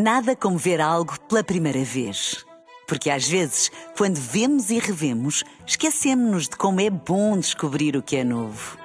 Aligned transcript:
Nada 0.00 0.36
como 0.36 0.56
ver 0.56 0.80
algo 0.80 1.18
pela 1.22 1.42
primeira 1.42 1.82
vez. 1.82 2.46
Porque 2.86 3.10
às 3.10 3.26
vezes, 3.26 3.68
quando 3.96 4.14
vemos 4.14 4.70
e 4.70 4.78
revemos, 4.78 5.42
esquecemos-nos 5.66 6.44
de 6.44 6.56
como 6.56 6.80
é 6.80 6.88
bom 6.88 7.36
descobrir 7.36 7.96
o 7.96 8.02
que 8.02 8.14
é 8.14 8.22
novo. 8.22 8.78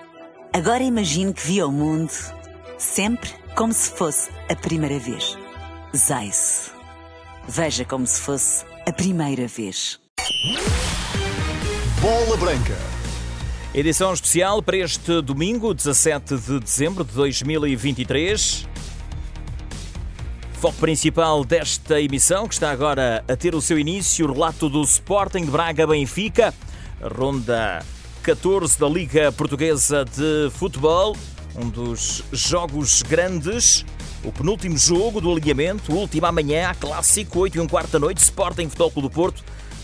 Agora 0.51 0.81
imagine 0.81 1.31
que 1.31 1.45
viu 1.45 1.67
o 1.67 1.71
mundo 1.71 2.11
sempre 2.79 3.29
como 3.55 3.71
se 3.71 3.91
fosse 3.91 4.31
a 4.49 4.55
primeira 4.55 4.97
vez. 4.97 5.37
Zais. 5.95 6.71
Veja 7.47 7.85
como 7.85 8.07
se 8.07 8.19
fosse 8.19 8.65
a 8.87 8.91
primeira 8.91 9.47
vez. 9.47 9.99
Bola 12.01 12.37
Branca. 12.37 12.75
Edição 13.71 14.11
especial 14.13 14.63
para 14.63 14.77
este 14.77 15.21
domingo, 15.21 15.75
17 15.75 16.37
de 16.37 16.59
dezembro 16.59 17.03
de 17.03 17.13
2023. 17.13 18.67
Foco 20.63 20.77
principal 20.77 21.43
desta 21.43 21.99
emissão, 21.99 22.47
que 22.47 22.53
está 22.53 22.71
agora 22.71 23.21
a 23.27 23.35
ter 23.35 23.53
o 23.53 23.59
seu 23.59 23.77
início, 23.77 24.25
o 24.25 24.31
relato 24.31 24.69
do 24.69 24.81
Sporting 24.81 25.43
de 25.43 25.51
Braga-Benfica, 25.51 26.53
ronda 27.01 27.83
14 28.21 28.79
da 28.79 28.87
Liga 28.87 29.29
Portuguesa 29.33 30.05
de 30.05 30.49
Futebol, 30.51 31.17
um 31.53 31.67
dos 31.67 32.23
jogos 32.31 33.01
grandes. 33.01 33.83
O 34.23 34.31
penúltimo 34.31 34.77
jogo 34.77 35.19
do 35.19 35.33
alinhamento, 35.33 35.93
última 35.93 36.29
amanhã, 36.29 36.73
clássico, 36.79 37.39
8 37.39 37.57
e 37.57 37.59
um 37.59 37.67
quarto 37.67 37.91
da 37.91 37.99
noite, 37.99 38.19
Sporting 38.19 38.69
Futebol 38.69 38.91
Clube 38.91 39.09
do 39.09 39.13
Porto, 39.13 39.43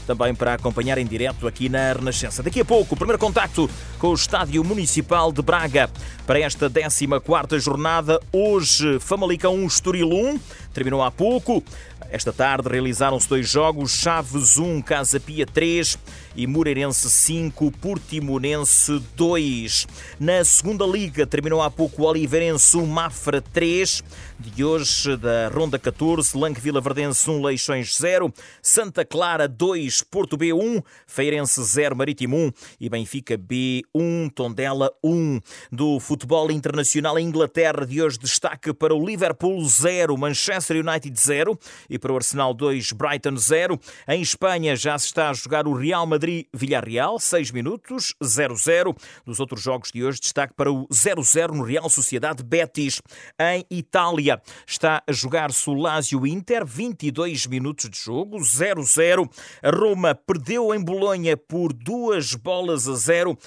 também 0.10 0.34
para 0.34 0.56
acompanhar 0.56 0.98
em 0.98 1.06
direto 1.06 1.48
aqui 1.48 1.70
na 1.70 1.94
Renascença. 1.94 2.42
Daqui 2.42 2.62
a 2.62 2.66
pouco, 2.66 2.96
o 2.96 2.98
primeiro 2.98 3.20
contacto 3.20 3.70
com 4.00 4.08
o 4.08 4.16
Estádio 4.16 4.64
Municipal 4.64 5.32
de 5.32 5.40
Braga 5.44 5.88
para 6.26 6.40
esta 6.40 6.68
14 6.68 7.60
jornada. 7.60 8.20
Hoje, 8.34 9.00
Famalicão 9.00 9.54
1, 9.54 9.68
Estoril 9.68 10.10
1, 10.10 10.40
terminou 10.74 11.04
há 11.04 11.12
pouco. 11.12 11.64
Esta 12.10 12.34
tarde 12.34 12.68
realizaram-se 12.68 13.30
dois 13.30 13.48
jogos, 13.48 13.92
Chaves 13.92 14.58
1, 14.58 14.82
Casa 14.82 15.20
Pia 15.20 15.46
3 15.46 15.96
e 16.36 16.48
Moreirense 16.48 17.10
5, 17.10 17.72
Portimonense 17.72 19.02
2. 19.16 19.88
Na 20.20 20.44
segunda 20.44 20.86
liga 20.86 21.26
terminou 21.26 21.62
há 21.62 21.70
pouco 21.70 22.04
Oliveirense 22.04 22.78
1, 22.78 22.86
Mafra 22.86 23.42
3. 23.42 24.04
De 24.40 24.64
hoje, 24.64 25.18
da 25.18 25.50
Ronda 25.50 25.78
14, 25.78 26.38
Lanque 26.38 26.62
Vila 26.62 26.80
Verdense 26.80 27.30
1, 27.30 27.44
Leixões 27.44 27.98
0, 27.98 28.34
Santa 28.62 29.04
Clara 29.04 29.50
2, 29.50 30.02
Porto 30.04 30.38
B 30.38 30.54
1, 30.54 30.82
Feirense 31.06 31.62
0, 31.62 31.94
Marítimo 31.94 32.38
1 32.38 32.52
e 32.80 32.90
Benfica 32.90 33.38
B 33.38 33.84
1, 33.94 34.30
Tondela 34.30 34.92
1. 35.04 35.42
Do 35.70 36.00
futebol 36.00 36.50
internacional 36.52 37.20
em 37.20 37.28
Inglaterra 37.28 37.86
de 37.86 38.02
hoje, 38.02 38.18
destaque 38.18 38.74
para 38.74 38.96
o 38.96 39.06
Liverpool 39.06 39.62
0, 39.68 40.18
Manchester 40.18 40.78
United 40.78 41.20
0 41.20 41.60
e 41.90 42.00
para 42.00 42.14
o 42.14 42.16
Arsenal 42.16 42.54
2, 42.54 42.94
Brighton 42.94 43.36
0. 43.36 43.78
Em 44.08 44.22
Espanha 44.22 44.74
já 44.74 44.98
se 44.98 45.08
está 45.08 45.30
a 45.30 45.34
jogar 45.34 45.68
o 45.68 45.74
Real 45.74 46.08
Madrid-Villarreal, 46.20 47.18
6 47.18 47.52
minutos, 47.52 48.14
0-0. 48.22 48.94
Dos 49.26 49.40
outros 49.40 49.62
jogos 49.62 49.90
de 49.90 50.04
hoje, 50.04 50.20
destaque 50.20 50.54
para 50.54 50.70
o 50.70 50.86
0-0 50.90 51.52
no 51.54 51.64
Real 51.64 51.90
Sociedade 51.90 52.44
Betis. 52.44 53.02
Em 53.40 53.66
Itália 53.72 54.42
está 54.68 55.02
a 55.08 55.14
jogar-se 55.14 55.70
o 55.70 55.74
Lazio-Inter, 55.74 56.66
22 56.66 57.48
minutos 57.48 57.90
de 57.90 57.98
jogo, 57.98 58.38
0-0. 58.38 59.30
A 59.64 59.70
Roma 59.70 60.14
perdeu 60.14 60.76
em 60.76 60.84
Bolonha 60.84 61.38
por 61.38 61.72
duas 61.72 62.36
bolas 62.36 62.86
a 62.90 62.96
zero. 62.96 63.38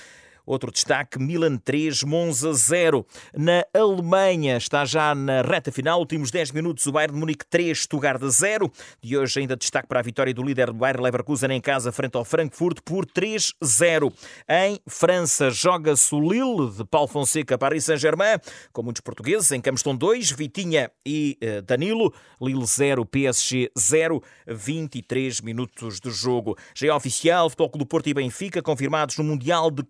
Outro 0.45 0.71
destaque, 0.71 1.19
Milan 1.19 1.57
3, 1.57 2.03
Monza 2.03 2.53
0. 2.53 3.07
Na 3.37 3.65
Alemanha 3.73 4.57
está 4.57 4.85
já 4.85 5.15
na 5.15 5.43
reta 5.43 5.71
final, 5.71 6.01
últimos 6.01 6.31
10 6.31 6.51
minutos, 6.51 6.87
o 6.87 6.93
Bayern 6.93 7.15
de 7.15 7.21
Munique 7.21 7.47
3, 7.47 7.83
Stuttgart 7.83 8.21
0. 8.23 8.71
De 9.01 9.17
hoje 9.17 9.41
ainda 9.41 9.57
destaque 9.57 9.89
para 9.89 10.01
a 10.01 10.03
vitória 10.03 10.35
do 10.35 10.43
líder 10.43 10.67
do 10.67 10.75
Bayern 10.75 11.03
Leverkusen 11.03 11.53
em 11.53 11.61
casa 11.61 11.93
frente 11.93 12.17
ao 12.17 12.25
Frankfurt 12.25 12.79
por 12.85 13.07
3-0. 13.07 14.13
Em 14.49 14.81
França 14.87 15.51
joga-se 15.51 16.15
o 16.15 16.21
Lille 16.21 16.71
de 16.77 16.85
Paulo 16.85 17.09
Fonseca 17.09 17.57
Paris 17.57 17.85
Saint-Germain, 17.85 18.39
com 18.73 18.83
muitos 18.83 19.01
portugueses, 19.01 19.51
em 19.53 19.61
Campos 19.61 19.81
estão 19.81 19.95
2, 19.95 20.33
Vitinha 20.33 20.91
e 21.07 21.39
uh, 21.43 21.63
Danilo. 21.63 22.13
Lille 22.41 22.67
0, 22.67 23.07
PSG 23.07 23.71
0, 23.79 24.21
23 24.49 25.41
minutos 25.43 26.01
de 26.01 26.11
jogo. 26.11 26.57
Já 26.75 26.89
é 26.89 26.93
oficial, 26.93 27.49
Futebol 27.49 27.79
do 27.79 27.87
Porto 27.87 28.09
e 28.09 28.15
Benfica 28.15 28.61
confirmados 28.61 29.17
no 29.19 29.25
Mundial 29.25 29.71
de 29.71 29.85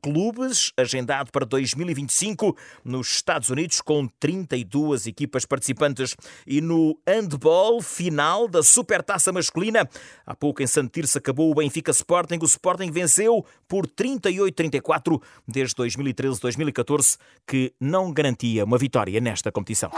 Agendado 0.76 1.30
para 1.30 1.44
2025 1.46 2.56
nos 2.84 3.12
Estados 3.12 3.50
Unidos, 3.50 3.80
com 3.80 4.06
32 4.18 5.06
equipas 5.06 5.44
participantes. 5.44 6.16
E 6.46 6.60
no 6.60 6.98
handball 7.06 7.80
final 7.80 8.48
da 8.48 8.62
Supertaça 8.62 9.32
Masculina, 9.32 9.88
há 10.26 10.34
pouco 10.34 10.62
em 10.62 10.66
Santirce 10.66 11.18
acabou 11.18 11.50
o 11.50 11.54
Benfica 11.54 11.90
Sporting. 11.90 12.38
O 12.42 12.46
Sporting 12.46 12.90
venceu 12.90 13.44
por 13.68 13.86
38-34 13.86 15.20
desde 15.46 15.74
2013-2014, 15.76 17.18
que 17.46 17.72
não 17.80 18.12
garantia 18.12 18.64
uma 18.64 18.78
vitória 18.78 19.20
nesta 19.20 19.52
competição. 19.52 19.90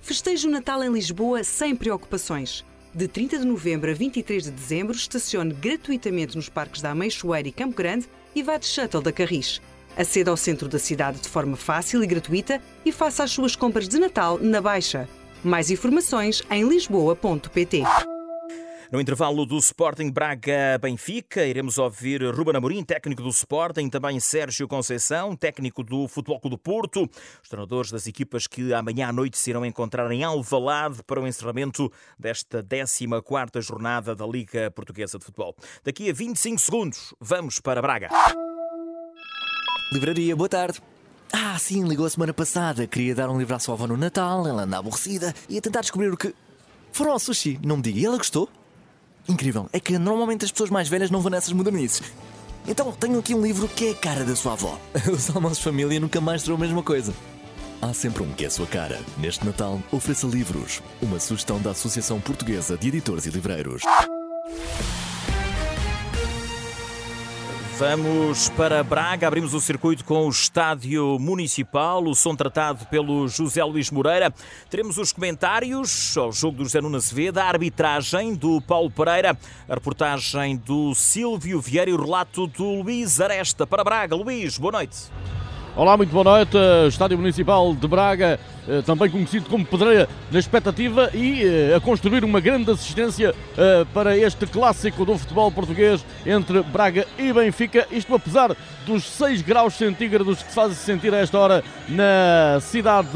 Festeje 0.00 0.48
o 0.48 0.50
Natal 0.50 0.82
em 0.82 0.92
Lisboa 0.92 1.44
sem 1.44 1.76
preocupações. 1.76 2.64
De 2.94 3.08
30 3.08 3.38
de 3.38 3.46
novembro 3.46 3.90
a 3.90 3.94
23 3.94 4.44
de 4.44 4.50
dezembro, 4.50 4.94
estacione 4.94 5.54
gratuitamente 5.54 6.36
nos 6.36 6.50
parques 6.50 6.82
da 6.82 6.90
Ameixoeira 6.90 7.48
e 7.48 7.52
Campo 7.52 7.74
Grande 7.74 8.06
e 8.34 8.42
vá 8.42 8.56
de 8.56 8.66
shuttle 8.66 9.02
da 9.02 9.12
Carris. 9.12 9.60
Aceda 9.96 10.30
ao 10.30 10.36
centro 10.36 10.68
da 10.68 10.78
cidade 10.78 11.20
de 11.20 11.28
forma 11.28 11.56
fácil 11.56 12.02
e 12.02 12.06
gratuita 12.06 12.60
e 12.84 12.90
faça 12.90 13.24
as 13.24 13.30
suas 13.30 13.54
compras 13.54 13.88
de 13.88 13.98
Natal 13.98 14.38
na 14.38 14.60
Baixa. 14.60 15.08
Mais 15.44 15.70
informações 15.70 16.42
em 16.50 16.66
lisboa.pt. 16.66 17.82
No 18.92 19.00
intervalo 19.00 19.46
do 19.46 19.56
Sporting 19.56 20.10
Braga-Benfica, 20.10 21.46
iremos 21.46 21.78
ouvir 21.78 22.22
Ruben 22.24 22.56
Amorim, 22.56 22.84
técnico 22.84 23.22
do 23.22 23.30
Sporting, 23.30 23.88
também 23.88 24.20
Sérgio 24.20 24.68
Conceição, 24.68 25.34
técnico 25.34 25.82
do 25.82 26.06
Futebol 26.06 26.38
Clube 26.38 26.56
do 26.56 26.58
Porto, 26.58 27.08
os 27.42 27.48
treinadores 27.48 27.90
das 27.90 28.06
equipas 28.06 28.46
que 28.46 28.74
amanhã 28.74 29.08
à 29.08 29.12
noite 29.12 29.38
se 29.38 29.48
irão 29.48 29.64
encontrar 29.64 30.12
em 30.12 30.22
Alvalade 30.22 31.02
para 31.04 31.18
o 31.18 31.26
encerramento 31.26 31.90
desta 32.18 32.62
14ª 32.62 33.62
jornada 33.62 34.14
da 34.14 34.26
Liga 34.26 34.70
Portuguesa 34.70 35.18
de 35.18 35.24
Futebol. 35.24 35.56
Daqui 35.82 36.10
a 36.10 36.12
25 36.12 36.58
segundos, 36.58 37.14
vamos 37.18 37.60
para 37.60 37.80
Braga. 37.80 38.10
Livraria, 39.90 40.36
boa 40.36 40.50
tarde. 40.50 40.82
Ah, 41.32 41.58
sim, 41.58 41.88
ligou 41.88 42.04
a 42.04 42.10
semana 42.10 42.34
passada. 42.34 42.86
Queria 42.86 43.14
dar 43.14 43.30
um 43.30 43.38
livro 43.38 43.56
à 43.56 43.58
sua 43.58 43.72
avó 43.72 43.86
no 43.86 43.96
Natal, 43.96 44.46
ela 44.46 44.64
anda 44.64 44.76
aborrecida 44.76 45.34
e 45.48 45.56
a 45.56 45.62
tentar 45.62 45.80
descobrir 45.80 46.12
o 46.12 46.16
que. 46.18 46.34
Foram 46.92 47.12
ao 47.12 47.18
sushi, 47.18 47.58
não 47.64 47.76
me 47.76 47.82
diga. 47.82 47.98
E 47.98 48.04
ela 48.04 48.18
gostou? 48.18 48.50
Incrível, 49.28 49.68
é 49.72 49.80
que 49.80 49.98
normalmente 49.98 50.44
as 50.44 50.50
pessoas 50.50 50.70
mais 50.70 50.88
velhas 50.88 51.10
não 51.10 51.20
vão 51.20 51.30
nessas 51.30 51.52
modernices. 51.52 52.02
Então 52.66 52.92
tenho 52.92 53.18
aqui 53.18 53.34
um 53.34 53.42
livro 53.42 53.68
que 53.68 53.88
é 53.88 53.90
a 53.90 53.94
cara 53.94 54.24
da 54.24 54.36
sua 54.36 54.52
avó. 54.52 54.78
Os 55.12 55.34
almoços 55.34 55.58
de 55.58 55.64
família 55.64 55.98
nunca 56.00 56.20
mais 56.20 56.42
serão 56.42 56.56
a 56.56 56.60
mesma 56.60 56.82
coisa. 56.82 57.12
Há 57.80 57.92
sempre 57.92 58.22
um 58.22 58.32
que 58.32 58.44
é 58.44 58.46
a 58.46 58.50
sua 58.50 58.66
cara. 58.66 59.00
Neste 59.18 59.44
Natal, 59.44 59.82
ofereça 59.90 60.26
livros. 60.26 60.80
Uma 61.00 61.18
sugestão 61.18 61.60
da 61.60 61.70
Associação 61.70 62.20
Portuguesa 62.20 62.76
de 62.76 62.88
Editores 62.88 63.26
e 63.26 63.30
Livreiros. 63.30 63.82
Vamos 67.82 68.48
para 68.50 68.80
Braga, 68.84 69.26
abrimos 69.26 69.54
o 69.54 69.60
circuito 69.60 70.04
com 70.04 70.28
o 70.28 70.30
Estádio 70.30 71.18
Municipal, 71.18 72.04
o 72.04 72.14
som 72.14 72.36
tratado 72.36 72.86
pelo 72.86 73.26
José 73.26 73.64
Luís 73.64 73.90
Moreira. 73.90 74.32
Teremos 74.70 74.98
os 74.98 75.10
comentários 75.10 76.16
ao 76.16 76.30
jogo 76.30 76.58
do 76.58 76.62
José 76.62 76.80
Nuno 76.80 76.96
Azevedo, 76.96 77.38
a 77.38 77.44
arbitragem 77.44 78.36
do 78.36 78.60
Paulo 78.60 78.88
Pereira, 78.88 79.36
a 79.68 79.74
reportagem 79.74 80.56
do 80.58 80.94
Silvio 80.94 81.60
Vieira 81.60 81.90
e 81.90 81.92
o 81.92 82.00
relato 82.00 82.46
do 82.46 82.82
Luís 82.82 83.20
Aresta. 83.20 83.66
Para 83.66 83.82
Braga, 83.82 84.14
Luís, 84.14 84.56
boa 84.58 84.70
noite. 84.70 85.10
Olá, 85.74 85.96
muito 85.96 86.10
boa 86.10 86.22
noite. 86.22 86.54
Estádio 86.86 87.16
Municipal 87.16 87.74
de 87.74 87.88
Braga, 87.88 88.38
eh, 88.68 88.82
também 88.82 89.08
conhecido 89.08 89.48
como 89.48 89.64
Pedreira, 89.64 90.06
na 90.30 90.38
expectativa 90.38 91.10
e 91.14 91.42
eh, 91.42 91.74
a 91.74 91.80
construir 91.80 92.24
uma 92.24 92.40
grande 92.40 92.70
assistência 92.70 93.34
eh, 93.56 93.86
para 93.94 94.14
este 94.14 94.44
clássico 94.46 95.02
do 95.06 95.16
futebol 95.16 95.50
português 95.50 96.04
entre 96.26 96.62
Braga 96.62 97.06
e 97.18 97.32
Benfica. 97.32 97.86
Isto 97.90 98.14
apesar 98.14 98.54
dos 98.84 99.04
6 99.04 99.40
graus 99.40 99.72
centígrados 99.72 100.42
que 100.42 100.50
se 100.50 100.54
fazem 100.54 100.76
sentir 100.76 101.14
a 101.14 101.18
esta 101.18 101.38
hora 101.38 101.64
na 101.88 102.60
cidade 102.60 103.08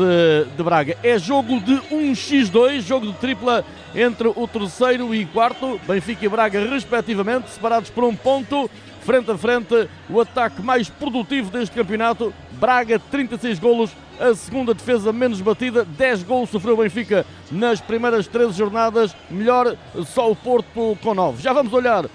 de 0.56 0.62
Braga. 0.62 0.96
É 1.02 1.18
jogo 1.18 1.60
de 1.60 1.74
1x2, 1.92 2.80
jogo 2.80 3.08
de 3.08 3.12
tripla 3.18 3.66
entre 3.94 4.28
o 4.28 4.48
terceiro 4.48 5.14
e 5.14 5.26
quarto, 5.26 5.78
Benfica 5.86 6.24
e 6.24 6.28
Braga, 6.28 6.58
respectivamente, 6.70 7.50
separados 7.50 7.90
por 7.90 8.04
um 8.04 8.16
ponto 8.16 8.70
frente 9.06 9.30
a 9.30 9.38
frente, 9.38 9.88
o 10.10 10.20
ataque 10.20 10.60
mais 10.60 10.88
produtivo 10.88 11.48
deste 11.48 11.76
campeonato. 11.76 12.34
Braga, 12.58 12.98
36 12.98 13.60
golos, 13.60 13.90
a 14.18 14.34
segunda 14.34 14.74
defesa 14.74 15.12
menos 15.12 15.40
batida, 15.40 15.84
10 15.84 16.24
golos 16.24 16.50
sofreu 16.50 16.74
o 16.74 16.78
Benfica 16.78 17.24
nas 17.50 17.80
primeiras 17.80 18.26
13 18.26 18.52
jornadas, 18.52 19.14
melhor 19.30 19.76
só 20.06 20.28
o 20.28 20.34
Porto 20.34 20.98
com 21.00 21.14
9. 21.14 21.40
Já 21.40 21.52
vamos 21.52 21.72
olhar 21.72 22.06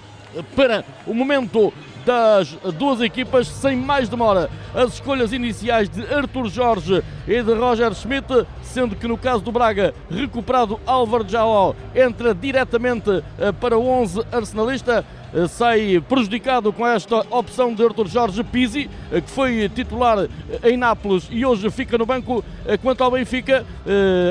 para 0.54 0.84
o 1.06 1.14
momento 1.14 1.72
das 2.04 2.48
duas 2.78 3.00
equipas 3.00 3.46
sem 3.48 3.76
mais 3.76 4.08
demora. 4.08 4.50
As 4.74 4.94
escolhas 4.94 5.32
iniciais 5.32 5.88
de 5.88 6.02
Arthur 6.12 6.48
Jorge 6.48 7.02
e 7.26 7.42
de 7.42 7.54
Roger 7.54 7.94
Schmidt, 7.94 8.46
sendo 8.62 8.96
que 8.96 9.08
no 9.08 9.16
caso 9.16 9.42
do 9.42 9.52
Braga, 9.52 9.94
recuperado 10.10 10.80
Álvaro 10.84 11.24
Jaló 11.28 11.74
entra 11.94 12.34
diretamente 12.34 13.22
eh, 13.38 13.52
para 13.52 13.78
o 13.78 13.86
11 13.86 14.22
arsenalista. 14.32 15.04
Eh, 15.34 15.48
sai 15.48 16.02
prejudicado 16.08 16.72
com 16.72 16.86
esta 16.86 17.20
opção 17.30 17.74
de 17.74 17.82
Arthur 17.82 18.06
Jorge 18.06 18.44
Pizzi, 18.44 18.90
eh, 19.10 19.20
que 19.20 19.30
foi 19.30 19.68
titular 19.68 20.28
em 20.62 20.76
Nápoles 20.76 21.26
e 21.30 21.44
hoje 21.44 21.70
fica 21.70 21.96
no 21.96 22.04
banco. 22.04 22.44
Quanto 22.80 23.02
ao 23.02 23.10
Benfica, 23.10 23.66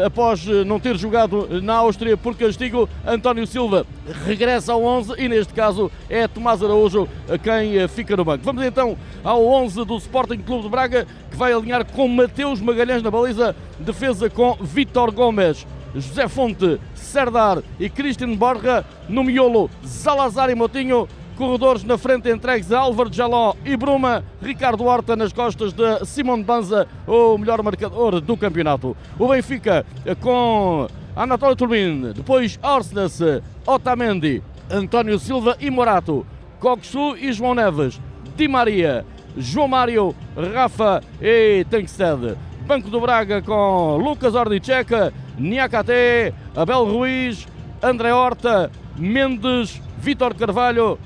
após 0.06 0.46
não 0.66 0.80
ter 0.80 0.96
jogado 0.96 1.62
na 1.62 1.76
Áustria 1.76 2.16
por 2.16 2.34
castigo, 2.36 2.88
António 3.06 3.46
Silva 3.46 3.86
regressa 4.26 4.72
ao 4.72 4.84
11 4.84 5.14
e 5.18 5.28
neste 5.28 5.54
caso 5.54 5.92
é 6.10 6.28
Tomás 6.30 6.64
Araújo 6.64 7.10
quem 7.44 7.86
fica 7.90 8.16
no 8.16 8.24
banco. 8.24 8.46
Vamos 8.46 8.64
então 8.64 8.98
ao 9.22 9.46
11 9.46 9.84
do 9.84 9.98
Sporting 9.98 10.38
Clube 10.38 10.64
de 10.64 10.70
Braga, 10.70 11.06
que 11.30 11.36
vai 11.36 11.52
alinhar 11.52 11.86
com 11.86 12.08
Mateus 12.08 12.62
Magalhães 12.62 13.04
na 13.04 13.12
baliza, 13.12 13.54
defesa 13.80 14.30
com 14.30 14.54
Vitor 14.62 15.12
Gomes. 15.12 15.66
José 15.94 16.28
Fonte, 16.28 16.80
Serdar 16.96 17.62
e 17.80 17.90
Cristian 17.90 18.36
Borja. 18.36 18.86
No 19.10 19.24
miolo, 19.24 19.70
Zalazar 19.86 20.50
e 20.50 20.56
Motinho. 20.56 21.08
Corredores 21.38 21.84
na 21.84 21.98
frente 21.98 22.30
entregues 22.30 22.72
a 22.72 22.80
Álvaro 22.80 23.12
Jaló 23.12 23.56
e 23.66 23.76
Bruma. 23.76 24.24
Ricardo 24.42 24.86
Horta 24.86 25.16
nas 25.16 25.34
costas 25.34 25.74
de 25.74 26.06
Simon 26.06 26.44
Banza, 26.44 26.88
o 27.08 27.38
melhor 27.38 27.64
marcador 27.64 28.22
do 28.22 28.38
campeonato. 28.38 28.96
O 29.18 29.28
Benfica 29.28 29.86
com 30.20 30.88
Anatoly 31.16 31.56
Turbin, 31.56 32.12
depois 32.14 32.60
Orsnes, 32.62 33.20
Otamendi, 33.66 34.44
António 34.70 35.18
Silva 35.18 35.58
e 35.60 35.70
Morato. 35.70 36.26
Coxu 36.60 37.18
e 37.18 37.34
João 37.34 37.56
Neves. 37.56 38.00
Di 38.36 38.48
Maria, 38.48 39.06
João 39.36 39.68
Mário, 39.68 40.16
Rafa 40.54 41.02
e 41.20 41.66
Tankstead. 41.70 42.38
Banco 42.66 42.90
do 42.90 43.02
Braga 43.02 43.42
com 43.42 43.98
Lucas 43.98 44.36
Ordicheca, 44.36 45.12
Niakate, 45.42 46.34
Abel 46.56 46.86
Ruiz, 46.86 47.48
André 47.82 48.12
Horta, 48.12 48.72
Mendes, 48.96 49.82
Vitor 49.98 50.36
Carvalho, 50.36 51.00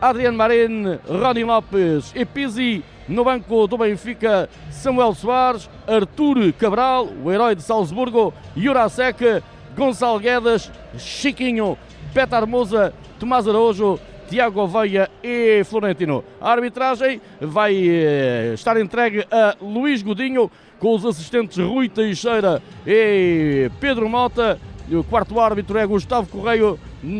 Adriano 0.00 0.36
Marin, 0.36 0.98
Rony 1.08 1.44
Lopes 1.44 2.12
e 2.14 2.24
Pizzi. 2.24 2.84
No 3.08 3.24
banco 3.24 3.66
do 3.66 3.76
Benfica, 3.76 4.48
Samuel 4.70 5.12
Soares, 5.14 5.68
Artur 5.88 6.52
Cabral, 6.52 7.08
o 7.22 7.32
herói 7.32 7.56
de 7.56 7.62
Salzburgo, 7.62 8.32
Jurasek, 8.56 9.42
Gonçalo 9.76 10.20
Guedes, 10.20 10.70
Chiquinho, 10.96 11.76
Petar 12.14 12.46
Moza, 12.46 12.94
Tomás 13.18 13.46
Araújo, 13.48 13.98
Tiago 14.32 14.62
Oveia 14.62 15.10
e 15.22 15.62
Florentino. 15.62 16.24
A 16.40 16.52
arbitragem 16.52 17.20
vai 17.38 17.76
eh, 17.86 18.52
estar 18.54 18.80
entregue 18.80 19.26
a 19.30 19.54
Luís 19.60 20.02
Godinho, 20.02 20.50
com 20.78 20.94
os 20.94 21.04
assistentes 21.04 21.58
Rui 21.58 21.86
Teixeira 21.86 22.62
e 22.86 23.70
Pedro 23.78 24.08
Mota. 24.08 24.58
O 24.90 25.04
quarto 25.04 25.38
árbitro 25.38 25.76
é 25.76 25.86
Gustavo 25.86 26.28
Correia, 26.28 26.78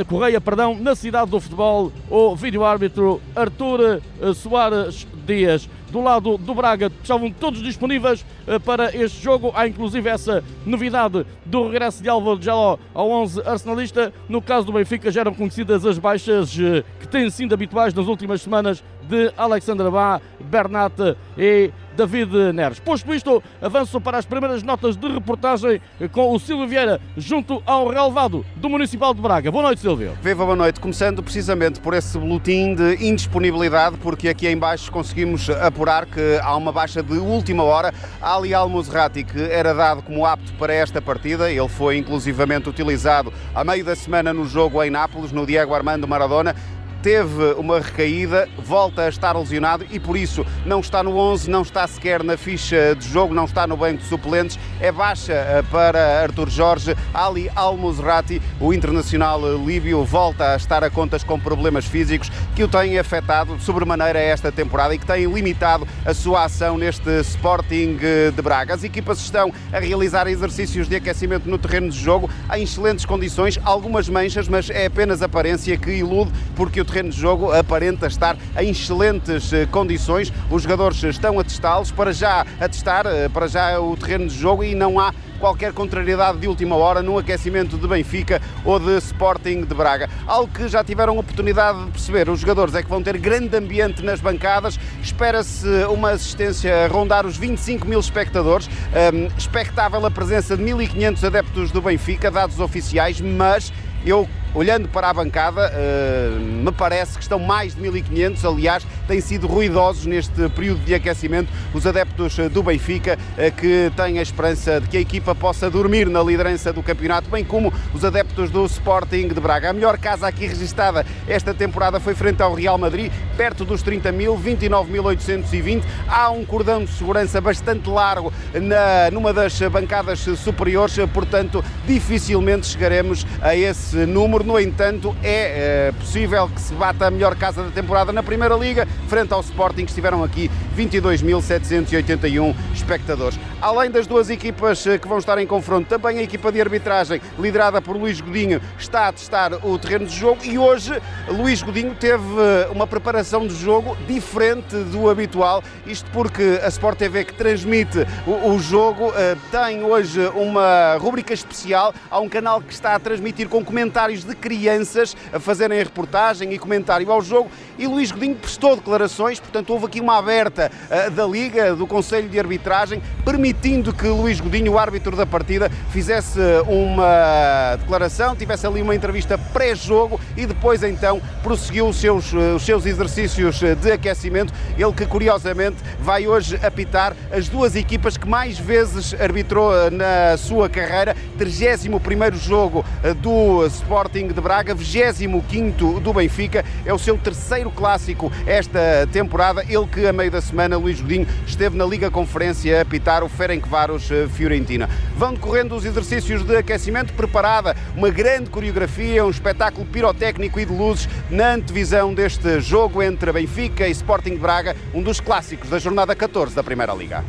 Correia 0.08 0.40
perdão, 0.40 0.74
na 0.74 0.94
cidade 0.94 1.30
do 1.30 1.38
futebol, 1.38 1.92
o 2.08 2.34
vídeo-árbitro 2.34 3.20
Artur 3.36 4.00
Soares 4.34 5.06
Dias. 5.26 5.68
Do 5.92 6.00
lado 6.00 6.38
do 6.38 6.54
Braga 6.54 6.90
estavam 7.02 7.30
todos 7.30 7.62
disponíveis 7.62 8.24
eh, 8.46 8.58
para 8.58 8.96
este 8.96 9.22
jogo. 9.22 9.52
Há 9.54 9.68
inclusive 9.68 10.08
essa 10.08 10.42
novidade 10.64 11.26
do 11.44 11.64
regresso 11.64 12.02
de 12.02 12.08
Álvaro 12.08 12.40
Jaló 12.40 12.78
ao 12.94 13.10
11 13.10 13.42
arsenalista. 13.42 14.10
No 14.26 14.40
caso 14.40 14.64
do 14.64 14.72
Benfica 14.72 15.10
já 15.10 15.20
eram 15.20 15.34
conhecidas 15.34 15.84
as 15.84 15.98
baixas 15.98 16.58
eh, 16.58 16.82
que 16.98 17.06
têm 17.06 17.28
sido 17.28 17.52
habituais 17.52 17.92
nas 17.92 18.06
últimas 18.06 18.40
semanas 18.40 18.82
de 19.08 19.32
Alexandre 19.36 19.90
Bá, 19.90 20.20
Bernat 20.40 21.16
e 21.36 21.70
David 21.96 22.52
Neres. 22.52 22.80
Posto 22.80 23.12
isto, 23.14 23.42
avanço 23.60 24.00
para 24.00 24.18
as 24.18 24.24
primeiras 24.24 24.62
notas 24.62 24.96
de 24.96 25.08
reportagem 25.08 25.80
com 26.10 26.34
o 26.34 26.38
Silvio 26.38 26.66
Vieira 26.66 27.00
junto 27.16 27.62
ao 27.66 27.88
relevado 27.88 28.44
do 28.56 28.68
Municipal 28.68 29.12
de 29.12 29.20
Braga. 29.20 29.50
Boa 29.50 29.64
noite, 29.64 29.80
Silvio. 29.80 30.12
Viva, 30.22 30.44
boa 30.44 30.56
noite. 30.56 30.80
Começando 30.80 31.22
precisamente 31.22 31.80
por 31.80 31.94
esse 31.94 32.18
boletim 32.18 32.74
de 32.74 33.06
indisponibilidade, 33.06 33.96
porque 33.98 34.28
aqui 34.28 34.48
em 34.48 34.56
baixo 34.56 34.90
conseguimos 34.90 35.50
apurar 35.50 36.06
que 36.06 36.38
há 36.42 36.56
uma 36.56 36.72
baixa 36.72 37.02
de 37.02 37.18
última 37.18 37.62
hora. 37.62 37.92
Ali 38.20 38.54
Al-Musrati, 38.54 39.24
que 39.24 39.40
era 39.42 39.74
dado 39.74 40.02
como 40.02 40.24
apto 40.24 40.52
para 40.54 40.72
esta 40.72 41.02
partida, 41.02 41.50
ele 41.50 41.68
foi 41.68 41.98
inclusivamente 41.98 42.68
utilizado 42.68 43.32
a 43.54 43.62
meio 43.62 43.84
da 43.84 43.94
semana 43.94 44.32
no 44.32 44.46
jogo 44.46 44.82
em 44.82 44.90
Nápoles, 44.90 45.32
no 45.32 45.46
Diego 45.46 45.74
Armando 45.74 46.08
Maradona, 46.08 46.54
teve 47.02 47.54
uma 47.58 47.80
recaída, 47.80 48.48
volta 48.58 49.02
a 49.02 49.08
estar 49.08 49.36
lesionado 49.36 49.84
e 49.90 49.98
por 49.98 50.16
isso 50.16 50.46
não 50.64 50.78
está 50.78 51.02
no 51.02 51.16
11, 51.16 51.50
não 51.50 51.62
está 51.62 51.86
sequer 51.86 52.22
na 52.22 52.36
ficha 52.36 52.94
de 52.94 53.08
jogo, 53.08 53.34
não 53.34 53.44
está 53.44 53.66
no 53.66 53.76
banco 53.76 53.98
de 53.98 54.04
suplentes. 54.04 54.58
É 54.80 54.92
baixa 54.92 55.32
eh, 55.32 55.64
para 55.70 56.22
Artur 56.22 56.48
Jorge. 56.48 56.96
Ali 57.12 57.50
Al-Musrati, 57.54 58.40
o 58.60 58.72
internacional 58.72 59.40
líbio, 59.56 60.04
volta 60.04 60.52
a 60.52 60.56
estar 60.56 60.84
a 60.84 60.90
contas 60.90 61.24
com 61.24 61.38
problemas 61.38 61.84
físicos 61.84 62.30
que 62.54 62.62
o 62.62 62.68
têm 62.68 62.98
afetado 62.98 63.58
sobremaneira 63.60 64.20
esta 64.20 64.52
temporada 64.52 64.94
e 64.94 64.98
que 64.98 65.06
têm 65.06 65.26
limitado 65.26 65.86
a 66.06 66.14
sua 66.14 66.44
ação 66.44 66.78
neste 66.78 67.10
Sporting 67.20 67.98
de 68.34 68.42
Braga. 68.42 68.74
As 68.74 68.84
equipas 68.84 69.18
estão 69.18 69.52
a 69.72 69.80
realizar 69.80 70.28
exercícios 70.28 70.88
de 70.88 70.94
aquecimento 70.94 71.48
no 71.48 71.58
terreno 71.58 71.90
de 71.90 71.98
jogo 71.98 72.30
em 72.54 72.62
excelentes 72.62 73.04
condições, 73.04 73.58
algumas 73.64 74.08
manchas, 74.08 74.46
mas 74.46 74.70
é 74.70 74.86
apenas 74.86 75.22
aparência 75.22 75.76
que 75.76 75.90
ilude 75.90 76.30
porque 76.54 76.80
o 76.80 76.84
terreno 76.92 77.08
de 77.08 77.18
jogo 77.18 77.50
aparenta 77.50 78.06
estar 78.06 78.36
em 78.58 78.70
excelentes 78.70 79.50
eh, 79.50 79.64
condições. 79.64 80.30
Os 80.50 80.62
jogadores 80.62 81.02
estão 81.02 81.40
a 81.40 81.44
testá-los, 81.44 81.90
para 81.90 82.12
já 82.12 82.44
a 82.60 82.68
testar, 82.68 83.06
eh, 83.06 83.30
para 83.30 83.46
já 83.46 83.80
o 83.80 83.96
terreno 83.96 84.28
de 84.28 84.38
jogo 84.38 84.62
e 84.62 84.74
não 84.74 85.00
há 85.00 85.14
qualquer 85.40 85.72
contrariedade 85.72 86.38
de 86.38 86.46
última 86.46 86.76
hora 86.76 87.02
no 87.02 87.18
aquecimento 87.18 87.78
de 87.78 87.88
Benfica 87.88 88.42
ou 88.62 88.78
de 88.78 88.98
Sporting 88.98 89.62
de 89.62 89.74
Braga. 89.74 90.08
Algo 90.26 90.52
que 90.52 90.68
já 90.68 90.84
tiveram 90.84 91.18
oportunidade 91.18 91.82
de 91.86 91.90
perceber 91.92 92.28
os 92.28 92.40
jogadores 92.40 92.74
é 92.74 92.82
que 92.82 92.88
vão 92.88 93.02
ter 93.02 93.16
grande 93.16 93.56
ambiente 93.56 94.02
nas 94.02 94.20
bancadas, 94.20 94.78
espera-se 95.02 95.66
uma 95.86 96.10
assistência 96.10 96.84
a 96.84 96.88
rondar 96.88 97.26
os 97.26 97.38
25 97.38 97.88
mil 97.88 97.98
espectadores, 97.98 98.68
um, 99.12 99.36
expectável 99.36 100.04
a 100.04 100.10
presença 100.10 100.56
de 100.56 100.62
1.500 100.62 101.26
adeptos 101.26 101.70
do 101.72 101.80
Benfica, 101.80 102.30
dados 102.30 102.60
oficiais, 102.60 103.20
mas 103.20 103.72
eu 104.04 104.28
olhando 104.54 104.88
para 104.88 105.08
a 105.08 105.12
bancada, 105.14 105.72
uh, 105.72 106.40
me 106.40 106.72
parece 106.72 107.16
que 107.16 107.22
estão 107.22 107.38
mais 107.38 107.74
de 107.74 107.80
1500, 107.80 108.44
aliás, 108.44 108.86
têm 109.08 109.20
sido 109.20 109.46
ruidosos 109.46 110.06
neste 110.06 110.48
período 110.50 110.84
de 110.84 110.94
aquecimento 110.94 111.50
os 111.72 111.86
adeptos 111.86 112.36
do 112.50 112.62
Benfica, 112.62 113.16
uh, 113.16 113.52
que 113.56 113.90
têm 113.96 114.18
a 114.18 114.22
esperança 114.22 114.80
de 114.80 114.88
que 114.88 114.96
a 114.96 115.00
equipa 115.00 115.34
possa 115.34 115.70
dormir 115.70 116.08
na 116.08 116.22
liderança 116.22 116.72
do 116.72 116.82
campeonato, 116.82 117.30
bem 117.30 117.44
como 117.44 117.72
os 117.94 118.04
adeptos 118.04 118.50
do 118.50 118.64
Sporting 118.66 119.28
de 119.28 119.40
Braga. 119.40 119.70
A 119.70 119.72
melhor 119.72 119.98
casa 119.98 120.26
aqui 120.26 120.46
registada 120.46 121.04
esta 121.26 121.54
temporada 121.54 121.98
foi 121.98 122.14
frente 122.14 122.42
ao 122.42 122.54
Real 122.54 122.76
Madrid, 122.76 123.10
perto 123.36 123.64
dos 123.64 123.82
30 123.82 124.12
mil, 124.12 124.36
29.820. 124.36 125.82
Há 126.08 126.30
um 126.30 126.44
cordão 126.44 126.84
de 126.84 126.90
segurança 126.90 127.40
bastante 127.40 127.88
largo 127.88 128.32
na, 128.54 129.10
numa 129.10 129.32
das 129.32 129.58
bancadas 129.60 130.20
superiores, 130.20 130.96
portanto, 131.12 131.64
dificilmente 131.86 132.66
chegaremos 132.66 133.26
a 133.40 133.56
esse 133.56 133.96
número 134.06 134.41
no 134.42 134.58
entanto, 134.58 135.14
é, 135.22 135.88
é 135.88 135.92
possível 135.92 136.48
que 136.48 136.60
se 136.60 136.74
bata 136.74 137.06
a 137.06 137.10
melhor 137.10 137.34
casa 137.36 137.62
da 137.62 137.70
temporada 137.70 138.12
na 138.12 138.22
Primeira 138.22 138.54
Liga, 138.54 138.86
frente 139.08 139.32
ao 139.32 139.40
Sporting, 139.40 139.84
que 139.84 139.90
estiveram 139.90 140.22
aqui 140.24 140.50
22.781 140.76 142.54
espectadores. 142.74 143.38
Além 143.60 143.90
das 143.90 144.06
duas 144.06 144.30
equipas 144.30 144.86
eh, 144.86 144.98
que 144.98 145.06
vão 145.06 145.18
estar 145.18 145.38
em 145.38 145.46
confronto, 145.46 145.88
também 145.88 146.18
a 146.18 146.22
equipa 146.22 146.50
de 146.50 146.60
arbitragem, 146.60 147.20
liderada 147.38 147.80
por 147.80 147.96
Luís 147.96 148.20
Godinho, 148.20 148.60
está 148.78 149.08
a 149.08 149.12
testar 149.12 149.52
o 149.64 149.78
terreno 149.78 150.06
de 150.06 150.16
jogo 150.16 150.44
e 150.44 150.58
hoje 150.58 151.00
Luís 151.28 151.62
Godinho 151.62 151.94
teve 151.94 152.24
eh, 152.38 152.68
uma 152.70 152.86
preparação 152.86 153.46
de 153.46 153.54
jogo 153.54 153.96
diferente 154.06 154.76
do 154.76 155.08
habitual, 155.08 155.62
isto 155.86 156.10
porque 156.10 156.60
a 156.62 156.68
Sport 156.68 156.98
TV 156.98 157.24
que 157.24 157.34
transmite 157.34 158.06
o, 158.26 158.52
o 158.52 158.58
jogo 158.58 159.12
eh, 159.16 159.36
tem 159.50 159.84
hoje 159.84 160.26
uma 160.34 160.96
rubrica 160.98 161.32
especial, 161.32 161.94
há 162.10 162.18
um 162.18 162.28
canal 162.28 162.60
que 162.60 162.72
está 162.72 162.94
a 162.94 162.98
transmitir 162.98 163.48
com 163.48 163.64
comentários 163.64 164.24
de 164.24 164.31
de 164.32 164.36
crianças 164.36 165.16
a 165.32 165.38
fazerem 165.38 165.78
a 165.78 165.82
reportagem 165.82 166.52
e 166.52 166.58
comentário 166.58 167.10
ao 167.12 167.20
jogo 167.20 167.50
e 167.78 167.86
Luís 167.86 168.10
Godinho 168.10 168.36
prestou 168.36 168.76
declarações, 168.76 169.38
portanto 169.38 169.70
houve 169.70 169.86
aqui 169.86 170.00
uma 170.00 170.18
aberta 170.18 170.52
direta 170.52 170.70
da 171.10 171.26
Liga, 171.26 171.74
do 171.74 171.86
Conselho 171.86 172.28
de 172.28 172.38
Arbitragem, 172.38 173.02
permitindo 173.24 173.92
que 173.92 174.06
Luís 174.06 174.40
Godinho, 174.40 174.72
o 174.72 174.78
árbitro 174.78 175.16
da 175.16 175.26
partida, 175.26 175.70
fizesse 175.90 176.38
uma 176.66 177.76
declaração, 177.76 178.36
tivesse 178.36 178.66
ali 178.66 178.82
uma 178.82 178.94
entrevista 178.94 179.38
pré-jogo 179.38 180.20
e 180.36 180.46
depois 180.46 180.82
então 180.82 181.20
prosseguiu 181.42 181.88
os 181.88 181.96
seus, 181.96 182.32
os 182.32 182.62
seus 182.62 182.86
exercícios 182.86 183.60
de 183.60 183.92
aquecimento. 183.92 184.52
Ele 184.76 184.92
que 184.92 185.06
curiosamente 185.06 185.76
vai 186.00 186.26
hoje 186.26 186.58
apitar 186.64 187.16
as 187.32 187.48
duas 187.48 187.74
equipas 187.74 188.16
que 188.16 188.28
mais 188.28 188.58
vezes 188.58 189.14
arbitrou 189.18 189.72
na 189.90 190.36
sua 190.36 190.68
carreira, 190.68 191.16
31º 191.38 192.34
jogo 192.34 192.84
do 193.20 193.66
Sporting 193.66 194.21
de 194.28 194.40
Braga, 194.40 194.74
25º 194.74 195.98
do 195.98 196.12
Benfica, 196.12 196.64
é 196.84 196.92
o 196.92 196.98
seu 196.98 197.16
terceiro 197.16 197.70
clássico 197.70 198.30
esta 198.46 199.08
temporada, 199.10 199.64
ele 199.68 199.86
que 199.86 200.06
a 200.06 200.12
meio 200.12 200.30
da 200.30 200.40
semana, 200.40 200.76
Luís 200.76 201.00
Godinho, 201.00 201.26
esteve 201.46 201.76
na 201.76 201.84
Liga 201.84 202.10
Conferência 202.10 202.78
a 202.78 202.82
apitar 202.82 203.24
o 203.24 203.28
Ferencváros 203.28 204.08
Fiorentina. 204.34 204.88
Vão 205.16 205.34
decorrendo 205.34 205.74
os 205.74 205.84
exercícios 205.84 206.42
de 206.42 206.56
aquecimento, 206.56 207.12
preparada 207.14 207.76
uma 207.96 208.10
grande 208.10 208.50
coreografia, 208.50 209.24
um 209.24 209.30
espetáculo 209.30 209.86
pirotécnico 209.86 210.60
e 210.60 210.64
de 210.64 210.72
luzes 210.72 211.08
na 211.30 211.54
antevisão 211.54 212.14
deste 212.14 212.60
jogo 212.60 213.02
entre 213.02 213.32
Benfica 213.32 213.88
e 213.88 213.90
Sporting 213.90 214.30
de 214.30 214.38
Braga, 214.38 214.76
um 214.94 215.02
dos 215.02 215.20
clássicos 215.20 215.70
da 215.70 215.78
jornada 215.78 216.14
14 216.14 216.54
da 216.54 216.62
Primeira 216.62 216.92
Liga. 216.94 217.24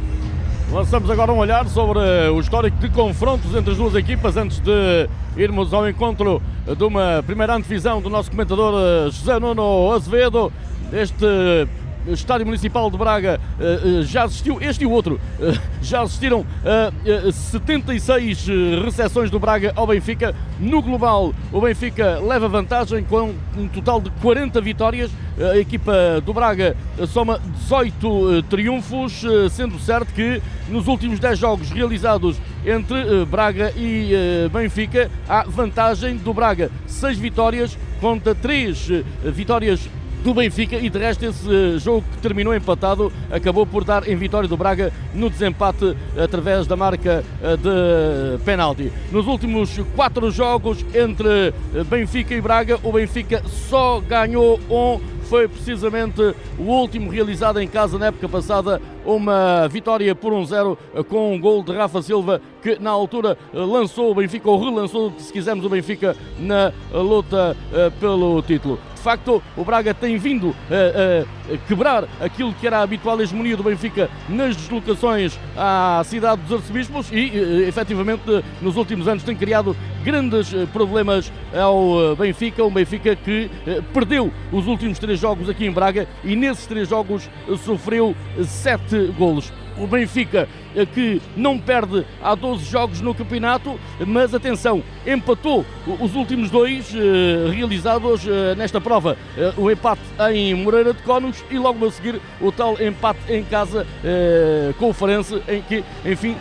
Lançamos 0.71 1.09
agora 1.09 1.31
um 1.31 1.37
olhar 1.37 1.67
sobre 1.67 1.99
o 2.33 2.39
histórico 2.39 2.77
de 2.77 2.89
confrontos 2.89 3.53
entre 3.53 3.71
as 3.71 3.77
duas 3.77 3.93
equipas 3.95 4.35
antes 4.37 4.59
de 4.59 5.07
irmos 5.37 5.73
ao 5.73 5.87
encontro 5.87 6.41
de 6.65 6.83
uma 6.83 7.21
primeira 7.25 7.55
antevisão 7.55 8.01
do 8.01 8.09
nosso 8.09 8.31
comentador 8.31 8.73
eh, 8.75 9.11
José 9.11 9.39
Nuno 9.39 9.91
Azevedo. 9.91 10.51
Este 10.91 11.67
Estádio 12.07 12.45
Municipal 12.45 12.89
de 12.91 12.97
Braga 12.97 13.39
eh, 13.59 13.63
eh, 13.63 14.03
já 14.03 14.23
assistiu, 14.23 14.57
este 14.61 14.83
e 14.83 14.87
o 14.87 14.91
outro, 14.91 15.19
eh, 15.39 15.53
já 15.81 16.01
assistiram 16.01 16.45
a 16.63 17.31
76 17.31 18.47
recepções 18.83 19.29
do 19.29 19.39
Braga 19.39 19.71
ao 19.75 19.87
Benfica. 19.87 20.35
No 20.59 20.81
global, 20.81 21.33
o 21.51 21.61
Benfica 21.61 22.19
leva 22.19 22.47
vantagem 22.47 23.03
com 23.03 23.33
um 23.57 23.67
total 23.67 24.01
de 24.01 24.09
40 24.21 24.61
vitórias. 24.61 25.11
A 25.51 25.57
equipa 25.57 26.21
do 26.23 26.33
Braga 26.33 26.77
soma 27.07 27.39
18 27.61 28.43
triunfos, 28.43 29.23
sendo 29.51 29.79
certo 29.79 30.13
que 30.13 30.41
nos 30.69 30.87
últimos 30.87 31.19
10 31.19 31.39
jogos 31.39 31.71
realizados 31.71 32.37
entre 32.65 33.25
Braga 33.25 33.73
e 33.75 34.11
Benfica, 34.51 35.09
há 35.27 35.43
vantagem 35.43 36.17
do 36.17 36.33
Braga. 36.33 36.69
6 36.85 37.17
vitórias 37.17 37.77
contra 37.99 38.35
3 38.35 39.03
vitórias 39.33 39.89
do 40.23 40.33
Benfica 40.33 40.77
e 40.77 40.89
de 40.89 40.97
resto 40.97 41.25
esse 41.25 41.49
eh, 41.49 41.77
jogo 41.77 42.05
que 42.13 42.17
terminou 42.19 42.55
empatado 42.55 43.11
acabou 43.29 43.65
por 43.65 43.83
dar 43.83 44.07
em 44.07 44.15
vitória 44.15 44.47
do 44.47 44.55
Braga 44.55 44.91
no 45.13 45.29
desempate 45.29 45.97
através 46.17 46.65
da 46.65 46.77
marca 46.77 47.25
eh, 47.41 47.57
de 47.57 48.43
penalti. 48.45 48.91
Nos 49.11 49.27
últimos 49.27 49.77
quatro 49.97 50.31
jogos 50.31 50.85
entre 50.95 51.53
eh, 51.75 51.83
Benfica 51.83 52.33
e 52.33 52.39
Braga, 52.39 52.79
o 52.83 52.93
Benfica 52.93 53.43
só 53.69 53.99
ganhou 53.99 54.59
um 54.69 55.13
foi 55.23 55.47
precisamente 55.47 56.21
o 56.59 56.63
último 56.63 57.09
realizado 57.09 57.59
em 57.59 57.67
casa 57.67 57.97
na 57.97 58.07
época 58.07 58.29
passada, 58.29 58.79
uma 59.03 59.67
vitória 59.67 60.13
por 60.13 60.31
1-0 60.31 60.77
com 61.07 61.33
um 61.33 61.39
gol 61.39 61.63
de 61.63 61.71
Rafa 61.71 62.01
Silva 62.03 62.39
que 62.61 62.77
na 62.79 62.91
altura 62.91 63.35
lançou 63.51 64.11
o 64.11 64.15
Benfica, 64.15 64.47
ou 64.47 64.63
relançou, 64.63 65.11
se 65.17 65.33
quisermos, 65.33 65.65
o 65.65 65.69
Benfica 65.69 66.15
na 66.37 66.71
luta 66.93 67.57
pelo 67.99 68.41
título 68.43 68.77
facto, 69.03 69.43
o 69.55 69.63
Braga 69.63 69.93
tem 69.93 70.17
vindo 70.17 70.55
a, 70.69 71.53
a, 71.53 71.57
quebrar 71.67 72.05
aquilo 72.19 72.53
que 72.53 72.65
era 72.65 72.77
a 72.77 72.81
habitual 72.81 73.19
hegemonia 73.21 73.57
do 73.57 73.63
Benfica 73.63 74.09
nas 74.29 74.55
deslocações 74.55 75.37
à 75.55 76.01
cidade 76.05 76.41
dos 76.43 76.53
arcebispos 76.53 77.11
e, 77.11 77.31
eh, 77.33 77.67
efetivamente, 77.67 78.43
nos 78.61 78.77
últimos 78.77 79.07
anos 79.07 79.23
tem 79.23 79.35
criado 79.35 79.75
grandes 80.03 80.53
eh, 80.53 80.65
problemas 80.71 81.31
ao 81.53 82.11
eh, 82.11 82.15
Benfica. 82.15 82.63
Um 82.63 82.71
Benfica 82.71 83.15
que 83.15 83.49
perdeu 83.93 84.31
os 84.51 84.67
últimos 84.67 84.97
três 84.99 85.19
jogos 85.19 85.49
aqui 85.49 85.65
em 85.65 85.71
Braga 85.71 86.07
e 86.23 86.35
nesses 86.35 86.65
três 86.65 86.87
jogos 86.87 87.29
sofreu 87.63 88.15
sete 88.43 89.13
golos 89.17 89.51
o 89.77 89.87
Benfica 89.87 90.47
que 90.93 91.21
não 91.35 91.59
perde 91.59 92.05
há 92.21 92.33
12 92.33 92.65
jogos 92.65 93.01
no 93.01 93.13
campeonato, 93.13 93.79
mas 94.05 94.33
atenção, 94.33 94.83
empatou 95.05 95.65
os 95.99 96.15
últimos 96.15 96.49
dois 96.49 96.93
eh, 96.95 97.51
realizados 97.51 98.25
eh, 98.27 98.55
nesta 98.55 98.81
prova. 98.81 99.17
Eh, 99.37 99.53
o 99.57 99.69
empate 99.69 100.01
em 100.31 100.53
Moreira 100.55 100.93
de 100.93 101.01
Cónugos 101.03 101.43
e 101.51 101.57
logo 101.57 101.85
a 101.85 101.91
seguir 101.91 102.19
o 102.41 102.51
tal 102.51 102.81
empate 102.81 103.19
em 103.29 103.43
casa 103.43 103.85
com 104.79 104.89
o 104.89 104.93
Farense, 104.93 105.41
em 105.47 105.61
que, 105.61 105.83
enfim, 106.05 106.35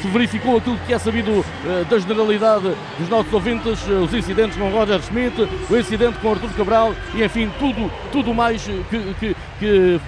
se 0.00 0.08
verificou 0.08 0.56
aquilo 0.56 0.78
que 0.86 0.92
é 0.92 0.98
sabido 0.98 1.44
da 1.88 1.98
generalidade 1.98 2.72
dos 2.98 3.08
nossos 3.08 3.32
ouvintes, 3.32 3.86
os 3.86 4.12
incidentes 4.12 4.56
com 4.56 4.68
Roger 4.70 5.00
Schmidt, 5.02 5.48
o 5.70 5.76
incidente 5.76 6.18
com 6.18 6.32
Artur 6.32 6.50
Cabral 6.56 6.94
e, 7.14 7.22
enfim, 7.22 7.50
tudo, 7.58 7.90
tudo 8.12 8.34
mais 8.34 8.62
que, 8.90 9.14
que, 9.20 9.36
que 9.58 10.00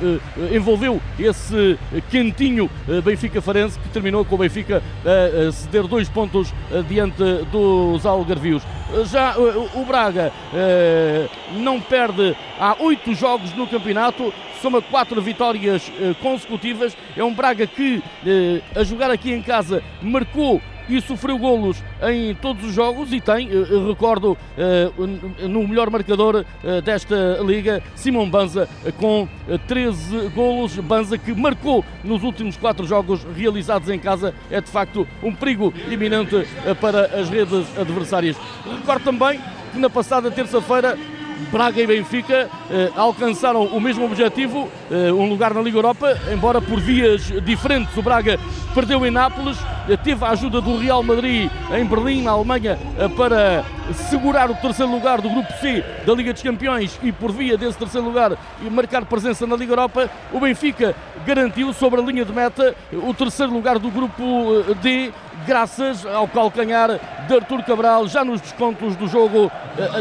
envolveu 0.53 1.01
esse 1.19 1.79
quentinho 2.11 2.71
Benfica 3.05 3.29
Benfica 3.29 3.43
Farense, 3.43 3.79
que 3.79 3.89
terminou 3.89 4.25
com 4.25 4.35
o 4.35 4.39
Benfica 4.39 4.83
a 5.05 5.53
ceder 5.53 5.87
dois 5.87 6.09
pontos 6.09 6.53
eh, 6.73 6.83
diante 6.89 7.23
dos 7.51 8.05
Algarvios. 8.07 8.63
Já 9.11 9.35
eh, 9.35 9.79
o 9.79 9.85
Braga 9.85 10.33
eh, 10.55 11.29
não 11.57 11.81
perde 11.81 12.37
há 12.59 12.77
oito 12.81 13.15
jogos 13.15 13.53
no 13.55 13.67
campeonato, 13.67 14.33
soma 14.63 14.81
quatro 14.81 15.21
vitórias 15.21 15.91
consecutivas. 16.23 16.97
É 17.17 17.23
um 17.23 17.35
Braga 17.35 17.67
que, 17.67 18.03
a 18.75 18.83
jogar 18.83 19.11
aqui 19.11 19.33
em 19.33 19.43
casa, 19.43 19.83
marcou 20.03 20.61
e 20.89 21.01
sofreu 21.01 21.39
golos 21.39 21.83
em 22.03 22.35
todos 22.35 22.65
os 22.65 22.73
jogos 22.73 23.13
e 23.13 23.21
tem, 23.21 23.49
eh, 23.49 23.53
eh, 23.53 23.89
recordo, 23.89 24.37
eh, 24.57 24.91
no 25.47 25.67
melhor 25.67 25.91
marcador 25.91 26.45
desta 26.85 27.39
liga, 27.45 27.83
Simão 27.95 28.29
Banza 28.29 28.69
com 28.99 29.29
13 29.67 30.29
golos. 30.35 30.77
Banza 30.79 31.19
que 31.19 31.35
marcou 31.35 31.85
nos 32.03 32.23
últimos 32.23 32.57
quatro 32.57 32.87
jogos 32.87 33.25
realizados 33.37 33.89
em 33.89 33.99
casa 33.99 34.35
é 34.51 34.61
de 34.61 34.71
facto 34.71 35.07
um 35.23 35.35
perigo 35.35 35.73
iminente 35.91 36.47
para 36.81 37.07
as 37.21 37.29
redes 37.29 37.67
adversárias. 37.79 38.37
Recordo 38.81 39.05
também 39.05 39.41
que 39.73 39.79
na 39.79 39.91
passada 39.91 40.31
terça-feira 40.31 40.97
Braga 41.53 41.81
e 41.81 41.87
Benfica 41.87 42.49
eh, 42.71 42.91
alcançaram 42.97 43.65
o 43.65 43.81
mesmo 43.81 44.05
objetivo, 44.05 44.69
eh, 44.91 45.13
um 45.13 45.29
lugar 45.29 45.55
na 45.55 45.63
Liga 45.63 45.79
Europa, 45.79 46.19
embora 46.33 46.61
por 46.61 46.81
vias 46.81 47.33
diferentes. 47.43 47.97
O 47.97 48.03
Braga 48.03 48.39
perdeu 48.79 49.05
em 49.05 49.11
Nápoles, 49.11 49.59
eh, 49.89 49.97
teve 49.97 50.25
a 50.25 50.29
ajuda 50.29 50.61
do 50.61 50.79
Real 50.79 51.03
Madrid 51.03 51.51
em 51.77 51.85
Berlim, 51.85 52.23
na 52.23 52.31
Alemanha, 52.31 52.79
eh, 52.97 53.09
para 53.09 53.65
segurar 53.93 54.49
o 54.49 54.55
terceiro 54.55 54.93
lugar 54.93 55.21
do 55.21 55.29
Grupo 55.29 55.53
C 55.55 55.85
da 56.07 56.15
Liga 56.15 56.33
dos 56.33 56.43
Campeões 56.43 56.97
e 57.03 57.11
por 57.11 57.33
via 57.33 57.59
desse 57.59 57.77
terceiro 57.77 58.07
lugar 58.07 58.39
e 58.63 58.71
marcar 58.71 59.05
presença 59.05 59.49
na 59.49 59.57
Liga 59.57 59.73
Europa. 59.73 60.09
O 60.33 60.39
Benfica 60.39 60.95
garantiu 61.27 61.73
sobre 61.73 62.01
a 62.01 62.05
linha 62.05 62.25
de 62.25 62.33
meta 62.33 62.73
o 62.93 63.13
terceiro 63.13 63.53
lugar 63.53 63.81
do 63.81 63.91
Grupo 63.91 64.23
eh, 64.71 64.75
D 64.81 65.13
graças 65.45 66.07
ao 66.07 66.29
calcanhar 66.29 67.01
de 67.27 67.35
Artur 67.35 67.65
Cabral, 67.65 68.07
já 68.07 68.25
nos 68.25 68.41
descontos 68.41 68.95
do 68.95 69.09
jogo 69.09 69.51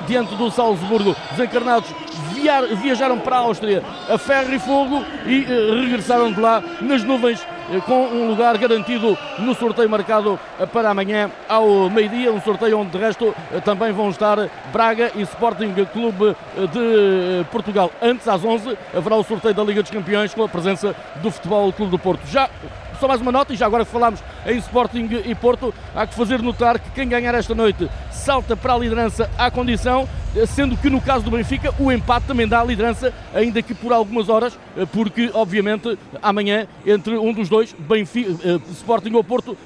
diante 0.05 0.36
do 0.36 0.51
Salzburgo. 0.51 1.15
Os 1.31 1.39
encarnados 1.39 1.89
viar, 2.34 2.63
viajaram 2.75 3.19
para 3.19 3.38
a 3.38 3.39
Áustria 3.39 3.84
a 4.10 4.17
ferro 4.17 4.53
e 4.53 4.60
fogo 4.60 5.05
e 5.25 5.46
regressaram 5.81 6.31
de 6.31 6.39
lá 6.39 6.62
nas 6.81 7.03
nuvens 7.03 7.39
com 7.86 8.07
um 8.07 8.27
lugar 8.27 8.57
garantido 8.57 9.17
no 9.39 9.53
sorteio 9.53 9.89
marcado 9.89 10.39
para 10.71 10.89
amanhã 10.89 11.29
ao 11.47 11.89
meio-dia, 11.89 12.31
um 12.31 12.41
sorteio 12.41 12.79
onde 12.79 12.91
de 12.91 12.97
resto 12.97 13.36
também 13.65 13.91
vão 13.91 14.09
estar 14.09 14.50
Braga 14.71 15.12
e 15.15 15.21
Sporting 15.21 15.74
Clube 15.91 16.36
de 16.71 17.45
Portugal. 17.51 17.91
Antes, 18.01 18.27
às 18.27 18.43
11, 18.43 18.77
haverá 18.95 19.15
o 19.15 19.24
sorteio 19.24 19.53
da 19.53 19.63
Liga 19.63 19.81
dos 19.81 19.91
Campeões 19.91 20.33
com 20.33 20.43
a 20.43 20.50
presença 20.50 20.95
do 21.21 21.29
Futebol 21.31 21.71
Clube 21.74 21.91
do 21.91 22.00
Porto. 22.00 22.21
Já 22.27 22.50
só 22.99 23.07
mais 23.07 23.21
uma 23.21 23.31
nota, 23.31 23.53
e 23.53 23.55
já 23.55 23.65
agora 23.65 23.85
que 23.85 23.91
falámos 23.91 24.23
em 24.45 24.57
Sporting 24.57 25.07
e 25.25 25.35
Porto, 25.35 25.73
há 25.95 26.05
que 26.05 26.15
fazer 26.15 26.41
notar 26.41 26.79
que 26.79 26.89
quem 26.91 27.07
ganhar 27.07 27.33
esta 27.35 27.53
noite 27.53 27.89
salta 28.11 28.55
para 28.55 28.73
a 28.73 28.77
liderança 28.77 29.29
à 29.37 29.49
condição, 29.51 30.07
sendo 30.47 30.75
que 30.77 30.89
no 30.89 30.99
caso 30.99 31.23
do 31.25 31.31
Benfica 31.31 31.73
o 31.79 31.91
empate 31.91 32.27
também 32.27 32.47
dá 32.47 32.61
a 32.61 32.63
liderança, 32.63 33.13
ainda 33.33 33.61
que 33.61 33.73
por 33.73 33.93
algumas 33.93 34.29
horas, 34.29 34.57
porque 34.91 35.29
obviamente 35.33 35.97
amanhã 36.21 36.67
entre 36.85 37.17
um 37.17 37.33
dos 37.33 37.49
dois, 37.49 37.73
Benfica, 37.77 38.31
eh, 38.43 38.59
Sporting 38.71 39.13
ou 39.13 39.23
Porto, 39.23 39.57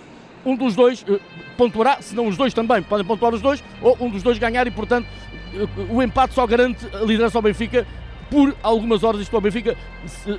um 0.45 0.55
dos 0.55 0.75
dois 0.75 1.05
eh, 1.07 1.19
pontuará, 1.57 2.01
se 2.01 2.15
não 2.15 2.27
os 2.27 2.38
dois 2.38 2.53
também 2.53 2.81
podem 2.81 3.05
pontuar 3.05 3.33
os 3.33 3.41
dois, 3.41 3.63
ou 3.81 3.97
um 4.00 4.09
dos 4.09 4.23
dois 4.23 4.38
ganhar 4.38 4.67
e 4.67 4.71
portanto 4.71 5.07
eh, 5.53 5.67
o 5.89 6.01
empate 6.01 6.33
só 6.33 6.45
garante 6.45 6.85
a 6.93 7.00
liderança 7.00 7.38
ao 7.38 7.41
Benfica 7.41 7.85
por 8.31 8.55
algumas 8.63 9.03
horas. 9.03 9.19
Isto 9.21 9.29
para 9.29 9.38
o 9.39 9.41
Benfica, 9.41 9.77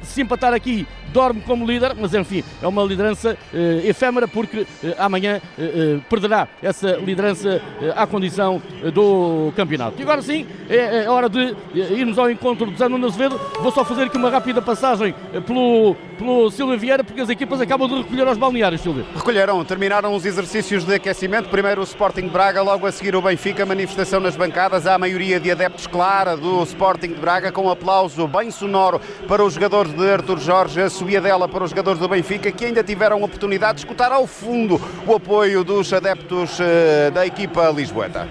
se, 0.03 0.23
empatar 0.23 0.55
aqui, 0.55 0.87
dorme 1.13 1.43
como 1.43 1.67
líder, 1.67 1.95
mas 1.95 2.15
enfim, 2.15 2.43
é 2.61 2.67
uma 2.67 2.83
liderança 2.83 3.37
eh, 3.53 3.83
efêmera 3.85 4.27
porque 4.27 4.67
eh, 4.83 4.97
amanhã 4.99 5.41
eh, 5.59 5.99
perderá 6.09 6.49
essa 6.63 6.93
liderança 6.97 7.61
à 7.95 8.07
condição 8.07 8.63
do 8.95 9.53
campeonato. 9.55 10.01
E 10.01 10.03
agora 10.03 10.23
sim, 10.23 10.47
é, 10.71 11.05
é 11.05 11.11
hora 11.11 11.29
de 11.29 11.55
irmos 11.75 12.19
ao 12.19 12.31
encontro 12.31 12.71
do 12.71 12.79
Zé 12.79 12.89
Nuno 12.89 13.07
Azevedo. 13.07 13.39
Vou 13.61 13.71
só 13.71 13.85
fazer 13.85 14.05
aqui 14.05 14.17
uma 14.17 14.31
rápida 14.31 14.63
passagem 14.63 15.15
pelo, 15.47 15.95
pelo 16.17 16.51
Silvio 16.51 16.79
Vieira, 16.79 17.05
porque 17.05 17.21
as 17.21 17.29
equipas 17.29 17.61
acabam 17.61 17.89
de 17.89 17.97
recolher 17.97 18.27
aos 18.27 18.39
balneários, 18.39 18.81
Silvio. 18.81 19.05
Recolheram, 19.15 19.63
terminaram 19.65 20.15
os 20.15 20.25
exercícios 20.25 20.85
de 20.85 20.95
aquecimento. 20.95 21.51
Primeiro 21.51 21.83
o 21.83 21.85
Sporting 21.85 22.23
de 22.23 22.31
Braga, 22.31 22.63
logo 22.63 22.87
a 22.87 22.93
seguir 22.93 23.15
o 23.15 23.21
Benfica, 23.21 23.67
manifestação 23.67 24.21
nas 24.21 24.37
bancadas. 24.37 24.87
Há 24.87 24.95
a 24.95 24.99
maioria 24.99 25.39
de 25.39 25.51
adeptos 25.51 25.87
clara 25.87 26.37
do 26.37 26.63
Sporting 26.63 27.09
de 27.09 27.21
Braga, 27.21 27.53
com 27.53 27.69
aplauso 27.83 28.29
bem 28.29 28.51
sonoro 28.51 29.01
para 29.27 29.45
os 29.45 29.55
jogadores 29.55 29.93
de 29.93 30.09
Artur 30.09 30.39
Jorge, 30.39 30.81
a 30.81 30.89
subida 30.89 31.21
dela 31.21 31.49
para 31.49 31.65
os 31.65 31.71
jogadores 31.71 31.99
do 31.99 32.09
Benfica, 32.09 32.51
que 32.53 32.65
ainda 32.65 32.83
tiveram 32.83 33.21
a 33.21 33.25
oportunidade 33.25 33.79
de 33.79 33.85
escutar 33.85 34.13
ao 34.13 34.25
fundo 34.27 34.81
o 35.05 35.17
apoio 35.17 35.65
dos 35.65 35.93
adeptos 35.93 36.59
eh, 36.61 37.11
da 37.11 37.27
equipa 37.27 37.69
lisboeta. 37.71 38.29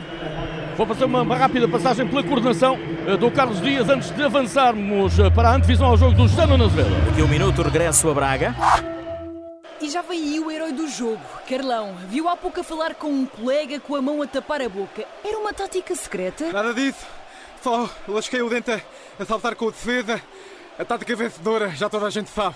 Vou 0.77 0.88
fazer 0.88 1.03
uma, 1.03 1.22
uma, 1.22 1.36
rápida 1.36 1.67
passagem 1.67 2.08
pela 2.08 2.24
coordenação 2.24 2.79
eh, 3.05 3.17
do 3.17 3.29
Carlos 3.29 3.62
Dias 3.62 3.89
antes 3.89 4.10
de 4.12 4.24
avançarmos 4.24 5.20
eh, 5.20 5.29
para 5.29 5.50
a 5.50 5.55
antevisão 5.55 5.88
ao 5.88 5.98
jogo 5.98 6.15
do 6.15 6.27
José 6.29 6.43
Azevedo. 6.43 7.05
Daqui 7.08 7.22
um 7.22 7.27
minuto 7.27 7.62
regresso 7.62 8.10
a 8.10 8.13
Braga. 8.13 8.55
E 9.81 9.89
já 9.89 10.01
vem 10.01 10.22
aí 10.22 10.39
o 10.39 10.50
herói 10.50 10.72
do 10.72 10.88
jogo, 10.88 11.20
Carlão. 11.50 11.96
Viu 12.08 12.29
há 12.29 12.38
pouco 12.38 12.62
a 12.62 12.63
falar 12.63 12.96
com 12.96 13.08
um 13.08 13.25
colega 13.25 13.79
com 13.81 13.96
a 13.96 14.01
mão 14.01 14.22
a 14.22 14.27
tapar 14.27 14.62
a 14.62 14.70
boca. 14.70 15.03
Era 15.25 15.38
uma 15.38 15.51
tática 15.51 15.93
secreta? 15.93 16.51
Nada 16.53 16.74
disso. 16.74 17.05
Só 17.61 17.89
lasquei 18.07 18.41
o 18.41 18.49
dente 18.49 18.71
a 19.19 19.25
saltar 19.25 19.55
com 19.55 19.65
o 19.65 19.71
defesa. 19.71 20.21
A 20.79 20.85
tática 20.85 21.15
vencedora, 21.15 21.69
já 21.69 21.87
toda 21.89 22.07
a 22.07 22.09
gente 22.09 22.29
sabe. 22.29 22.55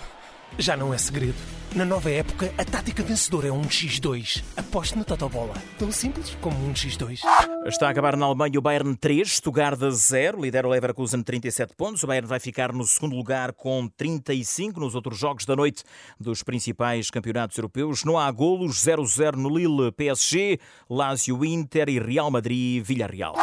Já 0.58 0.76
não 0.76 0.92
é 0.92 0.98
segredo. 0.98 1.36
Na 1.74 1.84
nova 1.84 2.10
época, 2.10 2.52
a 2.56 2.64
tática 2.64 3.02
vencedora 3.02 3.48
é 3.48 3.52
um 3.52 3.62
X2. 3.62 4.42
Aposte 4.56 4.96
na 4.96 5.04
Totobola. 5.04 5.54
Tão 5.78 5.92
simples 5.92 6.34
como 6.40 6.56
um 6.66 6.72
X2. 6.72 7.20
Está 7.66 7.88
a 7.88 7.90
acabar 7.90 8.16
na 8.16 8.24
Alemanha 8.24 8.58
o 8.58 8.62
Bayern 8.62 8.96
3, 8.96 9.36
Stuttgart 9.36 9.78
0. 9.78 10.40
Lidera 10.40 10.66
o 10.66 10.70
Leverkusen 10.70 11.22
37 11.22 11.74
pontos. 11.76 12.02
O 12.02 12.06
Bayern 12.06 12.26
vai 12.26 12.40
ficar 12.40 12.72
no 12.72 12.84
segundo 12.84 13.14
lugar 13.14 13.52
com 13.52 13.86
35 13.96 14.80
nos 14.80 14.94
outros 14.94 15.18
jogos 15.18 15.44
da 15.44 15.54
noite 15.54 15.84
dos 16.18 16.42
principais 16.42 17.10
campeonatos 17.10 17.58
europeus. 17.58 18.04
Não 18.04 18.18
há 18.18 18.30
golos. 18.30 18.76
0-0 18.76 19.34
no 19.34 19.54
Lille 19.54 19.92
PSG, 19.92 20.58
Lazio 20.88 21.44
Inter 21.44 21.88
e 21.90 21.98
Real 21.98 22.30
Madrid 22.30 22.82
Villarreal. 22.82 23.34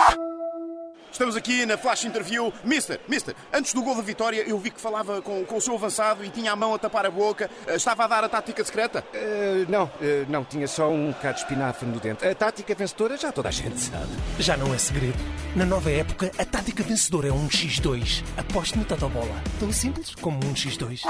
Estamos 1.14 1.36
aqui 1.36 1.64
na 1.64 1.78
flash 1.78 2.06
interview. 2.06 2.52
Mister, 2.64 3.00
Mister, 3.08 3.36
antes 3.54 3.72
do 3.72 3.84
gol 3.84 3.96
da 3.96 4.02
vitória, 4.02 4.44
eu 4.48 4.58
vi 4.58 4.72
que 4.72 4.82
falava 4.82 5.22
com, 5.22 5.46
com 5.46 5.58
o 5.58 5.62
seu 5.62 5.76
avançado 5.76 6.26
e 6.26 6.30
tinha 6.32 6.52
a 6.52 6.56
mão 6.56 6.74
a 6.74 6.80
tapar 6.80 7.06
a 7.06 7.12
boca. 7.12 7.52
Eh, 7.68 7.76
estava 7.76 8.06
a 8.06 8.08
dar 8.08 8.24
a 8.24 8.30
tática 8.30 8.64
secreta? 8.66 9.06
Uh, 9.14 9.72
não, 9.72 9.84
uh, 9.84 9.92
não, 10.28 10.44
tinha 10.44 10.68
só 10.68 10.90
um 10.90 11.12
bocado 11.12 11.36
de 11.36 11.42
espinafre 11.42 11.88
no 11.88 12.00
dente. 12.00 12.28
A 12.28 12.34
tática 12.34 12.74
vencedora 12.74 13.16
já 13.16 13.32
toda 13.32 13.50
a 13.50 13.52
gente 13.52 13.80
sabe. 13.80 14.10
Já 14.40 14.58
não 14.58 14.74
é 14.74 14.78
segredo. 14.80 15.20
Na 15.56 15.66
nova 15.66 15.92
época, 15.92 16.32
a 16.36 16.46
tática 16.46 16.82
vencedora 16.82 17.28
é 17.28 17.32
um 17.32 17.48
X2. 17.48 18.24
Aposte 18.36 18.80
no 18.80 18.84
Totobola. 18.84 19.40
Tão 19.60 19.72
simples 19.72 20.16
como 20.16 20.38
um 20.38 20.54
X2. 20.56 21.02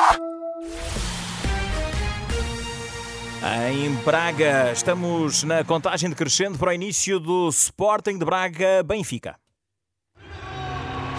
Em 3.72 3.90
Braga, 4.04 4.74
estamos 4.74 5.44
na 5.44 5.64
contagem 5.64 6.10
decrescente 6.10 6.58
para 6.58 6.72
o 6.72 6.74
início 6.74 7.22
do 7.22 7.48
Sporting 7.48 8.18
de 8.18 8.26
Braga 8.26 8.84
Benfica. 8.84 9.42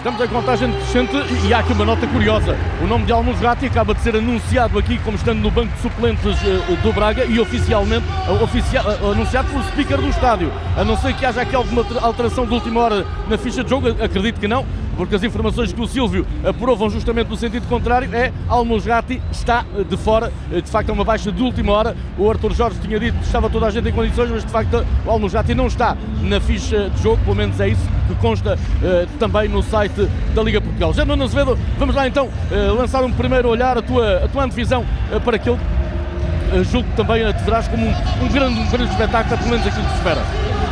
Estamos 0.05 0.21
em 0.21 0.27
contagem 0.27 0.69
decrescente 0.69 1.15
e 1.47 1.51
há 1.51 1.57
aqui 1.57 1.73
uma 1.73 1.83
nota 1.83 2.05
curiosa. 2.05 2.55
O 2.79 2.85
nome 2.85 3.07
de 3.07 3.11
Almozrati 3.11 3.65
acaba 3.65 3.91
de 3.91 4.01
ser 4.01 4.15
anunciado 4.15 4.77
aqui 4.77 4.99
como 4.99 5.17
estando 5.17 5.39
no 5.39 5.49
banco 5.49 5.73
de 5.73 5.81
suplentes 5.81 6.37
eh, 6.43 6.75
do 6.83 6.93
Braga 6.93 7.25
e 7.25 7.39
oficialmente 7.39 8.05
oficia, 8.39 8.81
eh, 8.81 9.11
anunciado 9.11 9.49
pelo 9.49 9.63
speaker 9.63 9.97
do 9.97 10.07
estádio. 10.07 10.53
A 10.77 10.83
não 10.83 10.95
ser 10.95 11.11
que 11.15 11.25
haja 11.25 11.41
aqui 11.41 11.55
alguma 11.55 11.83
alteração 12.03 12.45
de 12.45 12.53
última 12.53 12.81
hora 12.81 13.03
na 13.27 13.35
ficha 13.35 13.63
de 13.63 13.69
jogo, 13.71 13.87
acredito 13.99 14.39
que 14.39 14.47
não, 14.47 14.63
porque 14.95 15.15
as 15.15 15.23
informações 15.23 15.71
que 15.71 15.81
o 15.81 15.87
Silvio 15.87 16.25
aprovam 16.43 16.89
justamente 16.89 17.27
no 17.27 17.37
sentido 17.37 17.67
contrário 17.67 18.13
é 18.13 18.31
Almozrati 18.47 19.21
está 19.31 19.65
eh, 19.77 19.83
de 19.83 19.97
fora, 19.97 20.31
de 20.49 20.69
facto 20.69 20.89
é 20.89 20.93
uma 20.93 21.03
baixa 21.03 21.31
de 21.31 21.41
última 21.41 21.71
hora. 21.71 21.95
O 22.17 22.29
Arthur 22.29 22.53
Jorge 22.53 22.79
tinha 22.79 22.99
dito 22.99 23.17
que 23.17 23.25
estava 23.25 23.49
toda 23.49 23.67
a 23.67 23.71
gente 23.71 23.89
em 23.89 23.91
condições, 23.91 24.29
mas 24.29 24.45
de 24.45 24.51
facto 24.51 24.85
o 25.05 25.09
Almozrati 25.09 25.53
não 25.53 25.67
está 25.67 25.97
na 26.21 26.39
ficha 26.39 26.89
de 26.89 27.01
jogo, 27.01 27.17
pelo 27.23 27.35
menos 27.35 27.59
é 27.59 27.69
isso 27.69 27.87
que 28.07 28.15
consta 28.15 28.55
uh, 28.55 29.07
também 29.19 29.49
no 29.49 29.63
site 29.63 30.07
da 30.33 30.43
Liga 30.43 30.61
Portugal. 30.61 30.93
Já 30.93 31.05
Nuno 31.05 31.23
Azevedo, 31.23 31.57
vamos 31.77 31.95
lá 31.95 32.07
então 32.07 32.27
uh, 32.27 32.75
lançar 32.75 33.03
um 33.03 33.11
primeiro 33.11 33.49
olhar, 33.49 33.77
a 33.77 33.81
tua, 33.81 34.25
a 34.25 34.27
tua 34.27 34.43
antevisão 34.43 34.85
uh, 35.11 35.19
para 35.21 35.35
aquilo 35.35 35.55
uh, 35.55 36.63
julgo 36.63 36.87
que 36.89 36.95
também 36.95 37.31
te 37.33 37.43
verás 37.43 37.67
como 37.67 37.85
um, 37.85 37.91
um, 38.23 38.27
grande, 38.29 38.59
um 38.59 38.69
grande 38.69 38.91
espetáculo, 38.91 39.37
pelo 39.37 39.49
menos 39.49 39.67
aquilo 39.67 39.83
que 39.83 39.91
se 39.91 39.97
espera. 39.97 40.64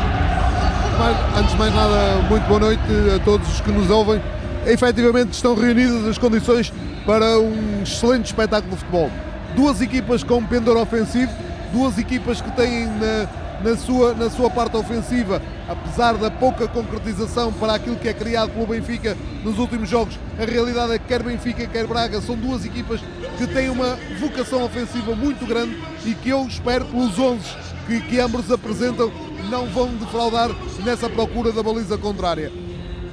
Antes 1.35 1.51
de 1.51 1.57
mais 1.57 1.73
nada, 1.73 2.21
muito 2.29 2.47
boa 2.47 2.59
noite 2.59 2.83
a 3.15 3.19
todos 3.25 3.51
os 3.51 3.61
que 3.61 3.71
nos 3.71 3.89
ouvem. 3.89 4.21
Efetivamente 4.65 5.33
estão 5.33 5.55
reunidas 5.55 6.05
as 6.07 6.19
condições 6.19 6.71
para 7.03 7.39
um 7.39 7.81
excelente 7.81 8.27
espetáculo 8.27 8.73
de 8.73 8.77
futebol. 8.77 9.09
Duas 9.55 9.81
equipas 9.81 10.23
com 10.23 10.43
pendor 10.45 10.77
ofensivo, 10.77 11.31
duas 11.73 11.97
equipas 11.97 12.41
que 12.41 12.51
têm 12.51 12.85
na, 12.85 13.27
na 13.71 13.75
sua, 13.75 14.13
na 14.13 14.29
sua 14.29 14.51
parte 14.51 14.77
ofensiva, 14.77 15.41
apesar 15.67 16.13
da 16.13 16.29
pouca 16.29 16.67
concretização 16.67 17.51
para 17.51 17.73
aquilo 17.73 17.95
que 17.95 18.07
é 18.07 18.13
criado 18.13 18.51
pelo 18.51 18.67
Benfica 18.67 19.17
nos 19.43 19.57
últimos 19.57 19.89
jogos, 19.89 20.17
a 20.39 20.45
realidade 20.45 20.93
é 20.93 20.99
que 20.99 21.05
quer 21.05 21.23
Benfica, 21.23 21.65
quer 21.65 21.87
Braga 21.87 22.21
são 22.21 22.35
duas 22.37 22.63
equipas 22.65 23.01
que 23.37 23.47
têm 23.47 23.69
uma 23.69 23.97
vocação 24.19 24.63
ofensiva 24.63 25.15
muito 25.15 25.45
grande 25.45 25.75
e 26.05 26.13
que 26.13 26.29
eu 26.29 26.45
espero 26.45 26.85
pelos 26.85 27.17
11 27.17 27.41
que, 27.87 27.99
que 28.01 28.19
ambos 28.19 28.49
apresentam 28.51 29.11
não 29.49 29.67
vão 29.67 29.87
defraudar 29.95 30.49
nessa 30.83 31.09
procura 31.09 31.51
da 31.51 31.63
baliza 31.63 31.97
contrária. 31.97 32.51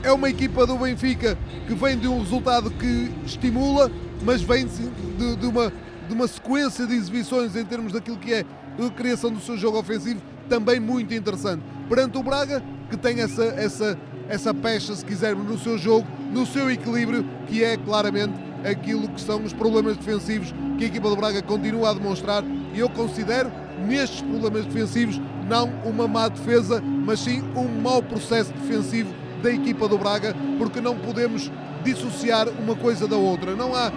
É 0.03 0.13
uma 0.13 0.31
equipa 0.31 0.67
do 0.67 0.79
Benfica 0.79 1.37
que 1.67 1.75
vem 1.75 1.99
de 1.99 2.09
um 2.09 2.21
resultado 2.21 2.71
que 2.71 3.11
estimula, 3.25 3.91
mas 4.23 4.43
vem 4.43 4.67
de, 4.67 5.37
de 5.37 5.47
uma, 5.47 5.73
de 6.09 6.15
uma 6.15 6.27
sequência 6.27 6.87
de 6.87 6.95
exibições 6.95 7.55
em 7.55 7.65
termos 7.65 7.93
daquilo 7.93 8.17
que 8.17 8.33
é 8.33 8.45
a 8.79 8.91
criação 8.91 9.31
do 9.31 9.41
seu 9.41 9.59
jogo 9.59 9.79
ofensivo 9.79 10.21
também 10.49 10.81
muito 10.81 11.15
interessante. 11.15 11.63
Perante 11.89 12.19
o 12.19 12.23
Braga, 12.23 12.63
que 12.91 12.97
tem 12.97 13.21
essa, 13.21 13.45
essa, 13.45 13.99
essa 14.29 14.53
pecha, 14.53 14.95
se 14.95 15.05
quisermos, 15.05 15.49
no 15.49 15.59
seu 15.59 15.79
jogo, 15.79 16.07
no 16.33 16.45
seu 16.45 16.71
equilíbrio, 16.71 17.25
que 17.47 17.63
é 17.63 17.77
claramente 17.77 18.35
aquilo 18.69 19.09
que 19.09 19.21
são 19.21 19.43
os 19.43 19.53
problemas 19.53 19.97
defensivos 19.97 20.53
que 20.77 20.85
a 20.85 20.87
equipa 20.89 21.09
do 21.09 21.17
Braga 21.17 21.41
continua 21.41 21.91
a 21.91 21.95
demonstrar. 21.95 22.43
E 22.75 22.79
eu 22.79 22.89
considero, 22.91 23.51
nestes 23.87 24.23
problemas 24.23 24.67
defensivos, 24.67 25.21
não 25.51 25.69
uma 25.85 26.07
má 26.07 26.29
defesa, 26.29 26.81
mas 26.81 27.19
sim 27.19 27.43
um 27.57 27.83
mau 27.83 28.01
processo 28.01 28.53
defensivo 28.53 29.13
da 29.43 29.51
equipa 29.51 29.89
do 29.89 29.99
Braga, 29.99 30.35
porque 30.57 30.81
não 30.81 30.97
podemos 30.97 31.51
dissociar 31.83 32.49
uma 32.49 32.77
coisa 32.77 33.09
da 33.09 33.17
outra. 33.17 33.57
Não 33.57 33.75
há 33.75 33.91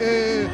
é, 0.00 0.46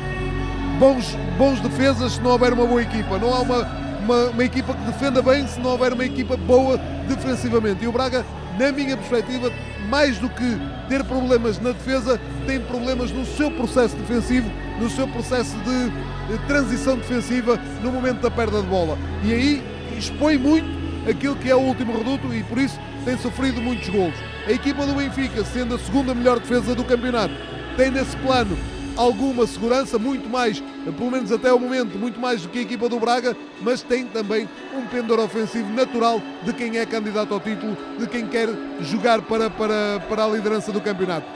bons, 0.80 1.16
bons 1.38 1.60
defesas 1.60 2.14
se 2.14 2.20
não 2.20 2.32
houver 2.32 2.52
uma 2.52 2.66
boa 2.66 2.82
equipa. 2.82 3.18
Não 3.18 3.32
há 3.32 3.40
uma 3.40 3.82
uma, 4.02 4.30
uma 4.30 4.44
equipa 4.44 4.74
que 4.74 4.84
defenda 4.84 5.22
bem 5.22 5.46
se 5.46 5.60
não 5.60 5.70
houver 5.70 5.92
uma 5.92 6.04
equipa 6.04 6.36
boa 6.36 6.76
defensivamente. 7.06 7.84
E 7.84 7.86
o 7.88 7.92
Braga, 7.92 8.26
na 8.58 8.72
minha 8.72 8.96
perspectiva, 8.96 9.52
mais 9.88 10.18
do 10.18 10.28
que 10.28 10.58
ter 10.88 11.04
problemas 11.04 11.60
na 11.60 11.70
defesa, 11.70 12.20
tem 12.44 12.60
problemas 12.60 13.12
no 13.12 13.24
seu 13.24 13.48
processo 13.50 13.94
defensivo, 13.96 14.50
no 14.80 14.90
seu 14.90 15.06
processo 15.06 15.56
de, 15.58 16.32
de 16.32 16.46
transição 16.46 16.96
defensiva 16.96 17.56
no 17.82 17.92
momento 17.92 18.20
da 18.20 18.30
perda 18.30 18.60
de 18.60 18.66
bola. 18.66 18.98
E 19.22 19.32
aí 19.32 19.71
expõe 20.02 20.36
muito 20.36 20.66
aquilo 21.08 21.36
que 21.36 21.50
é 21.50 21.54
o 21.54 21.60
último 21.60 21.96
reduto 21.96 22.32
e 22.34 22.42
por 22.44 22.58
isso 22.58 22.78
tem 23.04 23.16
sofrido 23.16 23.60
muitos 23.60 23.88
golos. 23.88 24.14
A 24.46 24.52
equipa 24.52 24.84
do 24.86 24.94
Benfica, 24.94 25.44
sendo 25.44 25.74
a 25.74 25.78
segunda 25.78 26.14
melhor 26.14 26.40
defesa 26.40 26.74
do 26.74 26.84
campeonato, 26.84 27.34
tem 27.76 27.90
nesse 27.90 28.16
plano 28.16 28.56
alguma 28.96 29.46
segurança, 29.46 29.98
muito 29.98 30.28
mais, 30.28 30.62
pelo 30.84 31.10
menos 31.10 31.32
até 31.32 31.52
o 31.52 31.58
momento, 31.58 31.98
muito 31.98 32.20
mais 32.20 32.42
do 32.42 32.48
que 32.48 32.58
a 32.58 32.62
equipa 32.62 32.88
do 32.88 33.00
Braga, 33.00 33.36
mas 33.60 33.82
tem 33.82 34.04
também 34.04 34.48
um 34.76 34.86
pendor 34.86 35.18
ofensivo 35.20 35.72
natural 35.72 36.20
de 36.42 36.52
quem 36.52 36.76
é 36.76 36.84
candidato 36.84 37.32
ao 37.32 37.40
título, 37.40 37.76
de 37.98 38.06
quem 38.06 38.26
quer 38.26 38.48
jogar 38.80 39.22
para, 39.22 39.48
para, 39.48 40.00
para 40.08 40.24
a 40.24 40.28
liderança 40.28 40.72
do 40.72 40.80
campeonato. 40.80 41.26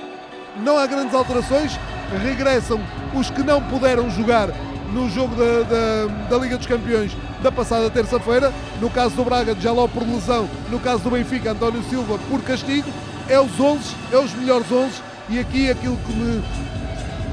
Não 0.63 0.77
há 0.77 0.87
grandes 0.87 1.15
alterações, 1.15 1.79
regressam 2.23 2.81
os 3.15 3.31
que 3.31 3.43
não 3.43 3.63
puderam 3.63 4.11
jogar 4.11 4.51
no 4.93 5.09
jogo 5.11 5.35
da, 5.35 5.63
da, 5.63 6.29
da 6.31 6.39
Liga 6.39 6.57
dos 6.57 6.67
Campeões 6.67 7.17
da 7.43 7.53
passada 7.53 7.91
terça-feira. 7.91 8.53
No 8.81 8.91
caso 8.91 9.15
do 9.15 9.25
Braga, 9.25 9.57
Jaló 9.59 9.87
por 9.89 10.03
lesão. 10.03 10.49
No 10.71 10.81
caso 10.81 11.03
do 11.03 11.11
Benfica, 11.11 11.53
António 11.53 11.83
Silva 11.85 12.19
por 12.29 12.43
castigo. 12.43 12.91
É 13.29 13.41
os 13.41 13.59
11, 13.59 13.95
é 14.13 14.19
os 14.19 14.33
melhores 14.35 14.71
11. 14.71 14.93
E 15.29 15.39
aqui 15.39 15.71
aquilo 15.71 15.97
que 15.97 16.13
me 16.13 16.43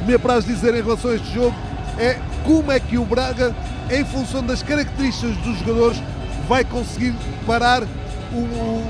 me 0.05 0.13
apraz 0.13 0.45
dizer 0.45 0.73
em 0.75 0.81
relação 0.81 1.11
a 1.11 1.15
este 1.15 1.33
jogo 1.33 1.55
é 1.97 2.19
como 2.43 2.71
é 2.71 2.79
que 2.79 2.97
o 2.97 3.05
Braga, 3.05 3.55
em 3.89 4.03
função 4.03 4.43
das 4.43 4.61
características 4.61 5.35
dos 5.37 5.59
jogadores, 5.59 6.01
vai 6.47 6.63
conseguir 6.63 7.13
parar 7.45 7.83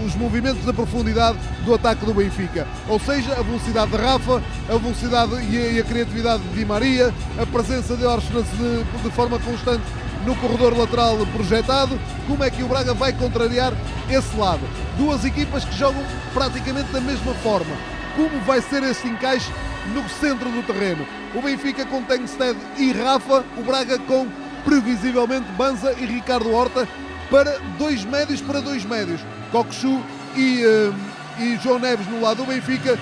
os 0.06 0.16
movimentos 0.16 0.64
da 0.66 0.74
profundidade 0.74 1.38
do 1.66 1.74
ataque 1.74 2.06
do 2.06 2.14
Benfica. 2.14 2.68
Ou 2.88 3.00
seja, 3.00 3.34
a 3.34 3.42
velocidade 3.42 3.92
de 3.92 3.98
Rafa, 3.98 4.42
a 4.70 4.78
velocidade 4.78 5.34
e 5.52 5.80
a, 5.80 5.84
criatividade 5.84 6.44
de 6.44 6.56
Di 6.56 6.66
Maria, 6.66 7.14
a 7.42 7.46
presença 7.46 7.96
de 7.96 8.06
Orsnes 8.06 8.46
de, 8.58 9.04
de 9.04 9.12
forma 9.12 9.38
constante 9.40 9.84
no 10.26 10.36
corredor 10.38 10.78
lateral 10.78 11.18
projetado. 11.28 12.00
Como 12.28 12.44
é 12.44 12.50
que 12.50 12.64
o 12.64 12.68
Braga 12.68 12.94
vai 12.94 13.12
contrariar 13.12 13.74
esse 14.10 14.36
lado? 14.38 14.62
Duas 14.98 15.26
equipas 15.26 15.66
que 15.66 15.78
jogam 15.78 16.04
praticamente 16.34 16.92
da 16.92 17.02
mesma 17.02 17.34
forma. 17.36 17.76
Como 18.16 18.40
vai 18.42 18.62
ser 18.62 18.84
esse 18.84 19.08
encaixe 19.08 19.52
no 19.94 20.08
centro 20.08 20.50
do 20.50 20.64
terreno? 20.64 21.06
O 21.36 21.42
Benfica 21.42 21.86
com 21.86 22.04
Tengsted 22.04 22.58
e 22.78 22.92
Rafa, 22.94 23.44
o 23.58 23.64
Braga 23.64 24.00
com 24.00 24.28
previsivelmente 24.64 25.52
Banza 25.58 25.94
e 25.94 26.06
Ricardo 26.06 26.54
Horta 26.54 26.88
para 27.30 27.58
dois 27.78 28.04
médios 28.06 28.42
para 28.42 28.62
dois 28.62 28.84
médios. 28.86 29.22
Coxu 29.52 30.02
e, 30.36 30.64
uh, 30.66 30.96
e 31.40 31.58
João 31.58 31.80
Neves 31.80 32.08
no 32.08 32.22
lado 32.22 32.38
do 32.38 32.46
Benfica, 32.46 32.98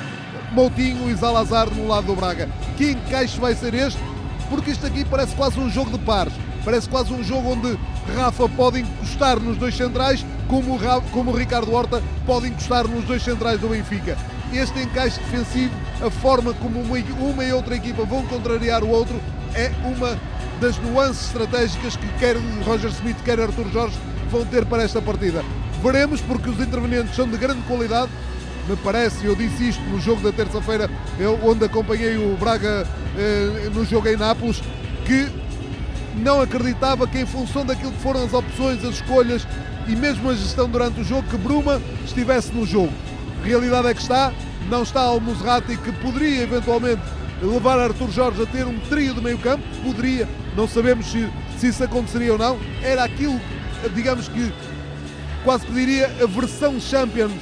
Moutinho 0.52 1.10
e 1.10 1.16
Zalazar 1.16 1.70
no 1.70 1.88
lado 1.88 2.08
do 2.08 2.16
Braga. 2.16 2.50
Que 2.78 2.92
encaixe 2.92 3.40
vai 3.40 3.56
ser 3.56 3.74
este? 3.74 4.00
Porque 4.50 4.72
isto 4.72 4.86
aqui 4.86 5.06
parece 5.06 5.36
quase 5.36 5.60
um 5.60 5.70
jogo 5.70 5.92
de 5.92 6.00
pares. 6.00 6.34
Parece 6.64 6.88
quase 6.90 7.12
um 7.14 7.24
jogo 7.24 7.54
onde 7.54 7.78
Rafa 8.16 8.48
pode 8.50 8.82
encostar 8.82 9.40
nos 9.40 9.58
dois 9.58 9.76
centrais, 9.76 10.26
como, 10.48 10.78
como 11.12 11.32
Ricardo 11.32 11.74
Horta 11.74 12.04
pode 12.26 12.48
encostar 12.48 12.88
nos 12.88 13.06
dois 13.06 13.24
centrais 13.24 13.60
do 13.60 13.70
Benfica. 13.70 14.18
Este 14.54 14.80
encaixe 14.82 15.20
defensivo, 15.22 15.74
a 16.06 16.10
forma 16.10 16.54
como 16.54 16.82
uma 16.82 17.44
e 17.44 17.54
outra 17.54 17.76
equipa 17.76 18.04
vão 18.04 18.26
contrariar 18.26 18.84
o 18.84 18.90
outro, 18.90 19.20
é 19.56 19.72
uma 19.86 20.20
das 20.62 20.78
nuances 20.78 21.26
estratégicas 21.26 21.95
que 21.95 22.08
quer 22.19 22.38
Roger 22.63 22.91
Smith, 22.91 23.17
quer 23.26 23.39
Arthur 23.39 23.67
Jorge 23.71 23.97
vão 24.30 24.45
ter 24.45 24.63
para 24.63 24.84
esta 24.84 25.02
partida. 25.02 25.43
Veremos, 25.82 26.21
porque 26.21 26.50
os 26.50 26.60
intervenientes 26.60 27.15
são 27.15 27.28
de 27.28 27.36
grande 27.36 27.62
qualidade. 27.63 28.12
Me 28.69 28.76
parece, 28.78 29.26
eu 29.26 29.36
disse 29.36 29.69
isto 29.69 29.82
no 29.89 30.00
jogo 30.00 30.21
da 30.21 30.32
terça-feira, 30.32 30.88
onde 31.43 31.65
acompanhei 31.65 32.15
o 32.15 32.38
Braga 32.38 32.88
eh, 33.17 33.69
no 33.74 33.84
jogo 33.84 34.08
em 34.08 34.15
Nápoles, 34.15 34.62
que 35.04 35.28
não 36.17 36.39
acreditava 36.39 37.08
que, 37.08 37.17
em 37.17 37.26
função 37.26 37.65
daquilo 37.65 37.91
que 37.91 38.02
foram 38.02 38.24
as 38.24 38.32
opções, 38.32 38.86
as 38.86 38.95
escolhas 38.95 39.47
e 39.88 39.95
mesmo 39.95 40.30
a 40.30 40.36
gestão 40.36 40.69
durante 40.69 41.02
o 41.02 41.04
jogo, 41.04 41.28
que 41.28 41.38
Bruma 41.38 41.82
estivesse 42.06 42.54
no 42.54 42.67
jogo. 42.67 42.93
Realidade 43.43 43.88
é 43.88 43.93
que 43.95 44.02
está, 44.02 44.32
não 44.69 44.84
está 44.84 45.02
ao 45.02 45.19
Musrati, 45.19 45.76
que 45.76 45.91
poderia 45.93 46.43
eventualmente 46.43 47.02
levar 47.41 47.80
Arthur 47.80 48.12
Jorge 48.12 48.43
a 48.43 48.45
ter 48.45 48.67
um 48.67 48.80
trio 48.82 49.15
de 49.15 49.21
meio 49.21 49.39
campo, 49.39 49.63
poderia, 49.84 50.28
não 50.56 50.68
sabemos 50.68 51.08
se, 51.08 51.30
se 51.58 51.68
isso 51.68 51.84
aconteceria 51.84 52.34
ou 52.34 52.38
não, 52.38 52.60
era 52.84 53.04
aquilo, 53.04 53.40
digamos 53.94 54.28
que, 54.28 54.52
quase 55.44 55.66
que 55.66 55.74
diria, 55.74 56.08
a 56.22 56.28
versão 56.28 56.80
Champions 56.80 57.34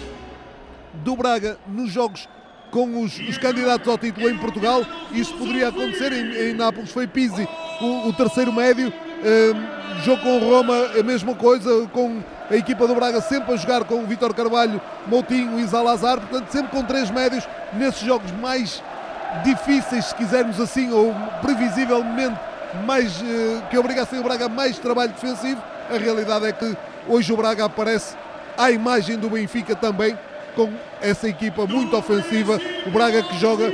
do 1.03 1.15
Braga 1.15 1.57
nos 1.67 1.91
jogos 1.91 2.27
com 2.71 3.01
os, 3.01 3.17
os, 3.19 3.37
candidatos 3.37 3.87
ao 3.87 3.97
título 3.97 4.29
em 4.29 4.37
Portugal. 4.37 4.85
Isso 5.11 5.33
poderia 5.33 5.69
acontecer. 5.69 6.11
Em, 6.11 6.51
em 6.51 6.53
Nápoles 6.53 6.91
foi 6.91 7.07
Pizzi 7.07 7.47
o, 7.81 8.09
o 8.09 8.13
terceiro 8.13 8.53
médio. 8.53 8.93
Um, 9.19 9.79
jogo 10.03 10.21
com 10.21 10.39
Roma, 10.39 10.75
a 10.97 11.03
mesma 11.03 11.35
coisa, 11.35 11.87
com 11.87 12.21
a 12.49 12.55
equipa 12.55 12.87
do 12.87 12.95
Braga 12.95 13.19
sempre 13.21 13.53
a 13.53 13.57
jogar 13.57 13.83
com 13.83 13.95
o 13.95 14.07
Vitor 14.07 14.33
Carvalho, 14.33 14.81
Moutinho 15.07 15.59
e 15.59 15.65
Zalazar, 15.65 16.19
portanto, 16.21 16.49
sempre 16.49 16.71
com 16.71 16.83
três 16.83 17.11
médios 17.11 17.47
nesses 17.73 18.01
jogos 18.01 18.31
mais 18.31 18.81
difíceis, 19.43 20.05
se 20.05 20.15
quisermos 20.15 20.59
assim, 20.59 20.91
ou 20.91 21.13
previsivelmente 21.41 22.39
mais 22.85 23.21
uh, 23.21 23.63
que 23.69 23.77
obrigassem 23.77 24.19
o 24.19 24.23
Braga 24.23 24.45
a 24.45 24.49
mais 24.49 24.77
trabalho 24.77 25.11
defensivo. 25.11 25.61
A 25.89 25.97
realidade 25.97 26.45
é 26.45 26.51
que 26.51 26.77
hoje 27.07 27.33
o 27.33 27.37
Braga 27.37 27.65
aparece 27.65 28.15
à 28.57 28.71
imagem 28.71 29.17
do 29.17 29.29
Benfica 29.29 29.75
também, 29.75 30.17
com 30.55 30.69
essa 31.01 31.27
equipa 31.27 31.65
muito 31.65 31.95
ofensiva. 31.95 32.59
O 32.85 32.91
Braga 32.91 33.23
que 33.23 33.37
joga 33.39 33.71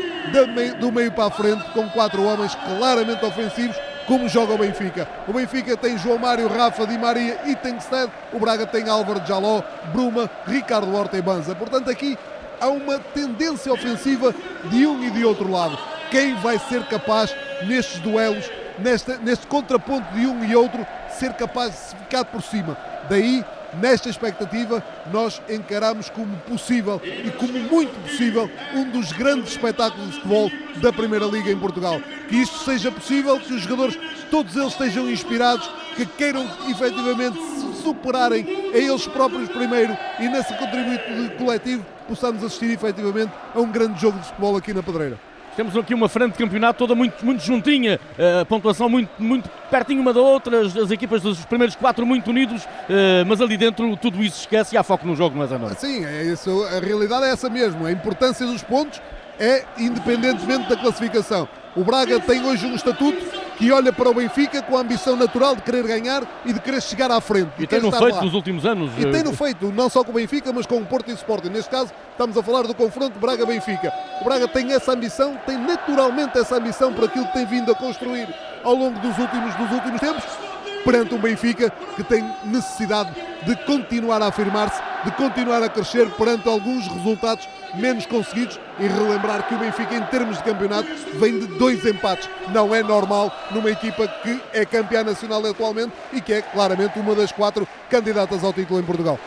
do 0.80 0.92
meio 0.92 1.12
para 1.12 1.26
a 1.26 1.32
frente, 1.32 1.64
com 1.72 1.90
quatro 1.90 2.24
homens 2.24 2.56
claramente 2.56 3.24
ofensivos, 3.26 3.76
como 4.08 4.30
joga 4.30 4.54
o 4.54 4.58
Benfica. 4.58 5.08
O 5.28 5.34
Benfica 5.34 5.76
tem 5.76 5.98
João 5.98 6.20
Mário, 6.20 6.48
Rafa, 6.48 6.86
Di 6.86 6.98
Maria 6.98 7.40
e 7.46 7.56
Tengsted. 7.56 8.12
O 8.32 8.40
Braga 8.40 8.66
tem 8.66 8.88
Álvaro 8.88 9.26
Jaló, 9.26 9.64
Bruma, 9.92 10.30
Ricardo 10.46 10.96
Horta 10.96 11.18
e 11.18 11.22
Banza. 11.22 11.56
Portanto, 11.56 11.90
aqui 11.90 12.18
há 12.60 12.68
uma 12.68 13.00
tendência 13.00 13.74
ofensiva 13.74 14.34
de 14.66 14.86
um 14.86 15.04
e 15.04 15.10
de 15.10 15.26
outro 15.26 15.50
lado. 15.52 15.78
Quem 16.12 16.36
vai 16.36 16.60
ser 16.60 16.84
capaz, 16.86 17.36
nestes 17.66 18.00
duelos, 18.00 18.50
neste, 18.80 19.48
contraponto 19.48 20.14
de 20.14 20.26
um 20.26 20.44
e 20.44 20.56
outro, 20.56 20.86
ser 21.10 21.34
capaz 21.34 21.72
de 21.92 22.00
ficar 22.00 22.26
por 22.26 22.42
cima? 22.42 22.78
Daí 23.10 23.44
nesta 23.80 24.10
expectativa, 24.10 24.84
nós 25.12 25.42
encaramos 25.50 26.10
como 26.10 26.36
possível 26.38 27.02
e 27.04 27.32
como 27.32 27.54
muito 27.54 27.94
possível 28.02 28.50
um 28.74 28.90
dos 28.90 29.12
grandes 29.12 29.52
espetáculos 29.52 30.08
de 30.08 30.16
futebol 30.16 30.52
da 30.78 30.92
Primeira 30.92 31.26
Liga 31.26 31.52
em 31.52 31.60
Portugal. 31.60 32.00
Que 32.30 32.38
isto 32.38 32.60
seja 32.60 32.92
possível, 32.92 33.40
que 33.40 33.54
os 33.54 33.62
jogadores, 33.62 33.98
todos 34.30 34.56
eles 34.56 34.72
estejam 34.72 35.10
inspirados, 35.10 35.70
que 35.96 36.06
queiram 36.06 36.46
efetivamente 36.70 37.38
se 37.38 37.82
superarem 37.82 38.72
a 38.74 38.78
eles 38.78 39.08
próprios 39.08 39.50
primeiro 39.50 39.96
e 40.20 40.28
nesse 40.28 40.54
contributo 40.56 41.38
coletivo 41.38 41.86
possamos 42.08 42.44
assistir 42.44 42.72
efetivamente 42.72 43.32
a 43.54 43.60
um 43.60 43.72
grande 43.72 44.00
jogo 44.00 44.18
de 44.20 44.26
futebol 44.26 44.58
aqui 44.58 44.74
na 44.74 44.84
Pedreira. 44.84 45.35
Temos 45.56 45.76
aqui 45.78 45.94
uma 45.94 46.10
frente 46.10 46.34
de 46.34 46.38
campeonato 46.38 46.80
toda 46.80 46.94
muito, 46.94 47.26
muito 47.26 47.42
juntinha, 47.42 47.98
a 48.42 48.44
pontuação 48.44 48.90
muito, 48.90 49.10
muito 49.18 49.50
pertinho 49.72 50.02
uma 50.02 50.14
da 50.14 50.20
outra, 50.20 50.66
as, 50.66 50.76
as 50.76 50.92
equipas 50.92 51.22
dos 51.22 51.46
primeiros 51.46 51.76
quatro 51.76 52.06
muito 52.06 52.30
unidos, 52.30 52.68
eh, 52.90 53.24
mas 53.26 53.40
ali 53.40 53.56
dentro 53.56 53.96
tudo 53.96 54.22
isso 54.22 54.42
esquece 54.42 54.76
e 54.76 54.78
há 54.78 54.84
foco 54.84 55.08
no 55.08 55.16
jogo, 55.16 55.38
não 55.38 55.44
é, 55.44 55.48
Zanoni? 55.48 55.76
Sim, 55.78 56.04
é 56.04 56.24
isso, 56.24 56.64
a 56.66 56.80
realidade 56.80 57.26
é 57.26 57.30
essa 57.30 57.50
mesmo, 57.50 57.86
a 57.86 57.92
importância 57.92 58.46
dos 58.46 58.62
pontos 58.64 59.02
é 59.40 59.64
independentemente 59.78 60.68
da 60.68 60.76
classificação. 60.76 61.48
O 61.76 61.84
Braga 61.84 62.20
tem 62.20 62.44
hoje 62.46 62.66
um 62.66 62.76
estatuto 62.76 63.45
que 63.58 63.72
olha 63.72 63.92
para 63.92 64.10
o 64.10 64.14
Benfica 64.14 64.62
com 64.62 64.78
a 64.78 64.82
ambição 64.82 65.16
natural 65.16 65.56
de 65.56 65.62
querer 65.62 65.84
ganhar 65.88 66.24
e 66.46 66.54
de 66.54 66.60
querer 66.60 66.82
chegar 66.82 67.12
à 67.12 67.22
frente. 67.22 67.52
E 67.58 67.68
tem-no 67.68 67.92
feito 67.92 68.16
lá. 68.16 68.22
nos 68.24 68.34
últimos 68.34 68.66
anos. 68.66 68.92
E 68.98 69.06
tem-no 69.06 69.32
eh, 69.32 69.36
feito, 69.36 69.72
não 69.72 69.90
só 69.90 70.04
com 70.04 70.12
o 70.12 70.16
Benfica, 70.16 70.52
mas 70.52 70.66
com 70.66 70.78
o 70.78 70.86
Porto 70.86 71.10
e 71.10 71.14
o 71.14 71.16
Sporting. 71.16 71.50
Neste 71.50 71.70
caso, 71.70 71.92
estamos 72.12 72.38
a 72.38 72.44
falar 72.44 72.64
do 72.64 72.76
confronto 72.76 73.20
Braga-Benfica. 73.20 73.94
O 74.22 74.26
Braga 74.26 74.48
tem 74.48 74.72
essa 74.74 74.92
ambição, 74.92 75.38
tem 75.46 75.58
naturalmente 75.58 76.38
essa 76.38 76.58
ambição 76.58 76.94
para 76.94 77.06
aquilo 77.06 77.26
que 77.28 77.34
tem 77.34 77.46
vindo 77.46 77.72
a 77.72 77.76
construir 77.76 78.28
ao 78.64 78.74
longo 78.74 79.00
dos 79.00 79.18
últimos, 79.18 79.56
dos 79.56 79.72
últimos 79.72 80.00
tempos 80.00 80.45
perante 80.86 81.16
um 81.16 81.18
Benfica 81.18 81.70
que 81.96 82.04
tem 82.04 82.24
necessidade 82.46 83.10
de 83.46 83.56
continuar 83.66 84.22
a 84.22 84.28
afirmar-se, 84.28 84.80
de 85.04 85.12
continuar 85.12 85.62
a 85.64 85.70
crescer 85.70 86.10
perante 86.12 86.48
alguns 86.48 86.88
resultados 86.88 87.50
menos 87.74 88.06
conseguidos 88.06 88.60
e 88.80 88.88
relembrar 88.88 89.48
que 89.48 89.56
o 89.56 89.58
Benfica, 89.58 89.96
em 89.96 90.04
termos 90.04 90.38
de 90.38 90.44
campeonato, 90.44 90.88
vem 91.16 91.40
de 91.40 91.48
dois 91.58 91.86
empates. 91.86 92.30
Não 92.50 92.74
é 92.74 92.82
normal 92.82 93.34
numa 93.52 93.72
equipa 93.72 94.08
que 94.08 94.40
é 94.54 94.66
campeã 94.66 95.04
nacional 95.04 95.46
atualmente 95.46 95.92
e 96.14 96.22
que 96.22 96.34
é 96.34 96.42
claramente 96.42 97.00
uma 97.00 97.16
das 97.16 97.32
quatro 97.32 97.68
candidatas 97.90 98.44
ao 98.44 98.54
título 98.54 98.80
em 98.80 98.84
Portugal. 98.84 99.20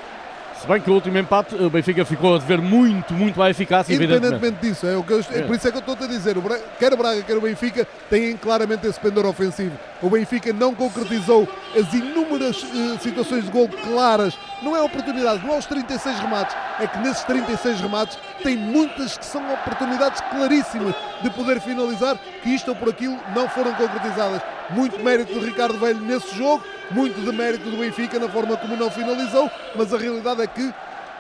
Se 0.60 0.66
bem 0.66 0.80
que 0.80 0.90
o 0.90 0.94
último 0.94 1.16
empate, 1.16 1.54
o 1.54 1.70
Benfica 1.70 2.04
ficou 2.04 2.34
a 2.34 2.38
dever 2.38 2.60
muito, 2.60 3.14
muito 3.14 3.40
à 3.40 3.48
eficácia, 3.48 3.94
Independentemente 3.94 4.56
disso, 4.60 4.86
é, 4.88 4.96
o 4.96 5.04
que 5.04 5.12
eu, 5.12 5.20
é. 5.20 5.42
por 5.42 5.54
isso 5.54 5.68
é 5.68 5.70
que 5.70 5.76
eu 5.76 5.80
estou 5.80 5.94
a 5.94 6.08
dizer, 6.08 6.34
quer 6.80 6.92
o 6.92 6.96
Braga, 6.96 7.22
quer 7.22 7.36
o 7.36 7.40
Benfica 7.40 7.86
têm 8.10 8.36
claramente 8.36 8.84
esse 8.84 8.98
pendor 8.98 9.24
ofensivo. 9.26 9.78
O 10.02 10.10
Benfica 10.10 10.52
não 10.52 10.74
concretizou 10.74 11.48
as 11.76 11.92
inúmeras 11.94 12.60
uh, 12.64 12.98
situações 13.00 13.44
de 13.44 13.50
gol 13.52 13.68
claras, 13.68 14.36
não 14.60 14.74
é 14.74 14.82
oportunidades, 14.82 15.44
não 15.44 15.54
é 15.54 15.58
os 15.58 15.66
36 15.66 16.18
remates, 16.18 16.56
é 16.80 16.88
que 16.88 16.98
nesses 16.98 17.22
36 17.22 17.80
remates 17.80 18.18
tem 18.42 18.56
muitas 18.56 19.16
que 19.16 19.24
são 19.24 19.42
oportunidades 19.52 20.20
claríssimas 20.30 20.94
de 21.22 21.30
poder 21.30 21.60
finalizar, 21.60 22.18
que 22.42 22.50
isto 22.50 22.68
ou 22.68 22.76
por 22.76 22.90
aquilo 22.90 23.18
não 23.34 23.48
foram 23.48 23.72
concretizadas. 23.74 24.42
Muito 24.70 24.98
mérito 25.00 25.32
do 25.32 25.44
Ricardo 25.44 25.78
Velho 25.78 26.00
nesse 26.00 26.34
jogo, 26.36 26.64
muito 26.90 27.20
de 27.20 27.32
mérito 27.32 27.68
do 27.70 27.76
Benfica 27.76 28.18
na 28.18 28.28
forma 28.28 28.56
como 28.56 28.76
não 28.76 28.90
finalizou, 28.90 29.50
mas 29.74 29.92
a 29.92 29.98
realidade 29.98 30.42
é 30.42 30.46
que 30.46 30.72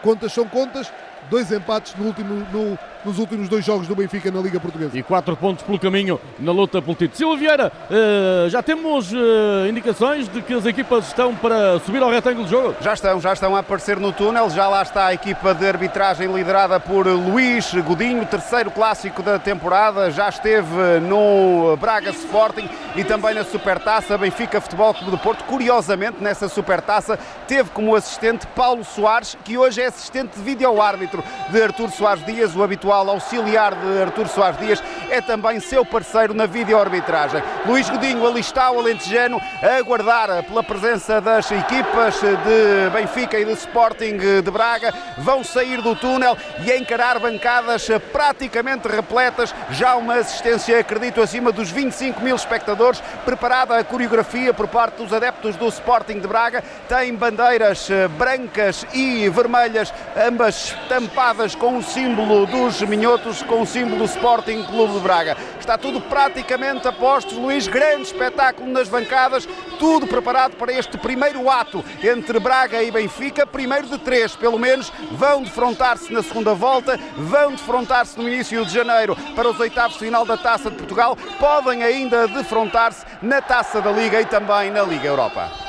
contas 0.02 0.32
são 0.32 0.46
contas, 0.46 0.92
dois 1.30 1.50
empates 1.50 1.94
no 1.96 2.06
último, 2.06 2.46
no, 2.52 2.78
nos 3.04 3.18
últimos 3.18 3.48
dois 3.48 3.64
jogos 3.64 3.86
do 3.86 3.94
Benfica 3.94 4.30
na 4.30 4.40
Liga 4.40 4.58
Portuguesa. 4.58 4.98
E 4.98 5.02
quatro 5.02 5.36
pontos 5.36 5.64
pelo 5.64 5.78
caminho 5.78 6.20
na 6.38 6.52
luta 6.52 6.82
pelo 6.82 6.94
título. 6.94 7.16
Silva 7.16 7.36
Vieira, 7.36 7.72
uh, 7.90 8.48
já 8.48 8.62
temos 8.62 9.12
uh, 9.12 9.66
indicações 9.68 10.28
de 10.28 10.42
que 10.42 10.54
as 10.54 10.66
equipas 10.66 11.06
estão 11.06 11.34
para 11.34 11.78
subir 11.80 12.02
ao 12.02 12.10
retângulo 12.10 12.44
de 12.44 12.50
jogo? 12.50 12.74
Já 12.80 12.94
estão, 12.94 13.20
já 13.20 13.32
estão 13.32 13.54
a 13.56 13.60
aparecer 13.60 13.98
no 13.98 14.12
túnel. 14.12 14.50
Já 14.50 14.68
lá 14.68 14.82
está 14.82 15.06
a 15.06 15.14
equipa 15.14 15.54
de 15.54 15.66
arbitragem 15.66 16.32
liderada 16.32 16.80
por 16.80 17.06
Luís 17.06 17.72
Godinho, 17.74 18.24
terceiro 18.26 18.70
clássico 18.70 19.22
da 19.22 19.38
temporada. 19.38 20.10
Já 20.10 20.28
esteve 20.28 21.00
no 21.08 21.76
Braga 21.76 22.10
Sporting 22.10 22.68
e 22.96 23.04
também 23.04 23.34
na 23.34 23.44
Supertaça 23.44 24.18
Benfica 24.18 24.60
Futebol 24.60 24.92
Clube 24.94 25.10
do 25.12 25.18
Porto. 25.18 25.44
Curiosamente, 25.44 26.16
nessa 26.20 26.48
Supertaça, 26.48 27.18
teve 27.46 27.70
como 27.70 27.94
assistente 27.94 28.46
Paulo 28.48 28.84
Soares, 28.84 29.36
que 29.44 29.56
hoje 29.56 29.80
é 29.80 29.86
assistente 29.86 30.36
de 30.36 30.42
vídeo 30.42 30.80
árbitro 30.82 31.22
de 31.50 31.62
Artur 31.62 31.90
Soares 31.90 32.24
Dias, 32.24 32.54
o 32.56 32.62
habitual 32.62 32.87
pessoal 32.88 33.10
auxiliar 33.10 33.74
de 33.74 34.02
Artur 34.02 34.26
Soares 34.28 34.58
Dias, 34.58 34.82
é 35.10 35.20
também 35.20 35.60
seu 35.60 35.84
parceiro 35.84 36.32
na 36.32 36.46
vídeo-arbitragem. 36.46 37.42
Luís 37.66 37.90
Godinho 37.90 38.26
ali 38.26 38.40
está, 38.40 38.70
o 38.70 38.78
alentejano, 38.78 39.38
a 39.62 39.76
aguardar 39.76 40.42
pela 40.44 40.62
presença 40.62 41.20
das 41.20 41.50
equipas 41.50 42.18
de 42.18 42.90
Benfica 42.90 43.38
e 43.38 43.44
de 43.44 43.52
Sporting 43.52 44.16
de 44.42 44.50
Braga. 44.50 44.94
Vão 45.18 45.44
sair 45.44 45.82
do 45.82 45.94
túnel 45.94 46.34
e 46.64 46.72
encarar 46.72 47.18
bancadas 47.18 47.86
praticamente 48.10 48.88
repletas. 48.88 49.54
Já 49.70 49.94
uma 49.94 50.14
assistência, 50.14 50.80
acredito, 50.80 51.20
acima 51.20 51.52
dos 51.52 51.70
25 51.70 52.22
mil 52.22 52.36
espectadores. 52.36 53.02
Preparada 53.22 53.76
a 53.76 53.84
coreografia 53.84 54.54
por 54.54 54.66
parte 54.66 54.96
dos 54.96 55.12
adeptos 55.12 55.56
do 55.56 55.68
Sporting 55.68 56.20
de 56.20 56.26
Braga. 56.26 56.64
Tem 56.88 57.14
bandeiras 57.14 57.90
brancas 58.16 58.86
e 58.94 59.28
vermelhas, 59.28 59.92
ambas 60.16 60.74
tampadas 60.88 61.54
com 61.54 61.76
o 61.76 61.82
símbolo 61.82 62.46
dos 62.46 62.77
minhotos, 62.86 63.42
com 63.42 63.62
o 63.62 63.66
símbolo 63.66 63.98
do 63.98 64.04
Sporting 64.04 64.62
Clube 64.64 64.94
de 64.94 65.00
Braga. 65.00 65.36
Está 65.58 65.76
tudo 65.76 66.00
praticamente 66.00 66.86
a 66.86 66.92
postos, 66.92 67.36
Luís. 67.36 67.66
Grande 67.66 68.02
espetáculo 68.02 68.70
nas 68.70 68.88
bancadas, 68.88 69.48
tudo 69.78 70.06
preparado 70.06 70.56
para 70.56 70.72
este 70.72 70.96
primeiro 70.96 71.50
ato 71.50 71.84
entre 72.02 72.38
Braga 72.38 72.82
e 72.82 72.90
Benfica. 72.90 73.46
Primeiro 73.46 73.86
de 73.86 73.98
três, 73.98 74.34
pelo 74.34 74.58
menos, 74.58 74.92
vão 75.12 75.42
defrontar-se 75.42 76.12
na 76.12 76.22
segunda 76.22 76.54
volta, 76.54 76.98
vão 77.16 77.52
defrontar-se 77.52 78.18
no 78.18 78.28
início 78.28 78.64
de 78.64 78.72
janeiro 78.72 79.16
para 79.34 79.48
os 79.48 79.60
oitavos 79.60 79.98
de 79.98 80.04
final 80.04 80.24
da 80.24 80.36
Taça 80.36 80.70
de 80.70 80.76
Portugal. 80.76 81.16
Podem 81.38 81.82
ainda 81.82 82.26
defrontar-se 82.28 83.04
na 83.20 83.40
Taça 83.40 83.80
da 83.80 83.90
Liga 83.90 84.20
e 84.20 84.24
também 84.24 84.70
na 84.70 84.82
Liga 84.82 85.06
Europa. 85.06 85.67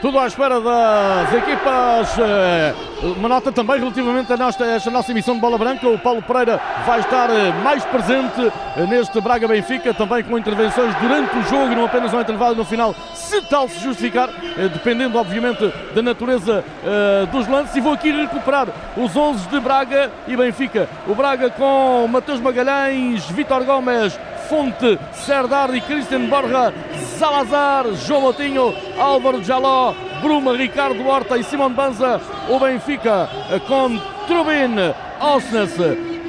Tudo 0.00 0.18
à 0.18 0.26
espera 0.26 0.60
das 0.60 1.32
equipas. 1.32 2.18
Eh, 2.18 2.74
uma 3.16 3.28
nota 3.28 3.50
também 3.50 3.78
relativamente 3.78 4.30
a 4.30 4.46
esta, 4.46 4.64
esta 4.66 4.90
nossa 4.90 5.10
emissão 5.10 5.34
de 5.34 5.40
bola 5.40 5.56
branca. 5.56 5.88
O 5.88 5.98
Paulo 5.98 6.20
Pereira 6.20 6.60
vai 6.84 7.00
estar 7.00 7.30
eh, 7.30 7.50
mais 7.64 7.82
presente 7.86 8.52
eh, 8.76 8.86
neste 8.86 9.18
Braga 9.22 9.48
Benfica, 9.48 9.94
também 9.94 10.22
com 10.22 10.36
intervenções 10.36 10.94
durante 10.96 11.38
o 11.38 11.42
jogo 11.44 11.74
não 11.74 11.86
apenas 11.86 12.12
um 12.12 12.20
intervalo 12.20 12.54
no 12.54 12.64
final, 12.64 12.94
se 13.14 13.40
tal 13.42 13.68
se 13.68 13.80
justificar, 13.80 14.28
dependendo 14.72 15.18
obviamente 15.18 15.72
da 15.94 16.02
natureza 16.02 16.62
dos 17.32 17.48
lances. 17.48 17.74
E 17.76 17.80
vou 17.80 17.92
aqui 17.92 18.10
recuperar 18.10 18.68
os 18.96 19.16
11 19.16 19.48
de 19.48 19.60
Braga 19.60 20.10
e 20.28 20.36
Benfica. 20.36 20.88
O 21.06 21.14
Braga 21.14 21.50
com 21.50 22.06
Mateus 22.08 22.40
Magalhães, 22.40 23.24
Vitor 23.30 23.64
Gomes, 23.64 24.18
Fonte, 24.48 24.98
Serdar 25.12 25.74
e 25.74 25.80
Cristian 25.80 26.26
Borja, 26.26 26.72
Salazar, 27.18 27.86
João 27.94 28.22
Moutinho, 28.22 28.74
Álvaro 28.98 29.42
Jaló, 29.42 29.94
Bruma, 30.20 30.56
Ricardo 30.56 31.06
Horta 31.06 31.36
e 31.36 31.44
Simão 31.44 31.70
Banza. 31.70 32.20
O 32.48 32.58
Benfica 32.58 33.28
com 33.66 33.98
Trubin, 34.26 34.76
Osnes, 35.20 35.74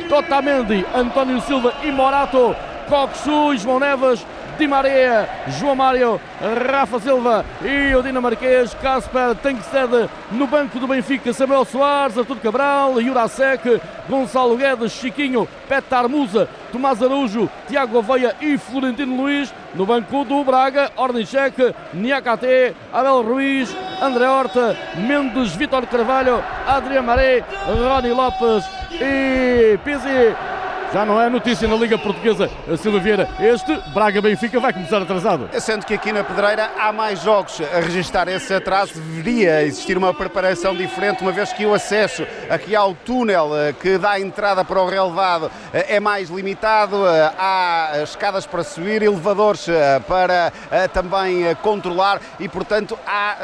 Totamendi, 0.10 0.86
António 0.96 1.42
Silva 1.42 1.74
e 1.84 1.92
Morato, 1.92 2.56
Coxu, 2.90 3.58
João 3.58 3.80
Neves, 3.80 4.26
Di 4.58 4.67
Maria, 4.67 5.30
João 5.60 5.76
Mário, 5.76 6.20
Rafa 6.67 7.00
Silva 7.00 7.46
e 7.63 7.96
o 7.96 8.02
dinamarquês 8.02 8.74
Casper 8.74 9.36
Tankstead 9.36 10.10
no 10.32 10.48
banco 10.48 10.80
do 10.80 10.88
Benfica, 10.88 11.32
Samuel 11.32 11.63
Soares, 11.63 12.17
Artur 12.17 12.38
Cabral, 12.38 13.00
Jurasek, 13.00 13.80
Gonçalo 14.10 14.58
Guedes, 14.58 14.93
Chiquinho, 14.93 15.48
Petar 15.70 16.10
Musa, 16.10 16.50
Tomás 16.72 17.04
Araújo, 17.04 17.48
Tiago 17.67 18.00
Aveia 18.00 18.36
e 18.41 18.58
Florentino 18.58 19.15
Luiz 19.15 19.54
no 19.76 19.86
banco 19.86 20.26
do 20.26 20.43
Braga, 20.43 20.91
Ornichek, 20.96 21.76
Niakate, 21.93 22.76
Abel 22.91 23.22
Ruiz, 23.22 23.76
André 24.02 24.28
Horta, 24.28 24.76
Mendes, 24.96 25.54
Vitor 25.56 25.86
Carvalho, 25.86 26.43
Adriano 26.65 27.06
Maré, 27.06 27.43
Rony 27.67 28.12
Lopes 28.12 28.65
e 28.91 29.78
Pizzi. 29.84 30.57
Já 30.93 31.06
não 31.06 31.21
é 31.21 31.30
notícia 31.30 31.67
na 31.67 31.76
Liga 31.76 31.97
Portuguesa, 31.97 32.50
Silva 32.78 32.97
Vieira. 33.00 33.30
Este 33.41 33.76
Braga-Benfica 33.93 34.58
vai 34.58 34.71
começar 34.71 35.02
atrasado. 35.02 35.50
Sendo 35.60 35.86
que 35.86 35.93
aqui 35.93 36.13
na 36.13 36.23
Pedreira 36.23 36.71
há 36.80 36.93
mais 36.93 37.21
jogos 37.21 37.60
a 37.62 37.82
registrar 37.82 38.30
esse 38.30 38.54
atraso, 38.54 38.93
deveria 38.93 39.63
existir 39.63 39.97
uma 39.97 40.13
preparação 40.13 40.73
diferente, 40.73 41.21
uma 41.21 41.34
vez 41.34 41.52
que 41.52 41.65
o 41.65 41.73
acesso 41.73 42.26
aqui 42.50 42.73
ao 42.73 42.95
túnel 42.95 43.50
eh, 43.54 43.73
que 43.73 43.97
dá 43.97 44.17
entrada 44.17 44.63
para 44.63 44.82
o 44.82 44.88
relevado 44.88 45.52
eh, 45.73 45.95
é 45.95 46.00
mais 46.00 46.30
limitado. 46.30 47.06
Eh, 47.06 47.34
há 47.38 47.91
escadas 48.04 48.45
para 48.45 48.63
subir, 48.63 49.02
elevadores 49.02 49.67
para 50.08 50.54
também 50.93 51.54
controlar 51.62 52.21
e, 52.39 52.47
portanto, 52.47 52.97
há, 53.06 53.36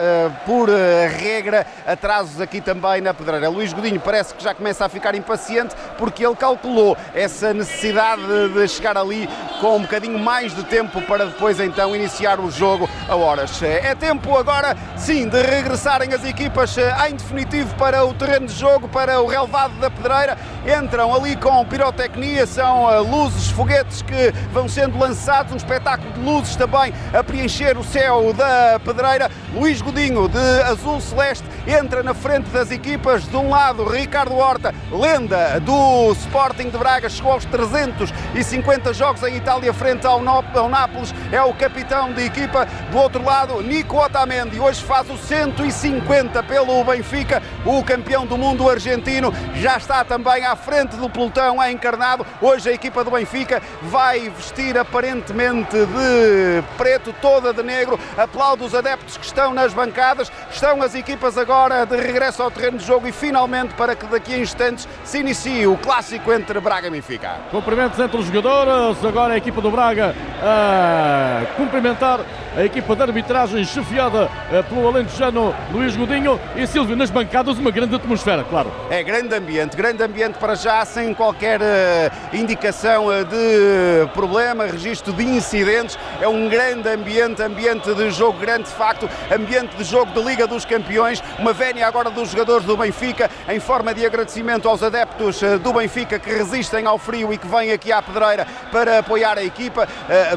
por 0.46 0.70
regra, 0.70 1.66
atrasos 1.86 2.40
aqui 2.40 2.62
também 2.62 3.02
na 3.02 3.14
Pedreira. 3.14 3.50
Luís 3.50 3.74
Godinho 3.74 4.00
parece 4.00 4.34
que 4.34 4.44
já 4.44 4.54
começa 4.54 4.86
a 4.86 4.90
ficar 4.90 5.14
impaciente 5.16 5.76
porque 5.98 6.26
ele 6.26 6.36
calculou 6.36 6.96
essa 7.14 7.33
essa 7.34 7.52
necessidade 7.52 8.22
de 8.54 8.68
chegar 8.68 8.96
ali 8.96 9.28
com 9.60 9.78
um 9.78 9.82
bocadinho 9.82 10.20
mais 10.20 10.56
de 10.56 10.64
tempo 10.66 11.02
para 11.02 11.26
depois 11.26 11.60
então 11.60 11.96
iniciar 11.96 12.40
o 12.40 12.52
jogo 12.52 12.88
a 13.10 13.16
horas. 13.16 13.62
É 13.64 13.96
tempo 13.96 14.38
agora, 14.38 14.78
sim, 14.96 15.28
de 15.28 15.42
regressarem 15.42 16.14
as 16.14 16.24
equipas 16.24 16.78
eh, 16.78 16.94
em 17.10 17.16
definitivo 17.16 17.74
para 17.76 18.06
o 18.06 18.14
terreno 18.14 18.46
de 18.46 18.54
jogo, 18.54 18.88
para 18.88 19.20
o 19.20 19.26
relevado 19.26 19.74
da 19.80 19.90
Pedreira. 19.90 20.38
Entram 20.80 21.14
ali 21.14 21.36
com 21.36 21.66
pirotecnia, 21.66 22.46
são 22.46 22.92
eh, 22.92 23.00
luzes, 23.00 23.50
foguetes 23.50 24.04
que 24.04 24.32
vão 24.52 24.70
sendo 24.70 25.00
lançados, 25.00 25.54
um 25.54 25.58
espetáculo 25.58 26.12
de 26.12 26.20
luzes 26.20 26.56
também 26.56 26.94
a 27.12 27.24
preencher 27.24 27.78
o 27.78 27.84
céu 27.84 28.32
da 28.34 28.80
Pedreira. 28.80 29.32
Luís 29.54 29.82
Godinho, 29.82 30.28
de 30.28 30.62
azul 30.64 31.02
celeste, 31.02 31.46
entra 31.66 32.04
na 32.04 32.14
frente 32.14 32.50
das 32.50 32.70
equipas. 32.70 33.24
De 33.28 33.36
um 33.36 33.50
lado, 33.50 33.86
Ricardo 33.86 34.36
Horta, 34.36 34.74
lenda 34.92 35.60
do 35.62 36.12
Sporting 36.14 36.70
de 36.70 36.78
Braga, 36.78 37.10
chegou 37.24 37.32
aos 37.32 37.46
350 37.46 38.94
jogos 38.94 39.24
em 39.24 39.38
Itália 39.38 39.74
frente 39.74 40.06
ao, 40.06 40.22
ao 40.28 40.70
Nápoles, 40.70 41.16
é 41.32 41.42
o 41.42 41.54
capitão 41.54 42.12
de 42.12 42.26
equipa. 42.26 42.68
Do 42.92 42.98
outro 42.98 43.24
lado, 43.24 43.62
Nico 43.62 43.98
Otamendi, 43.98 44.60
hoje 44.60 44.84
faz 44.84 45.10
o 45.10 45.18
150 45.18 46.44
pelo 46.44 46.84
Benfica, 46.84 47.42
o 47.66 47.82
campeão 47.82 48.26
do 48.26 48.38
mundo 48.38 48.70
argentino, 48.70 49.34
já 49.56 49.78
está 49.78 50.04
também 50.04 50.46
à 50.46 50.54
frente 50.58 50.98
do 50.98 51.10
pelotão, 51.10 51.64
é 51.64 51.72
encarnado. 51.72 52.26
Hoje 52.42 52.70
a 52.70 52.74
equipa 52.74 53.06
do 53.06 53.12
Benfica 53.12 53.62
vai 53.84 54.30
vestir 54.30 54.78
aparentemente 54.78 55.78
de 55.78 56.64
preto, 56.78 57.16
toda 57.22 57.54
de 57.54 57.64
negro. 57.64 57.98
Aplaudo 58.18 58.66
os 58.66 58.76
adeptos 58.76 59.16
que 59.16 59.26
estão 59.26 59.54
nas 59.54 59.74
bancadas. 59.74 60.30
Estão 60.52 60.82
as 60.82 60.94
equipas 60.94 61.38
agora 61.38 61.86
de 61.86 61.96
regresso 61.96 62.44
ao 62.44 62.52
terreno 62.52 62.78
de 62.78 62.86
jogo 62.86 63.08
e 63.08 63.12
finalmente 63.12 63.74
para 63.76 63.96
que 63.96 64.06
daqui 64.08 64.34
a 64.34 64.40
instantes 64.40 64.88
se 65.06 65.20
inicie 65.20 65.66
o 65.68 65.78
clássico 65.78 66.34
entre 66.34 66.60
Braga 66.60 66.88
e 66.88 66.92
Benfica. 66.92 67.13
Benfica. 67.14 67.38
Cumprimentos 67.52 68.00
entre 68.00 68.18
os 68.18 68.26
jogadores, 68.26 69.04
agora 69.06 69.34
a 69.34 69.38
equipa 69.38 69.62
do 69.62 69.70
Braga 69.70 70.16
a 70.42 71.46
cumprimentar 71.56 72.20
a 72.56 72.64
equipa 72.64 72.96
de 72.96 73.02
arbitragem 73.02 73.66
chefiada 73.66 74.30
eh, 74.52 74.62
pelo 74.62 74.88
alentejano 74.88 75.56
Luís 75.72 75.96
Godinho 75.96 76.40
e 76.56 76.68
Silvio 76.68 76.96
nas 76.96 77.10
bancadas, 77.10 77.58
uma 77.58 77.72
grande 77.72 77.96
atmosfera, 77.96 78.44
claro. 78.44 78.72
É 78.92 79.02
grande 79.02 79.34
ambiente, 79.34 79.76
grande 79.76 80.04
ambiente 80.04 80.38
para 80.38 80.54
já, 80.54 80.86
sem 80.86 81.14
qualquer 81.16 81.60
uh, 81.62 82.36
indicação 82.36 83.08
uh, 83.08 83.26
de 83.26 84.08
problema, 84.14 84.66
registro 84.66 85.12
de 85.14 85.24
incidentes. 85.24 85.98
É 86.22 86.28
um 86.28 86.48
grande 86.48 86.88
ambiente, 86.90 87.42
ambiente 87.42 87.92
de 87.94 88.12
jogo 88.12 88.38
grande 88.38 88.66
de 88.66 88.76
facto, 88.76 89.10
ambiente 89.34 89.76
de 89.76 89.84
jogo 89.84 90.12
de 90.12 90.22
Liga 90.24 90.46
dos 90.46 90.64
Campeões. 90.64 91.24
Uma 91.40 91.54
vénia 91.54 91.88
agora 91.88 92.12
dos 92.12 92.30
jogadores 92.30 92.66
do 92.66 92.78
Benfica, 92.78 93.32
em 93.50 93.60
forma 93.60 93.94
de 93.94 94.06
agradecimento 94.06 94.70
aos 94.70 94.84
adeptos 94.84 95.42
do 95.62 95.74
Benfica 95.74 96.20
que 96.20 96.30
resistem 96.30 96.86
ao 96.86 97.00
frio 97.00 97.34
e 97.34 97.38
que 97.38 97.48
vêm 97.48 97.72
aqui 97.72 97.92
à 97.92 98.02
Pedreira 98.02 98.46
para 98.72 99.00
apoiar 99.00 99.38
a 99.38 99.44
equipa. 99.44 99.88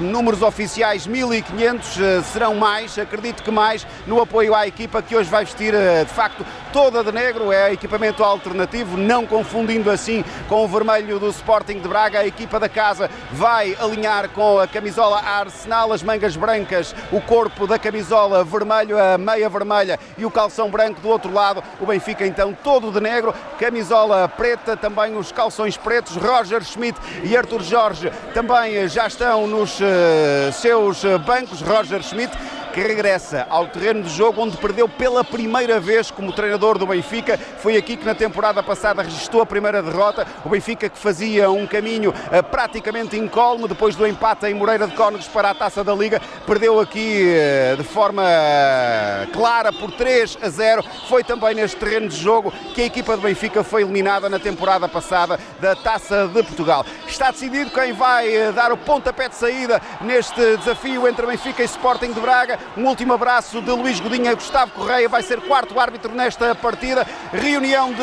números 0.00 0.42
oficiais 0.42 1.06
1500 1.06 2.05
serão 2.32 2.54
mais, 2.54 2.98
acredito 2.98 3.42
que 3.42 3.50
mais, 3.50 3.86
no 4.06 4.20
apoio 4.20 4.54
à 4.54 4.66
equipa 4.66 5.02
que 5.02 5.16
hoje 5.16 5.30
vai 5.30 5.44
vestir 5.44 5.74
eh, 5.74 6.04
de 6.04 6.10
facto 6.10 6.44
toda 6.72 7.02
de 7.02 7.10
negro, 7.10 7.50
é 7.50 7.72
equipamento 7.72 8.22
alternativo, 8.22 8.98
não 8.98 9.24
confundindo 9.24 9.90
assim 9.90 10.22
com 10.46 10.62
o 10.62 10.68
vermelho 10.68 11.18
do 11.18 11.28
Sporting 11.30 11.78
de 11.78 11.88
Braga. 11.88 12.18
A 12.18 12.26
equipa 12.26 12.60
da 12.60 12.68
casa 12.68 13.10
vai 13.32 13.74
alinhar 13.80 14.28
com 14.28 14.58
a 14.58 14.66
camisola 14.66 15.18
Arsenal, 15.18 15.92
as 15.92 16.02
mangas 16.02 16.36
brancas, 16.36 16.94
o 17.10 17.18
corpo 17.20 17.66
da 17.66 17.78
camisola 17.78 18.44
vermelho, 18.44 18.98
a 18.98 19.16
meia 19.16 19.48
vermelha 19.48 19.98
e 20.18 20.26
o 20.26 20.30
calção 20.30 20.70
branco 20.70 21.00
do 21.00 21.08
outro 21.08 21.32
lado. 21.32 21.62
O 21.80 21.86
Benfica 21.86 22.26
então 22.26 22.52
todo 22.52 22.90
de 22.90 23.00
negro, 23.00 23.34
camisola 23.58 24.28
preta, 24.28 24.76
também 24.76 25.16
os 25.16 25.32
calções 25.32 25.78
pretos. 25.78 26.16
Roger 26.16 26.62
Schmidt 26.62 26.98
e 27.24 27.34
Arthur 27.36 27.62
Jorge 27.62 28.12
também 28.34 28.86
já 28.88 29.06
estão 29.06 29.46
nos 29.46 29.80
uh, 29.80 30.52
seus 30.52 31.02
bancos. 31.24 31.62
Roger 31.62 31.95
Schmidt 32.02 32.30
que 32.76 32.82
regressa 32.82 33.46
ao 33.48 33.68
terreno 33.68 34.02
de 34.02 34.10
jogo 34.10 34.42
onde 34.42 34.58
perdeu 34.58 34.86
pela 34.86 35.24
primeira 35.24 35.80
vez 35.80 36.10
como 36.10 36.30
treinador 36.30 36.76
do 36.76 36.86
Benfica. 36.86 37.38
Foi 37.38 37.74
aqui 37.74 37.96
que 37.96 38.04
na 38.04 38.14
temporada 38.14 38.62
passada 38.62 39.02
registrou 39.02 39.40
a 39.40 39.46
primeira 39.46 39.82
derrota. 39.82 40.26
O 40.44 40.50
Benfica 40.50 40.86
que 40.90 40.98
fazia 40.98 41.50
um 41.50 41.66
caminho 41.66 42.10
uh, 42.10 42.42
praticamente 42.50 43.16
incólume 43.16 43.66
depois 43.66 43.96
do 43.96 44.06
empate 44.06 44.44
em 44.44 44.52
Moreira 44.52 44.86
de 44.86 44.94
Cónegos 44.94 45.26
para 45.26 45.48
a 45.52 45.54
Taça 45.54 45.82
da 45.82 45.94
Liga. 45.94 46.20
Perdeu 46.46 46.78
aqui 46.78 47.32
uh, 47.72 47.78
de 47.78 47.82
forma 47.82 48.22
uh, 48.22 49.32
clara 49.32 49.72
por 49.72 49.90
3 49.92 50.36
a 50.42 50.48
0. 50.50 50.84
Foi 51.08 51.24
também 51.24 51.54
neste 51.54 51.78
terreno 51.78 52.08
de 52.08 52.16
jogo 52.16 52.52
que 52.74 52.82
a 52.82 52.84
equipa 52.84 53.16
do 53.16 53.22
Benfica 53.22 53.64
foi 53.64 53.84
eliminada 53.84 54.28
na 54.28 54.38
temporada 54.38 54.86
passada 54.86 55.40
da 55.62 55.74
Taça 55.74 56.28
de 56.28 56.42
Portugal. 56.42 56.84
Está 57.08 57.30
decidido 57.30 57.70
quem 57.70 57.94
vai 57.94 58.52
dar 58.52 58.70
o 58.70 58.76
pontapé 58.76 59.30
de 59.30 59.34
saída 59.34 59.80
neste 60.02 60.58
desafio 60.58 61.08
entre 61.08 61.24
Benfica 61.24 61.62
e 61.62 61.64
Sporting 61.64 62.12
de 62.12 62.20
Braga. 62.20 62.65
Um 62.76 62.86
último 62.86 63.14
abraço 63.14 63.60
de 63.60 63.70
Luís 63.70 64.00
Godinha. 64.00 64.34
Gustavo 64.34 64.72
Correia 64.72 65.08
vai 65.08 65.22
ser 65.22 65.40
quarto 65.40 65.78
árbitro 65.78 66.14
nesta 66.14 66.54
partida. 66.54 67.06
Reunião 67.32 67.92
de 67.92 68.02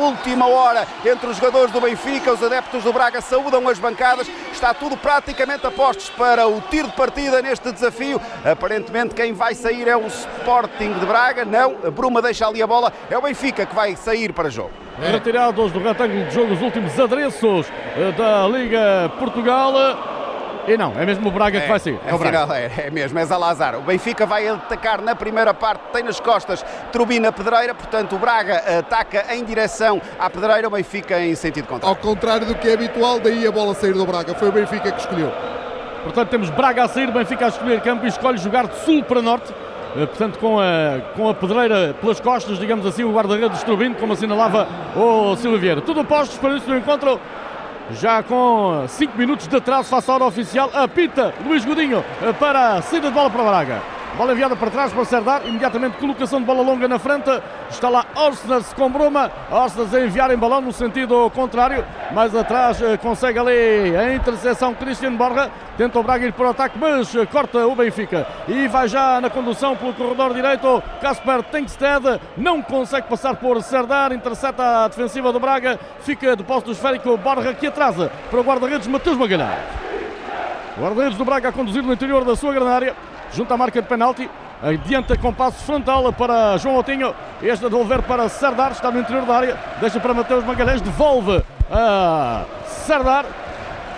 última 0.00 0.46
hora 0.46 0.86
entre 1.04 1.28
os 1.28 1.36
jogadores 1.36 1.72
do 1.72 1.80
Benfica. 1.80 2.32
Os 2.32 2.42
adeptos 2.42 2.84
do 2.84 2.92
Braga 2.92 3.20
saúdam 3.20 3.68
as 3.68 3.78
bancadas. 3.78 4.30
Está 4.52 4.74
tudo 4.74 4.96
praticamente 4.96 5.66
a 5.66 5.70
postos 5.70 6.10
para 6.10 6.46
o 6.46 6.60
tiro 6.62 6.88
de 6.88 6.94
partida 6.94 7.40
neste 7.42 7.72
desafio. 7.72 8.20
Aparentemente 8.44 9.14
quem 9.14 9.32
vai 9.32 9.54
sair 9.54 9.88
é 9.88 9.96
o 9.96 10.06
Sporting 10.06 10.92
de 10.98 11.06
Braga. 11.06 11.44
Não, 11.44 11.76
a 11.84 11.90
Bruma 11.90 12.20
deixa 12.20 12.46
ali 12.46 12.62
a 12.62 12.66
bola. 12.66 12.92
É 13.10 13.16
o 13.16 13.22
Benfica 13.22 13.64
que 13.66 13.74
vai 13.74 13.96
sair 13.96 14.32
para 14.32 14.50
jogo. 14.50 14.70
Retirados 14.98 15.72
do 15.72 15.78
retângulo 15.82 16.26
de 16.26 16.34
jogo 16.34 16.52
os 16.52 16.60
últimos 16.60 16.98
adereços 17.00 17.66
eh, 17.96 18.12
da 18.12 18.46
Liga 18.46 19.10
Portugal. 19.18 19.72
E 20.66 20.76
não, 20.76 20.92
é 20.98 21.04
mesmo 21.04 21.28
o 21.28 21.30
Braga 21.30 21.58
é, 21.58 21.60
que 21.62 21.68
vai 21.68 21.78
sair. 21.78 21.98
É, 22.06 22.14
o 22.14 22.18
Braga. 22.18 22.56
É, 22.56 22.86
é 22.86 22.90
mesmo, 22.90 23.18
é 23.18 23.24
Zalazar. 23.24 23.76
O 23.76 23.82
Benfica 23.82 24.24
vai 24.24 24.46
atacar 24.46 25.00
na 25.02 25.14
primeira 25.14 25.52
parte, 25.52 25.80
tem 25.92 26.02
nas 26.02 26.20
costas 26.20 26.64
Trubina 26.92 27.32
Pedreira, 27.32 27.74
portanto 27.74 28.14
o 28.14 28.18
Braga 28.18 28.78
ataca 28.78 29.34
em 29.34 29.44
direção 29.44 30.00
à 30.18 30.30
Pedreira, 30.30 30.68
o 30.68 30.70
Benfica 30.70 31.20
em 31.20 31.34
sentido 31.34 31.66
contrário. 31.66 31.88
Ao 31.88 31.96
contrário 31.96 32.46
do 32.46 32.54
que 32.54 32.68
é 32.68 32.74
habitual, 32.74 33.18
daí 33.18 33.46
a 33.46 33.50
bola 33.50 33.74
sair 33.74 33.92
do 33.92 34.06
Braga. 34.06 34.34
Foi 34.34 34.48
o 34.48 34.52
Benfica 34.52 34.92
que 34.92 35.00
escolheu. 35.00 35.32
Portanto, 36.04 36.28
temos 36.28 36.50
Braga 36.50 36.84
a 36.84 36.88
sair, 36.88 37.10
Benfica 37.10 37.46
a 37.46 37.48
escolher 37.48 37.80
campo 37.80 38.04
e 38.04 38.08
escolhe 38.08 38.38
jogar 38.38 38.66
de 38.66 38.76
sul 38.80 39.02
para 39.02 39.20
norte. 39.20 39.52
Portanto, 39.94 40.38
com 40.38 40.58
a, 40.58 41.00
com 41.14 41.28
a 41.28 41.34
pedreira 41.34 41.94
pelas 42.00 42.18
costas, 42.18 42.58
digamos 42.58 42.86
assim, 42.86 43.04
o 43.04 43.12
guarda-redes 43.12 43.62
Trubino, 43.62 43.94
como 43.96 44.14
assinalava 44.14 44.66
o 44.96 45.36
Silvio 45.36 45.60
Vieira. 45.60 45.80
Tudo 45.82 46.02
postos 46.02 46.38
para 46.38 46.56
isso 46.56 46.66
do 46.66 46.76
encontro 46.76 47.20
já 47.92 48.22
com 48.22 48.84
5 48.88 49.16
minutos 49.18 49.46
de 49.46 49.56
atraso 49.56 49.88
face 49.88 50.10
à 50.10 50.14
hora 50.14 50.24
oficial, 50.24 50.70
apita 50.74 51.34
Luís 51.44 51.64
Godinho 51.64 52.04
para 52.38 52.74
a 52.74 52.82
saída 52.82 53.08
de 53.08 53.14
bola 53.14 53.30
para 53.30 53.42
Braga. 53.42 53.91
Bola 54.16 54.32
enviada 54.32 54.54
para 54.54 54.70
trás 54.70 54.92
para 54.92 55.06
Serdar, 55.06 55.46
imediatamente 55.46 55.96
colocação 55.96 56.38
de 56.38 56.44
bola 56.44 56.62
longa 56.62 56.86
na 56.86 56.98
frente. 56.98 57.30
Está 57.70 57.88
lá 57.88 58.04
Orsnes 58.14 58.70
com 58.74 58.90
Bruma. 58.90 59.32
Orsnes 59.50 59.94
a 59.94 60.00
enviar 60.00 60.30
em 60.30 60.36
balão 60.36 60.60
no 60.60 60.70
sentido 60.70 61.30
contrário. 61.30 61.82
Mais 62.12 62.34
atrás 62.36 62.80
eh, 62.82 62.98
consegue 62.98 63.38
ali 63.38 63.96
a 63.96 64.14
interseção 64.14 64.74
Cristiano 64.74 65.16
Borja. 65.16 65.50
Tenta 65.78 65.98
o 65.98 66.02
Braga 66.02 66.26
ir 66.26 66.32
para 66.34 66.46
o 66.46 66.50
ataque, 66.50 66.78
mas 66.78 67.14
eh, 67.14 67.24
corta 67.24 67.66
o 67.66 67.74
Benfica. 67.74 68.26
E 68.46 68.68
vai 68.68 68.86
já 68.86 69.18
na 69.18 69.30
condução 69.30 69.74
pelo 69.74 69.94
corredor 69.94 70.34
direito. 70.34 70.82
Casper 71.00 71.42
Tenkstead 71.44 72.20
não 72.36 72.60
consegue 72.60 73.08
passar 73.08 73.34
por 73.36 73.62
Serdar. 73.62 74.12
Intercepta 74.12 74.84
a 74.84 74.88
defensiva 74.88 75.32
do 75.32 75.40
Braga. 75.40 75.80
Fica 76.00 76.36
de 76.36 76.44
posto 76.44 76.66
do 76.66 76.72
esférico 76.72 77.16
Borja 77.16 77.54
que 77.54 77.66
atrasa 77.66 78.12
para 78.30 78.40
o 78.40 78.44
guarda-redes 78.44 78.86
Matheus 78.88 79.16
Magalhães. 79.16 79.58
Guarda-redes 80.78 81.16
do 81.16 81.24
Braga 81.24 81.48
a 81.48 81.52
conduzir 81.52 81.82
no 81.82 81.94
interior 81.94 82.26
da 82.26 82.36
sua 82.36 82.52
grande 82.52 82.92
junto 83.32 83.52
à 83.52 83.56
marca 83.56 83.80
de 83.80 83.88
penalti. 83.88 84.30
Adianta 84.62 85.16
com 85.16 85.32
passo 85.32 85.64
frontal 85.64 86.12
para 86.12 86.56
João 86.58 86.76
Otinho. 86.76 87.14
Este 87.42 87.66
a 87.66 87.68
devolver 87.68 88.02
para 88.02 88.28
Serdar, 88.28 88.72
está 88.72 88.90
no 88.90 89.00
interior 89.00 89.24
da 89.26 89.36
área. 89.36 89.58
Deixa 89.80 89.98
para 89.98 90.14
Mateus 90.14 90.44
Magalhães, 90.44 90.80
devolve 90.80 91.42
a 91.70 92.44
Serdar. 92.66 93.24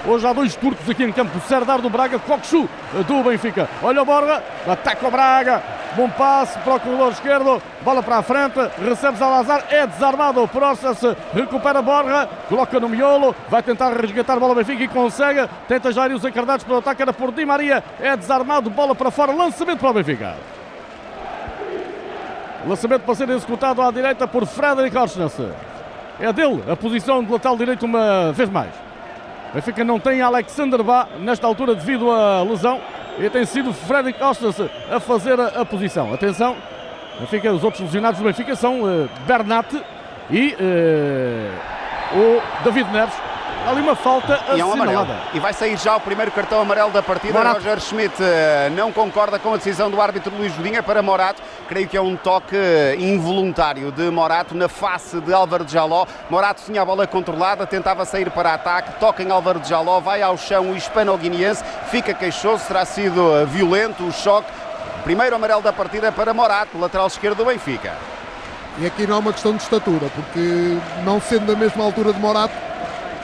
Hoje 0.07 0.27
há 0.27 0.33
dois 0.33 0.55
turcos 0.57 0.88
aqui 0.88 1.05
em 1.05 1.12
campo. 1.12 1.38
Serdar 1.47 1.81
do 1.81 1.90
Braga, 1.90 2.18
Coxu 2.18 2.68
do 3.07 3.23
Benfica. 3.23 3.68
Olha 3.83 4.03
o 4.03 4.05
Borga, 4.05 4.42
ataca 4.66 5.07
o 5.07 5.11
Braga. 5.11 5.62
Bom 5.96 6.11
passe 6.11 6.59
para 6.59 6.74
o 6.74 6.80
corredor 6.80 7.12
esquerdo, 7.12 7.62
bola 7.83 8.02
para 8.02 8.16
a 8.16 8.22
frente, 8.22 8.59
recebe 8.85 9.16
Zalazar, 9.16 9.64
é 9.70 9.87
desarmado. 9.87 10.46
Por 10.48 10.61
Orsas, 10.61 10.98
recupera 11.33 11.80
Borja, 11.80 12.28
coloca 12.48 12.80
no 12.80 12.88
miolo, 12.88 13.35
vai 13.48 13.62
tentar 13.62 13.90
resgatar 13.90 14.33
a 14.33 14.40
bola 14.40 14.57
Benfica 14.57 14.83
e 14.83 14.88
consegue, 14.88 15.48
tenta 15.68 15.92
já 15.92 16.09
ir 16.09 16.14
os 16.14 16.24
encarnados 16.24 16.64
para 16.64 16.74
o 16.74 16.78
ataque, 16.78 17.02
era 17.02 17.12
por 17.12 17.30
Di 17.30 17.46
Maria, 17.46 17.85
é 18.00 18.16
desarmado, 18.16 18.68
bola 18.70 18.92
para 18.92 19.12
fora, 19.12 19.33
lançamento 19.33 19.78
para 19.78 19.90
o 19.90 19.94
Benfica. 19.94 20.35
Lançamento 22.66 23.02
para 23.02 23.14
ser 23.14 23.28
executado 23.28 23.80
à 23.80 23.90
direita 23.92 24.26
por 24.26 24.46
Frederic 24.46 24.96
Orsnes. 24.96 25.37
É 26.18 26.33
dele 26.33 26.64
a 26.68 26.74
posição 26.74 27.22
de 27.22 27.30
lateral 27.30 27.57
direito 27.57 27.87
uma 27.87 28.33
vez 28.33 28.50
mais. 28.50 28.72
Benfica 29.52 29.85
não 29.85 30.00
tem 30.00 30.20
Alexander 30.20 30.83
Bá 30.83 31.07
nesta 31.20 31.46
altura 31.46 31.76
devido 31.76 32.11
à 32.11 32.42
lesão. 32.42 32.80
E 33.18 33.31
tem 33.31 33.44
sido 33.44 33.72
Frederic 33.72 34.22
Ostas 34.22 34.57
a 34.90 34.98
fazer 34.98 35.38
a, 35.38 35.61
a, 35.61 35.64
posição. 35.64 36.12
Atenção, 36.12 36.57
Benfica, 37.20 37.53
os 37.53 37.62
outros 37.62 37.83
lesionados 37.83 38.18
do 38.18 38.24
Benfica 38.24 38.57
são 38.57 38.83
uh, 38.83 39.09
Bernat 39.27 39.72
e 40.31 40.55
uh, 40.55 42.18
o 42.18 42.64
David 42.64 42.90
Neves. 42.90 43.14
Ali 43.66 43.81
uma 43.81 43.94
falta 43.94 44.38
e 44.55 44.61
é 44.61 44.64
um 44.64 44.72
assinalada. 44.72 45.16
E 45.33 45.40
vai 45.40 45.53
sair 45.53 45.77
já 45.79 45.96
o 45.96 46.00
primeiro 46.00 46.31
cartão 46.31 46.61
amarelo 46.61 46.90
da 46.90 47.03
partida. 47.03 47.33
Morato. 47.33 47.57
Roger 47.57 47.81
Schmidt 47.81 48.14
uh, 48.22 48.70
não 48.77 48.92
concorda 48.92 49.38
com 49.38 49.55
a 49.55 49.57
decisão 49.57 49.90
do 49.90 50.00
árbitro 50.00 50.35
Luís 50.37 50.55
Godinha 50.55 50.83
para 50.83 51.03
Morato. 51.03 51.42
Creio 51.66 51.88
que 51.88 51.96
é 51.96 52.00
um 52.00 52.14
toque 52.14 52.57
involuntário 52.98 53.90
de 53.90 54.11
Morato 54.11 54.55
na 54.55 54.68
face 54.68 55.18
de 55.20 55.33
Álvaro 55.33 55.64
de 55.64 55.72
Jaló. 55.72 56.07
Morato 56.29 56.62
tinha 56.64 56.83
a 56.83 56.85
bola 56.85 57.07
controlada, 57.07 57.66
tentava 57.66 58.05
sair 58.05 58.31
para 58.31 58.55
ataque, 58.55 58.98
toca 59.00 59.22
em 59.22 59.31
Álvaro 59.31 59.59
de 59.59 59.68
Jaló, 59.68 59.98
vai 59.98 60.20
ao 60.20 60.37
chão 60.37 60.72
o 60.72 60.77
hispano-guineense, 60.77 61.64
fica 61.90 62.12
queixoso, 62.12 62.64
terá 62.66 62.85
sido 62.85 63.46
violento 63.46 64.05
o 64.05 64.12
choque. 64.12 64.50
Primeiro 65.05 65.37
amarelo 65.37 65.62
da 65.62 65.72
partida 65.72 66.12
para 66.12 66.35
Morato, 66.35 66.79
lateral 66.79 67.07
esquerdo 67.07 67.38
do 67.38 67.44
Benfica. 67.46 67.94
E 68.79 68.87
aqui 68.87 69.07
não 69.07 69.16
é 69.16 69.18
uma 69.20 69.33
questão 69.33 69.55
de 69.55 69.62
estatura, 69.62 70.09
porque 70.14 70.77
não 71.05 71.20
sendo 71.20 71.46
da 71.46 71.57
mesma 71.57 71.85
altura 71.85 72.12
de 72.12 72.18
Morato, 72.18 72.55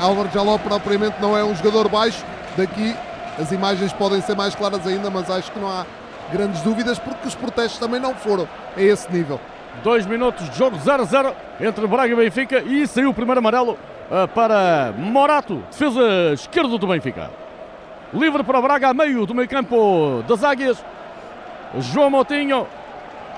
Álvaro 0.01 0.31
Jaló 0.33 0.57
propriamente 0.59 1.21
não 1.21 1.37
é 1.37 1.45
um 1.45 1.55
jogador 1.55 1.89
baixo. 1.89 2.25
Daqui 2.57 2.97
as 3.39 3.53
imagens 3.53 3.93
podem 3.93 4.21
ser 4.21 4.35
mais 4.35 4.55
claras 4.55 4.87
ainda, 4.87 5.11
mas 5.11 5.31
acho 5.31 5.53
que 5.53 5.59
não 5.59 5.69
há 5.69 5.85
grandes 6.33 6.63
dúvidas 6.63 6.99
porque 6.99 7.29
os 7.29 7.35
protestos 7.35 7.79
também 7.79 8.01
não 8.01 8.15
foram 8.15 8.49
a 8.77 8.81
esse 8.81 9.13
nível. 9.13 9.41
Dois 9.83 10.07
minutos 10.07 10.49
de 10.51 10.59
jogo 10.59 10.77
0-0 10.77 11.33
entre 11.61 11.87
Braga 11.87 12.13
e 12.13 12.17
Benfica 12.17 12.63
e 12.63 12.87
saiu 12.87 13.11
o 13.11 13.15
primeiro 13.15 13.39
amarelo 13.39 13.73
uh, 14.11 14.27
para 14.29 14.93
Morato, 14.97 15.63
defesa 15.71 16.33
esquerdo 16.33 16.79
do 16.79 16.87
Benfica. 16.87 17.31
Livre 18.13 18.43
para 18.43 18.61
Braga 18.61 18.89
a 18.89 18.95
meio 18.95 19.25
do 19.27 19.35
meio 19.35 19.49
campo 19.49 20.25
das 20.27 20.43
Águias. 20.43 20.85
João 21.79 22.11
Motinho 22.11 22.67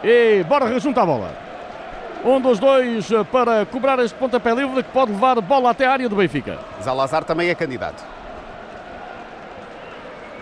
e 0.03 0.42
Borja 0.44 0.79
junta 0.79 1.03
a 1.03 1.07
bola. 1.07 1.51
Um 2.24 2.40
dos 2.40 2.61
dois 2.61 3.08
para 3.32 3.66
cobrar 3.66 3.98
este 3.98 4.16
pontapé 4.16 4.54
livre 4.54 4.82
que 4.82 4.90
pode 4.90 5.11
levar 5.11 5.40
bola 5.40 5.70
até 5.70 5.87
a 5.87 5.92
área 5.92 6.08
do 6.08 6.14
Benfica. 6.14 6.58
Zalazar 6.80 7.24
também 7.24 7.48
é 7.48 7.54
candidato. 7.54 8.04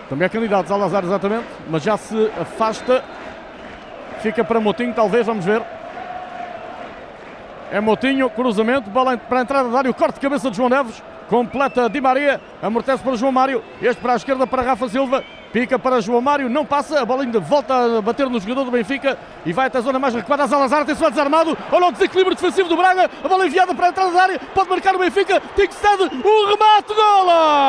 Também 0.07 0.25
é 0.25 0.29
candidato 0.29 0.67
Zalazar, 0.67 1.03
exatamente, 1.03 1.45
mas 1.67 1.81
já 1.81 1.97
se 1.97 2.31
afasta. 2.39 3.03
Fica 4.19 4.43
para 4.43 4.59
Motinho, 4.59 4.93
talvez, 4.93 5.25
vamos 5.25 5.43
ver. 5.43 5.63
É 7.71 7.79
Motinho, 7.79 8.29
cruzamento, 8.29 8.89
bola 8.89 9.17
para 9.17 9.39
a 9.39 9.41
entrada 9.41 9.69
da 9.69 9.77
área, 9.79 9.89
o 9.89 9.93
corte 9.93 10.15
de 10.15 10.19
cabeça 10.21 10.51
de 10.51 10.57
João 10.57 10.69
Neves. 10.69 11.01
Completa 11.29 11.89
Di 11.89 12.01
Maria, 12.01 12.41
amortece 12.61 13.01
para 13.01 13.15
João 13.15 13.31
Mário, 13.31 13.63
este 13.81 14.01
para 14.01 14.13
a 14.13 14.15
esquerda 14.17 14.45
para 14.45 14.61
Rafa 14.63 14.89
Silva, 14.89 15.23
pica 15.51 15.77
para 15.77 16.01
João 16.01 16.21
Mário, 16.21 16.49
não 16.49 16.65
passa, 16.65 16.99
a 17.01 17.05
bola 17.05 17.23
ainda 17.23 17.39
volta 17.39 17.97
a 17.97 18.01
bater 18.01 18.27
no 18.29 18.39
jogador 18.39 18.63
do 18.63 18.71
Benfica 18.71 19.17
e 19.45 19.53
vai 19.53 19.67
até 19.67 19.77
a 19.77 19.81
zona 19.81 19.99
mais 19.99 20.13
recuada, 20.13 20.47
Zalazar, 20.47 20.81
atenção 20.81 21.09
desarmado, 21.09 21.57
olha 21.71 21.87
o 21.87 21.91
desequilíbrio 21.91 22.35
defensivo 22.35 22.69
do 22.69 22.77
Braga, 22.77 23.09
a 23.23 23.27
bola 23.27 23.45
enviada 23.45 23.75
para 23.75 23.87
a 23.87 23.89
entrada 23.89 24.11
da 24.11 24.21
área, 24.21 24.39
pode 24.53 24.69
marcar 24.69 24.95
o 24.95 24.99
Benfica, 24.99 25.41
tem 25.55 25.67
que 25.67 25.73
estar 25.73 25.95
o 25.99 26.45
remate, 26.47 26.93
gola! 26.93 27.61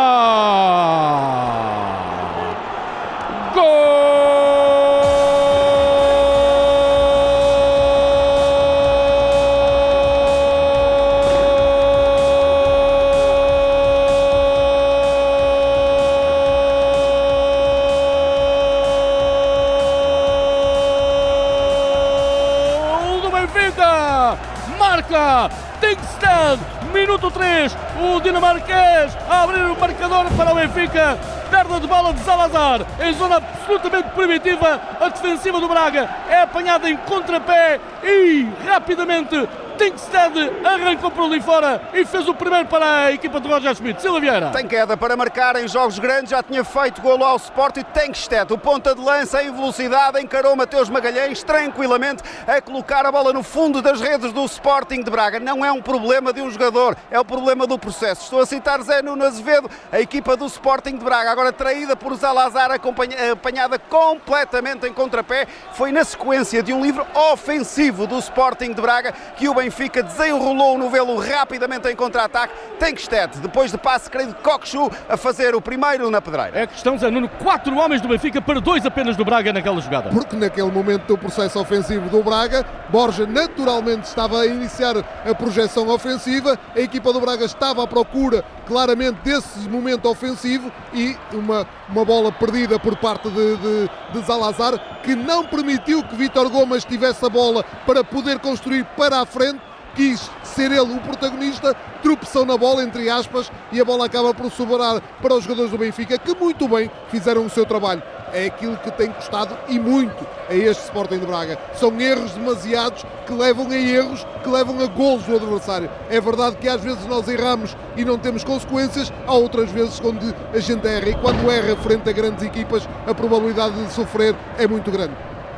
Marca. 24.93 25.51
Tengsted, 25.81 26.61
minuto 26.93 27.31
3, 27.31 27.77
o 27.99 28.21
dinamarquês 28.21 29.17
a 29.29 29.43
abrir 29.43 29.63
o 29.63 29.77
marcador 29.81 30.27
para 30.37 30.53
o 30.53 30.55
Benfica, 30.55 31.19
perda 31.51 31.81
de 31.81 31.87
bola 31.87 32.13
de 32.13 32.21
Salazar, 32.21 32.83
em 33.01 33.13
zona 33.15 33.37
absolutamente 33.37 34.11
primitiva, 34.11 34.81
a 35.01 35.09
defensiva 35.09 35.61
do 35.61 35.67
Braga 35.67 36.09
é 36.29 36.43
apanhada 36.43 36.89
em 36.91 36.97
contrapé 36.99 37.81
e 38.05 38.47
rapidamente 38.67 39.49
Tinkstead 39.77 40.33
arrancou 40.65 41.11
por 41.11 41.25
ali 41.25 41.41
fora 41.41 41.81
e 41.93 42.05
fez 42.05 42.29
o 42.29 42.35
primeiro 42.35 42.67
para 42.69 43.07
a 43.07 43.13
equipa 43.13 43.41
de 43.41 43.49
Roger 43.49 43.75
Schmidt. 43.75 44.01
Silva 44.01 44.21
Vieira. 44.21 44.51
Tem 44.51 44.67
queda 44.67 44.97
para 44.97 45.17
marcar 45.17 45.57
em 45.57 45.67
jogos 45.69 45.99
grandes, 45.99 46.31
já 46.31 46.43
tinha 46.43 46.65
feito 46.65 47.01
golo 47.01 47.25
ao 47.25 47.37
Sport 47.37 47.79
e 47.79 47.85
Tankstead, 47.85 48.53
o 48.53 48.59
ponta 48.59 48.95
de 48.95 49.01
lança 49.01 49.43
em 49.43 49.53
velocidade, 49.53 50.21
encarou 50.21 50.55
Mateus 50.55 50.89
Magalhães 50.89 51.43
tranquilamente 51.43 52.23
a 52.47 52.61
colocar 52.61 53.05
a 53.07 53.13
bola 53.13 53.33
no 53.33 53.43
fundo 53.43 53.83
das 53.83 54.01
redes 54.01 54.33
do 54.33 54.45
Sporting 54.45 55.03
de 55.03 55.11
Braga. 55.11 55.41
Não 55.41 55.65
é 55.65 55.73
um 55.73 55.81
problema 55.81 56.33
de 56.33 56.41
um 56.41 56.51
jogador, 56.51 56.97
é 57.11 57.19
o 57.19 57.25
problema 57.25 57.67
do 57.67 57.79
processo. 57.79 58.25
Estou 58.25 58.41
a 58.41 58.47
citar 58.47 58.81
Zé 58.83 59.03
Nuno 59.03 59.25
Azevedo, 59.25 59.71
a 59.91 60.01
equipa 60.01 60.37
do 60.37 60.47
Sporting 60.47 60.97
de 60.97 61.05
Braga, 61.05 61.31
agora 61.31 61.53
traída 61.53 61.97
por 61.97 62.15
Zalazar, 62.15 62.71
apanhada 62.73 63.79
completamente 63.79 64.87
em 64.87 64.93
contrapé. 64.93 65.47
Foi 65.73 65.93
na 65.93 66.05
sequência 66.05 66.63
de 66.63 66.73
um 66.73 66.83
livro 66.83 67.07
ofensivo 67.15 68.07
do 68.07 68.19
Sporting 68.19 68.73
de 68.73 68.81
Braga 68.81 69.13
que 69.37 69.49
o 69.49 69.55
Benfica 69.63 70.03
desenrolou 70.03 70.75
o 70.75 70.79
novelo 70.79 71.17
rapidamente 71.17 71.87
em 71.89 71.95
contra-ataque. 71.95 72.53
Tenkstedt, 72.81 73.39
depois 73.39 73.71
de 73.71 73.79
passe, 73.79 74.11
creio 74.11 74.29
de 74.29 74.35
Cockchu, 74.35 74.91
a 75.09 75.17
fazer 75.17 75.55
o 75.55 75.61
primeiro 75.61 76.11
na 76.11 76.21
pedreira. 76.21 76.59
É 76.59 76.67
questão, 76.67 76.99
Zé 76.99 77.09
Nuno, 77.13 77.29
quatro 77.29 77.77
homens 77.77 78.01
do 78.01 78.09
Benfica 78.09 78.43
para 78.43 78.61
dois 78.61 78.85
apenas 78.85 79.17
do 79.17 79.25
Braga 79.25 79.53
naquela 79.53 79.81
jogada. 79.81 80.11
Porque 80.11 80.35
naquele 80.35 80.71
momento 80.71 81.07
do 81.07 81.17
processo 81.17 81.61
ofensivo 81.61 82.11
do 82.11 82.25
Braga, 82.25 82.67
Borja 82.89 83.25
naturalmente 83.25 84.03
estava 84.03 84.41
a 84.41 84.47
iniciar 84.47 84.97
a 84.99 85.33
projeção 85.33 85.89
ofensiva, 85.89 86.59
a 86.75 86.81
equipa 86.81 87.13
do 87.13 87.21
Braga 87.21 87.45
estava 87.45 87.85
à 87.85 87.87
procura 87.87 88.45
claramente 88.67 89.19
desse 89.25 89.69
momento 89.69 90.09
ofensivo 90.09 90.71
e 90.93 91.17
uma, 91.33 91.67
uma 91.89 92.05
bola 92.05 92.33
perdida 92.33 92.79
por 92.79 92.97
parte 92.97 93.29
de, 93.29 93.57
de, 93.57 93.91
de 94.13 94.27
Zalazar 94.27 95.01
que 95.03 95.15
não 95.15 95.45
permitiu 95.45 96.03
que 96.03 96.17
Vítor 96.17 96.49
Gomes 96.49 96.85
tivesse 96.85 97.25
a 97.25 97.29
bola 97.29 97.65
para 97.87 98.03
poder 98.03 98.39
construir 98.39 98.85
para 98.97 99.21
a 99.21 99.27
frente 99.27 99.61
quis 99.95 100.31
ser 100.43 100.73
ele 100.73 100.95
o 100.95 101.01
protagonista, 101.01 101.75
tropeçou 102.03 102.45
na 102.47 102.57
bola, 102.57 102.83
entre 102.83 103.09
aspas, 103.09 103.51
e 103.71 103.81
a 103.81 103.85
bola 103.85 104.07
acaba 104.07 104.35
por 104.35 104.51
sobrar 104.51 105.01
para 105.21 105.35
os 105.35 105.45
jogadores 105.45 105.71
do 105.71 105.79
Benfica, 105.79 106.19
que 106.19 106.35
muito 106.35 106.69
bem 106.69 106.91
fizeram 107.11 107.45
o 107.45 107.51
seu 107.51 107.67
trabalho. 107.67 108.03
É 108.33 108.47
aquilo 108.47 108.77
que 108.79 108.91
tem 108.91 109.11
custado 109.13 109.57
e 109.69 109.79
muito 109.79 110.27
a 110.49 110.55
este 110.55 110.85
Sporting 110.85 111.19
de 111.19 111.27
Braga. 111.27 111.59
São 111.75 112.01
erros 112.01 112.33
demasiados 112.33 113.05
que 113.27 113.33
levam 113.33 113.71
a 113.71 113.77
erros, 113.77 114.27
que 114.43 114.49
levam 114.49 114.81
a 114.81 114.87
golos 114.87 115.25
do 115.25 115.37
adversário. 115.37 115.91
É 116.09 116.21
verdade 116.21 116.57
que 116.57 116.69
às 116.69 116.81
vezes 116.83 117.07
nós 117.07 117.29
erramos 117.29 117.77
e 117.97 118.05
não 118.05 118.19
temos 118.19 118.43
consequências, 118.43 119.13
há 119.27 119.33
outras 119.33 119.71
vezes 119.71 120.01
quando 120.01 120.35
a 120.53 120.59
gente 120.59 120.87
erra 120.87 121.11
e 121.11 121.15
quando 121.15 121.51
erra 121.51 121.77
frente 121.77 122.09
a 122.09 122.13
grandes 122.13 122.43
equipas, 122.43 122.89
a 123.07 123.15
probabilidade 123.15 123.75
de 123.75 123.93
sofrer 123.93 124.35
é 124.59 124.67
muito 124.67 124.91
grande. 124.91 125.15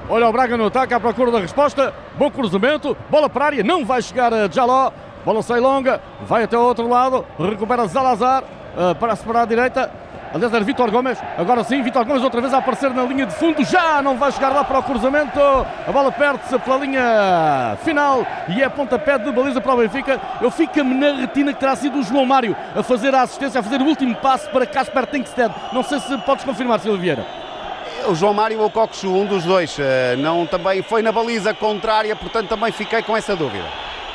Olha 0.08 0.28
o 0.28 0.32
Braga 0.32 0.56
no 0.56 0.66
ataque 0.66 0.92
à 0.92 1.00
procura 1.00 1.30
da 1.30 1.40
resposta. 1.40 1.94
Bom 2.18 2.30
cruzamento. 2.30 2.94
Bola 3.08 3.28
para 3.28 3.44
a 3.44 3.46
área. 3.46 3.62
Não 3.64 3.86
vai 3.86 4.02
chegar 4.02 4.34
a 4.34 4.48
Jaló. 4.48 4.92
Bola 5.24 5.42
sai 5.42 5.60
longa. 5.60 6.00
Vai 6.26 6.44
até 6.44 6.58
o 6.58 6.60
outro 6.60 6.86
lado. 6.86 7.24
Recupera 7.38 7.86
Zalazar. 7.86 8.44
Uh, 8.76 8.94
para 8.96 9.16
separar 9.16 9.42
a 9.42 9.46
direita. 9.46 10.03
Aliás, 10.34 10.52
era 10.52 10.64
Vitor 10.64 10.90
Gomes. 10.90 11.16
Agora 11.38 11.62
sim, 11.62 11.80
Vitor 11.80 12.04
Gomes 12.04 12.24
outra 12.24 12.40
vez 12.40 12.52
a 12.52 12.58
aparecer 12.58 12.90
na 12.90 13.04
linha 13.04 13.24
de 13.24 13.34
fundo. 13.34 13.64
Já 13.64 14.02
não 14.02 14.16
vai 14.16 14.32
chegar 14.32 14.48
lá 14.48 14.64
para 14.64 14.80
o 14.80 14.82
cruzamento. 14.82 15.38
A 15.40 15.92
bola 15.92 16.10
perde-se 16.10 16.58
pela 16.58 16.76
linha 16.78 17.78
final 17.84 18.26
e 18.48 18.60
é 18.60 18.68
pontapé 18.68 19.16
de 19.16 19.30
baliza 19.30 19.60
para 19.60 19.74
o 19.74 19.76
Benfica. 19.76 20.20
Eu 20.40 20.50
fico-me 20.50 20.92
na 20.92 21.20
retina 21.20 21.52
que 21.52 21.60
terá 21.60 21.76
sido 21.76 22.00
o 22.00 22.02
João 22.02 22.26
Mário 22.26 22.56
a 22.74 22.82
fazer 22.82 23.14
a 23.14 23.22
assistência, 23.22 23.60
a 23.60 23.62
fazer 23.62 23.80
o 23.80 23.84
último 23.84 24.16
passo 24.16 24.50
para 24.50 24.66
Casper 24.66 25.06
Tinkstead. 25.06 25.54
Não 25.72 25.84
sei 25.84 26.00
se 26.00 26.18
podes 26.18 26.44
confirmar, 26.44 26.80
Silvio 26.80 27.00
Vieira 27.00 27.24
o 28.06 28.14
João 28.14 28.34
Mário 28.34 28.60
ou 28.60 28.66
o 28.66 28.70
Coxu, 28.70 29.08
um 29.08 29.24
dos 29.24 29.44
dois, 29.44 29.78
não 30.18 30.44
também 30.44 30.82
foi 30.82 31.00
na 31.00 31.10
baliza 31.10 31.54
contrária, 31.54 32.14
portanto 32.14 32.48
também 32.48 32.70
fiquei 32.70 33.00
com 33.02 33.16
essa 33.16 33.34
dúvida. 33.34 33.64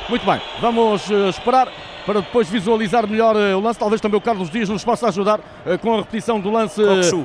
Muito 0.08 0.24
bem, 0.24 0.40
vamos 0.60 1.10
esperar 1.10 1.66
para 2.10 2.22
depois 2.22 2.50
visualizar 2.50 3.06
melhor 3.06 3.36
o 3.36 3.60
lance. 3.60 3.78
Talvez 3.78 4.00
também 4.00 4.18
o 4.18 4.20
Carlos 4.20 4.50
Dias 4.50 4.68
nos 4.68 4.82
possa 4.82 5.06
ajudar 5.06 5.38
com 5.80 5.94
a 5.94 5.98
repetição 5.98 6.40
do 6.40 6.50
lance. 6.50 6.82
Coxu. 6.82 7.24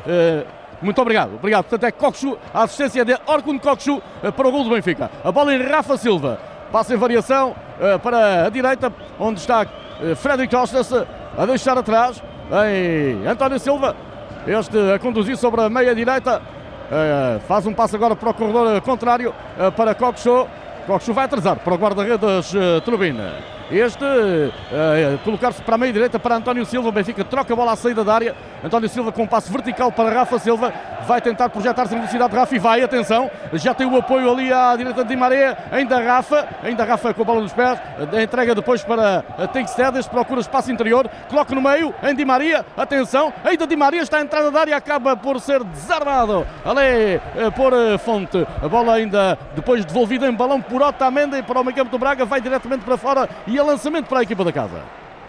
Muito 0.80 1.02
obrigado, 1.02 1.34
obrigado. 1.34 1.64
Portanto, 1.64 1.84
é 1.86 1.92
Coxu, 1.92 2.38
a 2.54 2.64
assistência 2.64 3.04
de 3.04 3.18
Orkun 3.26 3.58
Coxu 3.58 4.00
para 4.38 4.48
o 4.48 4.52
gol 4.52 4.64
do 4.64 4.70
Benfica. 4.70 5.10
A 5.24 5.32
bola 5.32 5.56
em 5.56 5.64
Rafa 5.64 5.98
Silva, 5.98 6.40
passa 6.72 6.94
em 6.94 6.98
variação 6.98 7.56
para 8.04 8.46
a 8.46 8.50
direita, 8.50 8.94
onde 9.20 9.40
está 9.40 9.66
Frederic 10.18 10.56
Costas 10.56 10.94
a 10.94 11.46
deixar 11.48 11.76
atrás 11.80 12.22
em 12.68 13.26
António 13.26 13.58
Silva. 13.58 13.96
Este 14.46 14.78
a 14.94 15.00
conduzir 15.00 15.36
sobre 15.36 15.62
a 15.62 15.70
meia 15.70 15.96
direita. 15.96 16.44
Faz 17.48 17.66
um 17.66 17.74
passo 17.74 17.96
agora 17.96 18.16
para 18.16 18.30
o 18.30 18.34
corredor 18.36 18.80
contrário 18.82 19.34
para 19.76 19.96
Coxo. 19.96 20.46
Coxo 20.86 21.12
vai 21.12 21.26
atrasar 21.26 21.56
para 21.56 21.74
o 21.74 21.78
guarda-redes 21.78 22.54
Turbina. 22.86 23.34
Este 23.72 24.04
uh, 24.04 25.18
colocar-se 25.24 25.60
para 25.62 25.74
a 25.74 25.78
meia 25.78 25.92
direita 25.92 26.20
para 26.20 26.36
António 26.36 26.66
Silva. 26.66 26.92
Benfica 26.92 27.24
troca 27.24 27.52
a 27.52 27.56
bola 27.56 27.72
à 27.72 27.76
saída 27.76 28.04
da 28.04 28.14
área. 28.14 28.36
António 28.64 28.88
Silva 28.88 29.12
com 29.12 29.24
um 29.24 29.28
passo 29.28 29.52
vertical 29.52 29.92
para 29.92 30.12
Rafa 30.12 30.38
Silva. 30.38 30.72
Vai 31.08 31.20
tentar 31.20 31.50
projetar-se 31.50 31.94
em 31.94 31.98
velocidade 31.98 32.32
de 32.32 32.38
Rafa 32.38 32.56
e 32.56 32.60
vai. 32.60 32.82
Atenção, 32.84 33.30
já 33.54 33.74
tem 33.74 33.88
o 33.88 33.98
apoio 33.98 34.32
ali 34.32 34.54
à 34.54 34.76
direita 34.76 35.04
de 35.04 35.10
Di 35.10 35.16
Maria. 35.16 35.58
Ainda 35.72 36.00
Rafa, 36.00 36.48
ainda 36.64 36.84
Rafa 36.84 37.14
com 37.14 37.24
a 37.24 37.26
bola 37.26 37.42
nos 37.42 37.54
pés. 37.54 37.80
A 38.14 38.22
entrega 38.22 38.54
depois 38.54 38.84
para 38.84 39.24
Tenkstead. 39.52 40.08
Procura 40.10 40.42
espaço 40.42 40.72
interior. 40.72 41.10
Coloca 41.30 41.54
no 41.56 41.62
meio 41.62 41.94
em 42.04 42.16
Di 42.16 42.24
Maria. 42.24 42.64
Atenção, 42.78 43.34
ainda 43.44 43.66
Di 43.66 43.76
Maria 43.76 44.02
está 44.02 44.18
à 44.18 44.22
entrada 44.22 44.52
da 44.52 44.60
área. 44.60 44.78
Acaba 44.78 45.18
por 45.18 45.40
ser 45.40 45.64
desarmado 45.64 46.46
ali 46.64 47.20
por 47.56 47.74
Fonte. 48.00 48.46
A 48.62 48.68
bola 48.68 48.94
ainda 48.94 49.38
depois 49.56 49.84
devolvida 49.84 50.28
em 50.28 50.34
balão 50.34 50.62
por 50.62 50.84
Otamendi 50.84 51.42
para 51.42 51.60
o 51.60 51.64
meio 51.64 51.76
campo 51.76 51.90
do 51.90 51.98
Braga. 51.98 52.26
Vai 52.26 52.42
diretamente 52.42 52.86
para 52.86 52.98
fora 52.98 53.28
e 53.48 53.55
a 53.60 53.64
lançamento 53.64 54.08
para 54.08 54.20
a 54.20 54.24
equipa 54.24 54.44
da 54.44 54.52
casa. 54.52 54.84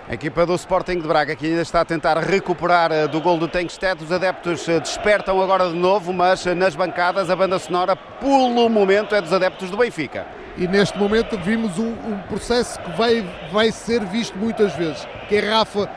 A 0.09 0.15
equipa 0.15 0.47
do 0.47 0.55
Sporting 0.55 1.01
de 1.01 1.09
Braga 1.09 1.35
que 1.35 1.47
ainda 1.47 1.63
está 1.63 1.81
a 1.81 1.85
tentar 1.85 2.17
recuperar 2.19 3.09
do 3.09 3.21
gol 3.21 3.39
do 3.39 3.49
Tenkstedt. 3.49 4.05
Os 4.05 4.13
adeptos 4.13 4.65
despertam 4.65 5.43
agora 5.43 5.69
de 5.69 5.75
novo, 5.75 6.13
mas 6.13 6.45
nas 6.47 6.77
bancadas 6.77 7.29
a 7.29 7.35
banda 7.35 7.59
sonora, 7.59 7.97
pelo 7.97 8.69
momento, 8.69 9.15
é 9.15 9.21
dos 9.21 9.33
adeptos 9.33 9.71
do 9.71 9.77
Benfica. 9.77 10.27
E 10.57 10.69
neste 10.69 10.97
momento 10.97 11.37
vimos 11.39 11.79
um, 11.79 11.91
um 11.91 12.19
processo 12.29 12.81
que 12.81 12.91
vai, 12.93 13.29
vai 13.53 13.73
ser 13.73 14.05
visto 14.05 14.39
muitas 14.39 14.73
vezes, 14.75 15.07
que 15.29 15.37
é 15.37 15.41
Rafa 15.41 15.91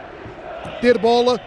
ter 0.81 0.97
bola 0.97 1.39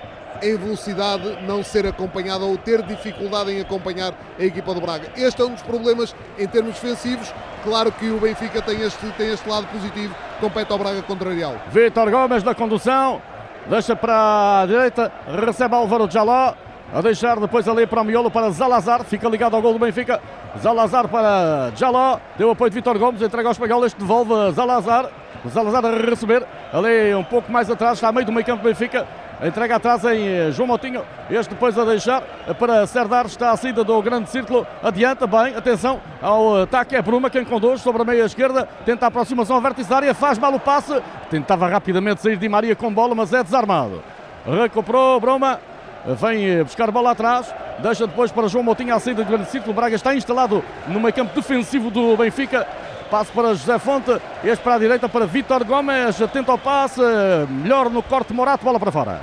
em 0.42 0.56
velocidade, 0.56 1.38
não 1.42 1.62
ser 1.62 1.86
acompanhado 1.86 2.46
ou 2.46 2.56
ter 2.56 2.82
dificuldade 2.82 3.52
em 3.52 3.60
acompanhar 3.60 4.14
a 4.38 4.44
equipa 4.44 4.74
do 4.74 4.80
Braga. 4.80 5.08
Este 5.16 5.42
é 5.42 5.44
um 5.44 5.52
dos 5.52 5.62
problemas 5.62 6.14
em 6.38 6.46
termos 6.46 6.74
defensivos. 6.74 7.32
Claro 7.64 7.92
que 7.92 8.08
o 8.08 8.18
Benfica 8.18 8.60
tem 8.62 8.82
este, 8.82 9.06
tem 9.12 9.32
este 9.32 9.48
lado 9.48 9.66
positivo, 9.68 10.14
compete 10.42 10.72
ao 10.72 10.78
Braga 10.78 11.00
contrarial. 11.02 11.54
Vitor 11.70 12.10
Gomes 12.10 12.42
na 12.42 12.52
condução, 12.52 13.22
deixa 13.68 13.94
para 13.94 14.62
a 14.62 14.66
direita, 14.66 15.12
recebe 15.46 15.72
Álvaro 15.76 16.10
Jaló, 16.10 16.54
a 16.92 17.00
deixar 17.00 17.38
depois 17.38 17.68
ali 17.68 17.86
para 17.86 18.02
o 18.02 18.04
miolo 18.04 18.28
para 18.28 18.50
Zalazar, 18.50 19.04
fica 19.04 19.28
ligado 19.28 19.54
ao 19.54 19.62
gol 19.62 19.72
do 19.72 19.78
Benfica. 19.78 20.20
Zalazar 20.60 21.06
para 21.06 21.70
Jaló, 21.76 22.18
deu 22.36 22.50
apoio 22.50 22.70
de 22.70 22.74
Vitor 22.74 22.98
Gomes, 22.98 23.22
entrega 23.22 23.48
ao 23.48 23.52
espanhol, 23.52 23.86
este 23.86 23.98
devolve 23.98 24.34
Zalazar. 24.52 25.08
Zalazar 25.48 25.84
a 25.86 25.90
receber, 25.90 26.44
ali 26.72 27.14
um 27.14 27.24
pouco 27.24 27.50
mais 27.50 27.70
atrás, 27.70 27.94
está 27.94 28.08
a 28.08 28.12
meio 28.12 28.26
do 28.26 28.32
meio 28.32 28.44
campo 28.44 28.62
do 28.62 28.68
Benfica. 28.68 29.06
Entrega 29.42 29.74
atrás 29.74 30.04
em 30.04 30.52
João 30.52 30.68
Moutinho. 30.68 31.02
Este 31.28 31.52
depois 31.52 31.76
a 31.76 31.84
deixar 31.84 32.22
para 32.60 32.86
Serdar. 32.86 33.26
Está 33.26 33.50
à 33.50 33.56
saída 33.56 33.82
do 33.82 34.00
grande 34.00 34.30
círculo. 34.30 34.64
Adianta 34.80 35.26
bem. 35.26 35.56
Atenção 35.56 36.00
ao 36.22 36.62
ataque. 36.62 36.94
É 36.94 37.02
Bruma 37.02 37.28
quem 37.28 37.44
conduz 37.44 37.80
sobre 37.80 38.02
a 38.02 38.04
meia 38.04 38.24
esquerda. 38.24 38.68
Tenta 38.84 39.06
a 39.06 39.08
aproximação 39.08 39.60
área. 39.90 40.14
Faz 40.14 40.38
mal 40.38 40.54
o 40.54 40.60
passe. 40.60 41.02
Tentava 41.28 41.66
rapidamente 41.66 42.22
sair 42.22 42.36
Di 42.36 42.48
Maria 42.48 42.76
com 42.76 42.94
bola, 42.94 43.16
mas 43.16 43.32
é 43.32 43.42
desarmado. 43.42 44.00
Recuperou 44.46 45.18
Bruma. 45.18 45.58
Vem 46.06 46.62
buscar 46.62 46.92
bola 46.92 47.10
atrás. 47.10 47.52
Deixa 47.80 48.06
depois 48.06 48.30
para 48.30 48.46
João 48.46 48.62
Moutinho 48.62 48.94
à 48.94 49.00
saída 49.00 49.24
do 49.24 49.28
grande 49.28 49.50
círculo. 49.50 49.74
Braga 49.74 49.96
está 49.96 50.14
instalado 50.14 50.62
no 50.86 51.00
meio 51.00 51.12
campo 51.12 51.34
defensivo 51.34 51.90
do 51.90 52.16
Benfica. 52.16 52.64
Passe 53.12 53.30
para 53.30 53.48
José 53.48 53.78
Fonte, 53.78 54.18
este 54.42 54.64
para 54.64 54.76
a 54.76 54.78
direita 54.78 55.06
para 55.06 55.26
Vítor 55.26 55.66
Gomes, 55.66 56.22
atento 56.22 56.50
ao 56.50 56.56
passe, 56.56 57.02
melhor 57.50 57.90
no 57.90 58.02
corte 58.02 58.32
Morato, 58.32 58.64
bola 58.64 58.80
para 58.80 58.90
fora. 58.90 59.20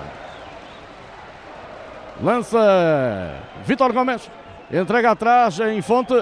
Lança 2.21 3.33
Vítor 3.65 3.91
Gomes, 3.91 4.29
entrega 4.71 5.09
atrás 5.09 5.59
em 5.59 5.81
Fonte, 5.81 6.13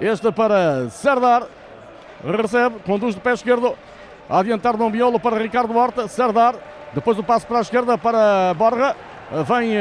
este 0.00 0.30
para 0.30 0.88
Serdar, 0.88 1.42
recebe, 2.22 2.76
conduz 2.86 3.16
de 3.16 3.20
pé 3.20 3.32
esquerdo, 3.32 3.74
a 4.30 4.38
adiantar 4.38 4.76
Dom 4.76 4.88
Biolo 4.88 5.18
para 5.18 5.36
Ricardo 5.36 5.76
Horta, 5.76 6.06
Serdar, 6.06 6.54
depois 6.94 7.18
o 7.18 7.24
passe 7.24 7.44
para 7.44 7.58
a 7.58 7.62
esquerda 7.62 7.98
para 7.98 8.54
Borja, 8.54 8.94
vem 9.48 9.72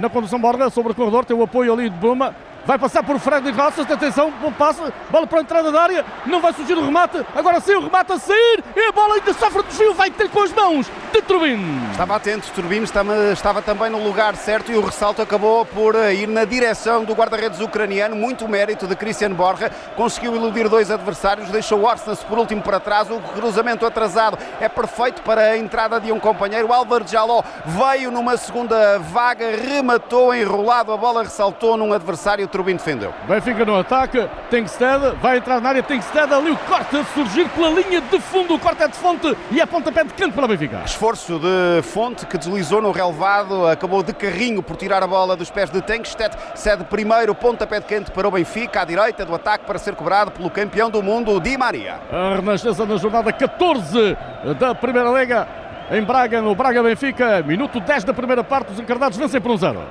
na 0.00 0.08
condução 0.08 0.38
Borja 0.38 0.70
sobre 0.70 0.92
o 0.92 0.94
corredor, 0.94 1.24
tem 1.24 1.36
o 1.36 1.42
apoio 1.42 1.72
ali 1.72 1.90
de 1.90 1.96
Bruma, 1.96 2.36
Vai 2.64 2.78
passar 2.78 3.02
por 3.02 3.18
Fred 3.18 3.50
Rossas, 3.50 3.90
atenção, 3.90 4.30
bom 4.40 4.52
passe, 4.52 4.80
bola 5.10 5.26
para 5.26 5.38
a 5.38 5.42
entrada 5.42 5.72
da 5.72 5.82
área, 5.82 6.04
não 6.26 6.40
vai 6.40 6.52
surgir 6.52 6.74
o 6.74 6.84
remate, 6.84 7.24
agora 7.34 7.60
sim 7.60 7.74
o 7.74 7.80
remate 7.80 8.12
a 8.12 8.18
sair, 8.18 8.62
e 8.76 8.80
a 8.80 8.92
bola 8.92 9.14
ainda 9.14 9.32
sofre 9.32 9.62
desvio, 9.64 9.94
feita 9.94 10.28
com 10.28 10.42
as 10.42 10.52
mãos 10.52 10.90
de 11.12 11.20
Turbin. 11.20 11.90
Estava 11.90 12.16
atento, 12.16 12.50
Turbin 12.54 12.82
estava, 12.82 13.32
estava 13.32 13.60
também 13.62 13.90
no 13.90 14.02
lugar 14.02 14.34
certo 14.34 14.72
e 14.72 14.76
o 14.76 14.80
ressalto 14.80 15.20
acabou 15.20 15.64
por 15.66 15.94
eh, 15.94 16.14
ir 16.14 16.26
na 16.26 16.46
direção 16.46 17.04
do 17.04 17.12
guarda-redes 17.12 17.60
ucraniano. 17.60 18.16
Muito 18.16 18.48
mérito 18.48 18.86
de 18.86 18.96
Christian 18.96 19.32
Borja. 19.32 19.70
Conseguiu 19.94 20.34
iludir 20.34 20.68
dois 20.70 20.90
adversários, 20.90 21.50
deixou 21.50 21.84
Orsnas 21.84 22.24
por 22.24 22.38
último 22.38 22.62
para 22.62 22.80
trás. 22.80 23.10
O 23.10 23.20
cruzamento 23.20 23.84
atrasado 23.84 24.38
é 24.58 24.68
perfeito 24.68 25.20
para 25.20 25.42
a 25.42 25.58
entrada 25.58 26.00
de 26.00 26.10
um 26.10 26.18
companheiro. 26.18 26.72
Álvaro 26.72 27.06
Jaló 27.06 27.42
veio 27.66 28.10
numa 28.10 28.38
segunda 28.38 28.98
vaga, 28.98 29.50
rematou 29.56 30.34
enrolado, 30.34 30.92
a 30.92 30.96
bola 30.96 31.24
ressaltou 31.24 31.76
num 31.76 31.92
adversário. 31.92 32.48
Turbin 32.48 32.76
defendeu. 32.76 33.12
Benfica 33.28 33.66
no 33.66 33.78
ataque, 33.78 34.26
Tengsted 34.48 35.16
vai 35.20 35.36
entrar 35.36 35.60
na 35.60 35.68
área, 35.68 35.82
Tengsted 35.82 36.32
ali 36.32 36.50
o 36.50 36.56
corte 36.56 36.96
a 36.96 37.04
surgir 37.04 37.48
pela 37.50 37.68
linha 37.68 38.00
de 38.00 38.18
fundo. 38.18 38.54
O 38.54 38.58
corte 38.58 38.82
é 38.82 38.88
de 38.88 38.96
fonte 38.96 39.36
e 39.50 39.60
é 39.60 39.66
pontapé 39.66 40.04
de 40.04 40.14
canto 40.14 40.34
para 40.34 40.46
o 40.46 40.48
Benfica. 40.48 40.82
Esforço 41.02 41.36
de 41.40 41.82
fonte 41.82 42.24
que 42.26 42.38
deslizou 42.38 42.80
no 42.80 42.92
relevado, 42.92 43.66
acabou 43.66 44.04
de 44.04 44.12
carrinho 44.12 44.62
por 44.62 44.76
tirar 44.76 45.02
a 45.02 45.06
bola 45.08 45.36
dos 45.36 45.50
pés 45.50 45.68
de 45.68 45.82
Tengsted. 45.82 46.32
Cede 46.54 46.84
primeiro 46.84 47.34
pontapé 47.34 47.80
de 47.80 47.86
canto 47.86 48.12
para 48.12 48.28
o 48.28 48.30
Benfica, 48.30 48.82
à 48.82 48.84
direita 48.84 49.24
do 49.24 49.34
ataque 49.34 49.64
para 49.66 49.80
ser 49.80 49.96
cobrado 49.96 50.30
pelo 50.30 50.48
campeão 50.48 50.88
do 50.88 51.02
mundo, 51.02 51.40
Di 51.40 51.58
Maria. 51.58 51.98
A 52.08 52.36
renascença 52.36 52.86
na 52.86 52.96
jornada 52.98 53.32
14 53.32 54.16
da 54.60 54.76
Primeira 54.76 55.10
Liga. 55.10 55.48
Em 55.90 56.04
Braga, 56.04 56.40
no 56.40 56.54
Braga 56.54 56.80
Benfica, 56.84 57.42
minuto 57.42 57.80
10 57.80 58.04
da 58.04 58.14
primeira 58.14 58.44
parte, 58.44 58.70
os 58.70 58.78
encarnados 58.78 59.18
vencem 59.18 59.40
por 59.40 59.50
um 59.50 59.56
zero. 59.56 59.82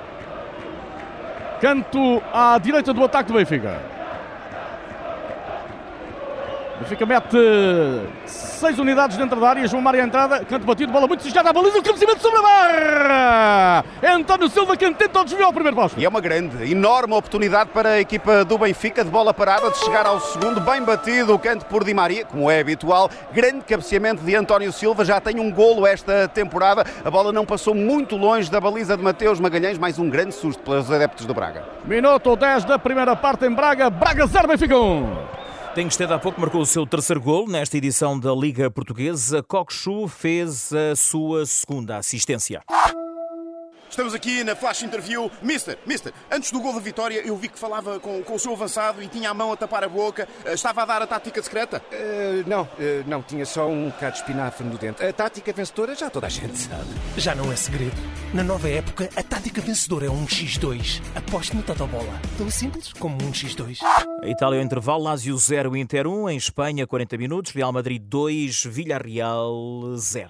Canto 1.59 2.23
à 2.33 2.57
direita 2.57 2.93
do 2.93 3.03
ataque 3.03 3.33
do 3.33 3.37
Benfica. 3.37 4.00
Benfica 6.81 7.05
mete 7.05 7.37
seis 8.25 8.79
unidades 8.79 9.15
dentro 9.15 9.39
da 9.39 9.49
área. 9.49 9.67
João 9.67 9.83
Mário 9.83 10.01
à 10.01 10.03
entrada. 10.03 10.43
Canto 10.43 10.65
batido, 10.65 10.91
bola 10.91 11.07
muito 11.07 11.21
desviada 11.21 11.51
à 11.51 11.53
baliza. 11.53 11.77
O 11.77 11.83
cabeceamento 11.83 12.21
sobre 12.21 12.39
a 12.39 12.41
barra. 12.41 13.85
É 14.01 14.09
António 14.09 14.49
Silva 14.49 14.75
quem 14.75 14.91
tenta 14.91 15.21
o 15.21 15.23
desvio 15.23 15.45
ao 15.45 15.53
primeiro 15.53 15.75
posto. 15.77 15.99
E 15.99 16.05
é 16.05 16.09
uma 16.09 16.19
grande, 16.19 16.71
enorme 16.71 17.13
oportunidade 17.13 17.69
para 17.69 17.89
a 17.89 17.99
equipa 17.99 18.43
do 18.43 18.57
Benfica 18.57 19.03
de 19.03 19.11
bola 19.11 19.31
parada 19.31 19.69
de 19.69 19.77
chegar 19.77 20.07
ao 20.07 20.19
segundo. 20.19 20.59
Bem 20.59 20.81
batido 20.81 21.35
o 21.35 21.39
canto 21.39 21.65
por 21.67 21.83
Di 21.83 21.93
Maria, 21.93 22.25
como 22.25 22.49
é 22.49 22.59
habitual. 22.59 23.11
Grande 23.31 23.63
cabeceamento 23.63 24.23
de 24.23 24.35
António 24.35 24.71
Silva. 24.71 25.05
Já 25.05 25.21
tem 25.21 25.39
um 25.39 25.51
golo 25.51 25.85
esta 25.85 26.27
temporada. 26.27 26.83
A 27.05 27.11
bola 27.11 27.31
não 27.31 27.45
passou 27.45 27.75
muito 27.75 28.17
longe 28.17 28.49
da 28.49 28.59
baliza 28.59 28.97
de 28.97 29.03
Mateus 29.03 29.39
Magalhães. 29.39 29.77
Mais 29.77 29.99
um 29.99 30.09
grande 30.09 30.33
susto 30.33 30.63
pelos 30.63 30.91
adeptos 30.91 31.27
do 31.27 31.33
Braga. 31.33 31.63
Minuto 31.85 32.35
10 32.35 32.65
da 32.65 32.79
primeira 32.79 33.15
parte 33.15 33.45
em 33.45 33.51
Braga. 33.51 33.87
Braga 33.91 34.25
0, 34.25 34.47
Benfica 34.47 34.75
1. 34.75 35.40
Tengsted 35.73 36.11
há 36.11 36.19
pouco 36.19 36.41
marcou 36.41 36.61
o 36.61 36.65
seu 36.65 36.85
terceiro 36.85 37.21
gol 37.21 37.47
nesta 37.47 37.77
edição 37.77 38.19
da 38.19 38.33
Liga 38.33 38.69
Portuguesa. 38.69 39.41
Cockchu 39.41 40.05
fez 40.05 40.73
a 40.73 40.97
sua 40.97 41.45
segunda 41.45 41.95
assistência. 41.95 42.61
Estamos 43.91 44.13
aqui 44.13 44.41
na 44.41 44.55
Flash 44.55 44.83
Interview. 44.83 45.29
Mister, 45.41 45.77
Mister, 45.85 46.13
antes 46.31 46.49
do 46.49 46.61
gol 46.61 46.73
da 46.73 46.79
vitória, 46.79 47.21
eu 47.25 47.35
vi 47.35 47.49
que 47.49 47.59
falava 47.59 47.99
com, 47.99 48.23
com 48.23 48.35
o 48.35 48.39
seu 48.39 48.53
avançado 48.53 49.03
e 49.03 49.07
tinha 49.09 49.29
a 49.29 49.33
mão 49.33 49.51
a 49.51 49.57
tapar 49.57 49.83
a 49.83 49.89
boca. 49.89 50.29
Eh, 50.45 50.53
Estava 50.53 50.83
a 50.83 50.85
dar 50.85 51.01
a 51.01 51.07
tática 51.07 51.43
secreta? 51.43 51.83
Uh, 51.91 52.49
não, 52.49 52.61
uh, 52.61 52.69
não, 53.05 53.21
tinha 53.21 53.45
só 53.45 53.67
um 53.67 53.89
bocado 53.89 54.13
de 54.13 54.19
espinafre 54.19 54.65
no 54.65 54.77
dente. 54.77 55.03
A 55.03 55.11
tática 55.11 55.51
vencedora 55.51 55.93
já 55.93 56.09
toda 56.09 56.27
a 56.27 56.29
gente 56.29 56.57
sabe. 56.57 56.87
Já 57.17 57.35
não 57.35 57.51
é 57.51 57.55
segredo. 57.57 57.97
Na 58.33 58.45
nova 58.45 58.69
época, 58.69 59.09
a 59.13 59.21
tática 59.21 59.59
vencedora 59.59 60.05
é 60.05 60.09
um 60.09 60.25
X2. 60.25 61.01
Aposte 61.13 61.53
no 61.53 61.61
Totobola. 61.61 62.17
Tão 62.37 62.49
simples 62.49 62.93
como 62.93 63.15
um 63.15 63.31
X2. 63.33 63.79
A 64.23 64.27
Itália 64.27 64.59
ao 64.59 64.65
intervalo, 64.65 65.03
Lazio 65.03 65.37
0, 65.37 65.75
Inter 65.75 66.07
1. 66.07 66.29
Em 66.29 66.37
Espanha, 66.37 66.87
40 66.87 67.17
minutos. 67.17 67.51
Real 67.51 67.73
Madrid 67.73 68.01
2, 68.01 68.63
Villarreal 68.67 69.97
0. 69.97 70.29